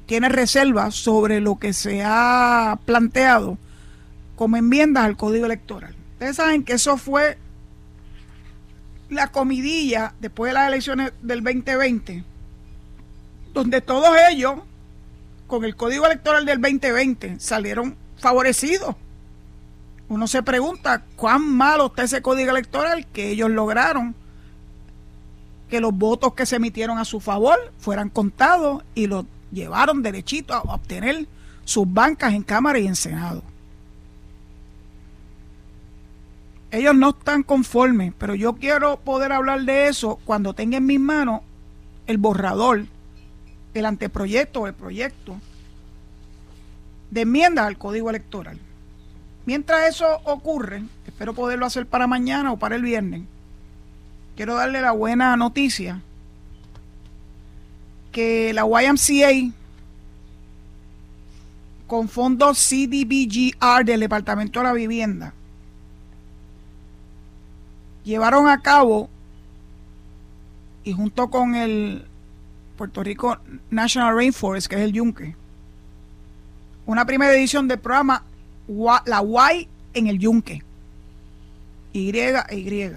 tiene 0.06 0.28
reservas 0.28 0.94
sobre 0.94 1.40
lo 1.40 1.58
que 1.58 1.72
se 1.72 2.04
ha 2.04 2.78
planteado 2.84 3.58
como 4.36 4.56
enmiendas 4.56 5.04
al 5.04 5.16
Código 5.16 5.46
Electoral. 5.46 5.96
Ustedes 6.12 6.36
saben 6.36 6.62
que 6.62 6.74
eso 6.74 6.96
fue 6.96 7.38
la 9.10 9.32
comidilla 9.32 10.14
después 10.20 10.50
de 10.50 10.54
las 10.54 10.68
elecciones 10.68 11.12
del 11.22 11.42
2020, 11.42 12.22
donde 13.52 13.80
todos 13.80 14.16
ellos, 14.30 14.60
con 15.54 15.64
el 15.64 15.76
Código 15.76 16.04
Electoral 16.04 16.44
del 16.44 16.60
2020, 16.60 17.38
salieron 17.38 17.96
favorecidos. 18.16 18.96
uno 20.08 20.26
se 20.26 20.42
pregunta 20.42 21.04
cuán 21.14 21.48
malo 21.48 21.86
está 21.86 22.02
ese 22.02 22.22
código 22.22 22.50
electoral 22.50 23.06
que 23.06 23.30
ellos 23.30 23.50
lograron 23.50 24.16
que 25.70 25.80
los 25.80 25.94
votos 25.94 26.34
que 26.34 26.44
se 26.44 26.56
emitieron 26.56 26.98
a 26.98 27.04
su 27.04 27.20
favor 27.20 27.56
fueran 27.78 28.10
contados 28.10 28.82
y 28.96 29.06
los 29.06 29.26
llevaron 29.52 30.02
derechito 30.02 30.54
a 30.54 30.60
obtener 30.60 31.28
sus 31.64 31.90
bancas 31.92 32.34
en 32.34 32.42
Cámara 32.42 32.80
y 32.80 32.88
en 32.88 32.96
Senado. 32.96 33.42
Ellos 36.72 36.96
no 36.96 37.10
están 37.10 37.44
conformes, 37.44 38.12
pero 38.18 38.34
yo 38.34 38.54
quiero 38.54 38.96
poder 38.96 39.30
hablar 39.30 39.62
de 39.62 39.86
eso 39.86 40.18
cuando 40.24 40.52
tenga 40.52 40.78
en 40.78 40.86
mis 40.86 40.98
manos 40.98 41.42
el 42.08 42.18
borrador, 42.18 42.86
el 43.74 43.86
anteproyecto 43.86 44.60
o 44.60 44.66
el 44.66 44.74
proyecto 44.74 45.36
de 47.10 47.22
enmienda 47.22 47.66
al 47.66 47.76
Código 47.76 48.10
Electoral. 48.10 48.58
Mientras 49.46 49.88
eso 49.88 50.20
ocurre, 50.24 50.84
espero 51.06 51.34
poderlo 51.34 51.66
hacer 51.66 51.86
para 51.86 52.06
mañana 52.06 52.52
o 52.52 52.58
para 52.58 52.76
el 52.76 52.82
viernes, 52.82 53.22
quiero 54.36 54.54
darle 54.54 54.80
la 54.80 54.92
buena 54.92 55.36
noticia 55.36 56.00
que 58.10 58.52
la 58.54 58.62
YMCA 58.62 59.52
con 61.86 62.08
fondos 62.08 62.58
CDBGR 62.58 63.84
del 63.84 64.00
Departamento 64.00 64.60
de 64.60 64.64
la 64.64 64.72
Vivienda 64.72 65.34
llevaron 68.04 68.48
a 68.48 68.60
cabo 68.60 69.08
y 70.84 70.92
junto 70.92 71.28
con 71.30 71.54
el 71.54 72.06
Puerto 72.76 73.02
Rico 73.02 73.38
National 73.70 74.14
Rainforest, 74.16 74.66
que 74.66 74.76
es 74.76 74.82
el 74.82 74.92
Yunque, 74.92 75.36
una 76.86 77.06
primera 77.06 77.34
edición 77.34 77.68
del 77.68 77.78
programa 77.78 78.24
La 79.06 79.22
Y 79.52 79.68
en 79.94 80.06
el 80.06 80.18
Yunque. 80.18 80.62
Y 81.92 82.16
e 82.18 82.44
Y. 82.50 82.90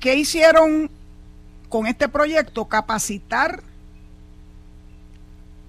¿Qué 0.00 0.14
hicieron 0.16 0.90
con 1.68 1.86
este 1.86 2.08
proyecto? 2.08 2.64
Capacitar 2.64 3.62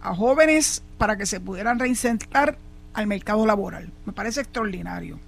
a 0.01 0.15
jóvenes 0.15 0.81
para 0.97 1.15
que 1.17 1.25
se 1.25 1.39
pudieran 1.39 1.79
reinsertar 1.79 2.57
al 2.93 3.07
mercado 3.07 3.45
laboral. 3.45 3.91
Me 4.05 4.13
parece 4.13 4.41
extraordinario. 4.41 5.19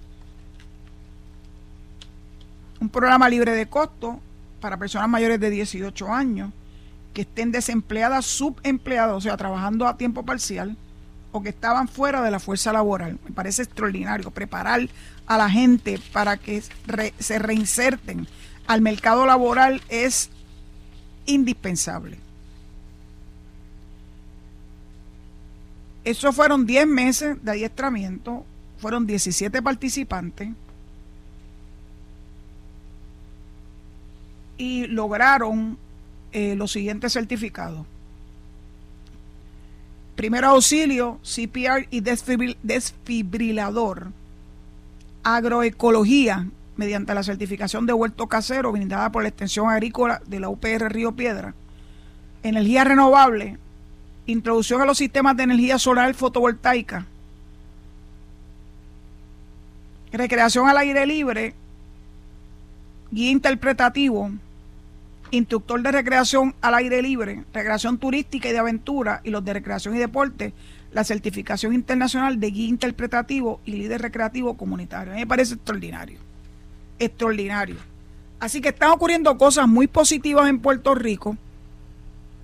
Un 2.80 2.88
programa 2.88 3.28
libre 3.28 3.52
de 3.52 3.66
costo 3.66 4.20
para 4.64 4.78
personas 4.78 5.10
mayores 5.10 5.38
de 5.40 5.50
18 5.50 6.10
años 6.10 6.50
que 7.12 7.20
estén 7.20 7.52
desempleadas, 7.52 8.24
subempleadas, 8.24 9.14
o 9.14 9.20
sea, 9.20 9.36
trabajando 9.36 9.86
a 9.86 9.98
tiempo 9.98 10.22
parcial 10.22 10.74
o 11.32 11.42
que 11.42 11.50
estaban 11.50 11.86
fuera 11.86 12.22
de 12.22 12.30
la 12.30 12.40
fuerza 12.40 12.72
laboral. 12.72 13.18
Me 13.26 13.32
parece 13.32 13.60
extraordinario 13.60 14.30
preparar 14.30 14.88
a 15.26 15.36
la 15.36 15.50
gente 15.50 16.00
para 16.14 16.38
que 16.38 16.62
se 17.18 17.38
reinserten 17.38 18.26
al 18.66 18.80
mercado 18.80 19.26
laboral 19.26 19.82
es 19.90 20.30
indispensable. 21.26 22.16
Eso 26.04 26.32
fueron 26.32 26.64
10 26.64 26.86
meses 26.86 27.44
de 27.44 27.50
adiestramiento, 27.50 28.46
fueron 28.78 29.06
17 29.06 29.60
participantes 29.60 30.48
y 34.56 34.86
lograron 34.86 35.76
eh, 36.32 36.54
los 36.56 36.72
siguientes 36.72 37.12
certificados. 37.12 37.86
Primero 40.16 40.48
auxilio, 40.48 41.20
CPR 41.22 41.86
y 41.90 42.00
desfibrilador. 42.00 44.08
Agroecología, 45.24 46.46
mediante 46.76 47.14
la 47.14 47.22
certificación 47.22 47.86
de 47.86 47.92
huerto 47.92 48.26
casero 48.26 48.72
brindada 48.72 49.10
por 49.10 49.22
la 49.22 49.28
extensión 49.28 49.68
agrícola 49.68 50.20
de 50.26 50.40
la 50.40 50.48
UPR 50.48 50.92
Río 50.92 51.12
Piedra. 51.12 51.54
Energía 52.42 52.84
renovable, 52.84 53.58
introducción 54.26 54.82
a 54.82 54.86
los 54.86 54.98
sistemas 54.98 55.36
de 55.36 55.44
energía 55.44 55.78
solar 55.78 56.14
fotovoltaica. 56.14 57.06
Recreación 60.12 60.68
al 60.68 60.78
aire 60.78 61.06
libre, 61.06 61.54
guía 63.14 63.30
interpretativo, 63.30 64.28
instructor 65.30 65.80
de 65.82 65.92
recreación 65.92 66.52
al 66.60 66.74
aire 66.74 67.00
libre, 67.00 67.44
recreación 67.52 67.96
turística 67.96 68.48
y 68.48 68.52
de 68.52 68.58
aventura 68.58 69.20
y 69.22 69.30
los 69.30 69.44
de 69.44 69.52
recreación 69.52 69.94
y 69.94 70.00
deporte, 70.00 70.52
la 70.90 71.04
certificación 71.04 71.74
internacional 71.74 72.40
de 72.40 72.50
guía 72.50 72.68
interpretativo 72.68 73.60
y 73.64 73.74
líder 73.74 74.02
recreativo 74.02 74.56
comunitario. 74.56 75.12
A 75.12 75.14
mí 75.14 75.20
me 75.20 75.26
parece 75.28 75.54
extraordinario, 75.54 76.18
extraordinario. 76.98 77.76
Así 78.40 78.60
que 78.60 78.70
están 78.70 78.90
ocurriendo 78.90 79.38
cosas 79.38 79.68
muy 79.68 79.86
positivas 79.86 80.48
en 80.48 80.58
Puerto 80.58 80.96
Rico 80.96 81.36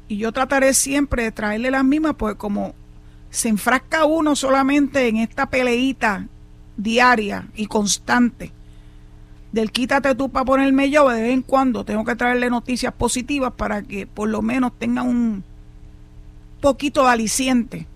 y 0.07 0.18
yo 0.18 0.31
trataré 0.31 0.73
siempre 0.73 1.25
de 1.25 1.33
traerle 1.33 1.73
las 1.73 1.85
mismas, 1.85 2.14
porque 2.14 2.39
como 2.39 2.75
se 3.29 3.49
enfrasca 3.49 4.05
uno 4.05 4.37
solamente 4.37 5.09
en 5.09 5.16
esta 5.16 5.47
peleita 5.47 6.29
diaria 6.77 7.49
y 7.57 7.66
constante 7.66 8.53
del 9.53 9.72
quítate 9.72 10.14
tú 10.14 10.28
para 10.30 10.44
ponerme 10.44 10.90
yo, 10.90 11.09
de 11.09 11.22
vez 11.22 11.32
en 11.32 11.42
cuando 11.42 11.84
tengo 11.84 12.05
que 12.05 12.14
traerle 12.14 12.51
noticias 12.51 12.92
positivas 12.92 13.53
para 13.53 13.82
que 13.82 14.07
por 14.07 14.28
lo 14.28 14.42
menos 14.42 14.72
tenga 14.78 15.03
un 15.03 15.42
poquito 16.61 17.05
de 17.05 17.11
aliciente 17.11 17.86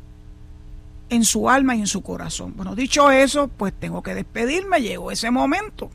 en 1.11 1.25
su 1.25 1.49
alma 1.49 1.77
y 1.77 1.81
en 1.81 1.87
su 1.87 2.03
corazón. 2.03 2.55
Bueno, 2.57 2.75
dicho 2.75 3.11
eso, 3.11 3.49
pues 3.49 3.73
tengo 3.79 4.03
que 4.03 4.15
despedirme, 4.15 4.81
llegó 4.81 5.11
ese 5.11 5.31
momento. 5.31 5.91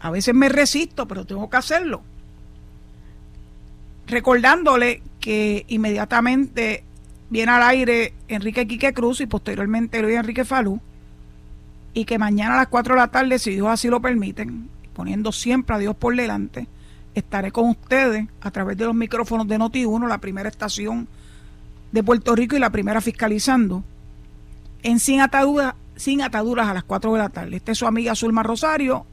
A 0.00 0.10
veces 0.10 0.34
me 0.34 0.48
resisto, 0.48 1.08
pero 1.08 1.24
tengo 1.24 1.48
que 1.48 1.56
hacerlo. 1.56 2.02
Recordándole 4.06 5.02
que 5.20 5.64
inmediatamente 5.68 6.84
viene 7.30 7.52
al 7.52 7.62
aire 7.62 8.14
Enrique 8.28 8.66
Quique 8.66 8.92
Cruz 8.92 9.20
y 9.20 9.26
posteriormente 9.26 10.00
Luis 10.00 10.16
Enrique 10.16 10.44
Falú 10.44 10.80
y 11.98 12.04
que 12.04 12.16
mañana 12.16 12.54
a 12.54 12.58
las 12.58 12.68
4 12.68 12.94
de 12.94 13.00
la 13.00 13.08
tarde, 13.08 13.40
si 13.40 13.50
Dios 13.50 13.66
así 13.66 13.88
lo 13.88 14.00
permite, 14.00 14.46
poniendo 14.94 15.32
siempre 15.32 15.74
a 15.74 15.78
Dios 15.80 15.96
por 15.96 16.14
delante, 16.14 16.68
estaré 17.12 17.50
con 17.50 17.70
ustedes 17.70 18.28
a 18.40 18.52
través 18.52 18.76
de 18.76 18.84
los 18.84 18.94
micrófonos 18.94 19.48
de 19.48 19.58
Noti1, 19.58 20.06
la 20.06 20.18
primera 20.18 20.48
estación 20.48 21.08
de 21.90 22.04
Puerto 22.04 22.36
Rico 22.36 22.54
y 22.54 22.60
la 22.60 22.70
primera 22.70 23.00
fiscalizando, 23.00 23.82
en 24.84 25.00
Sin 25.00 25.20
Ataduras, 25.20 25.74
sin 25.96 26.22
ataduras 26.22 26.68
a 26.68 26.74
las 26.74 26.84
4 26.84 27.12
de 27.14 27.18
la 27.18 27.30
tarde. 27.30 27.56
Esta 27.56 27.72
es 27.72 27.78
su 27.78 27.86
amiga 27.88 28.14
Zulma 28.14 28.44
Rosario. 28.44 29.04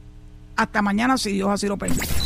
Hasta 0.54 0.80
mañana, 0.80 1.18
si 1.18 1.32
Dios 1.32 1.50
así 1.50 1.66
lo 1.66 1.76
permite. 1.76 2.25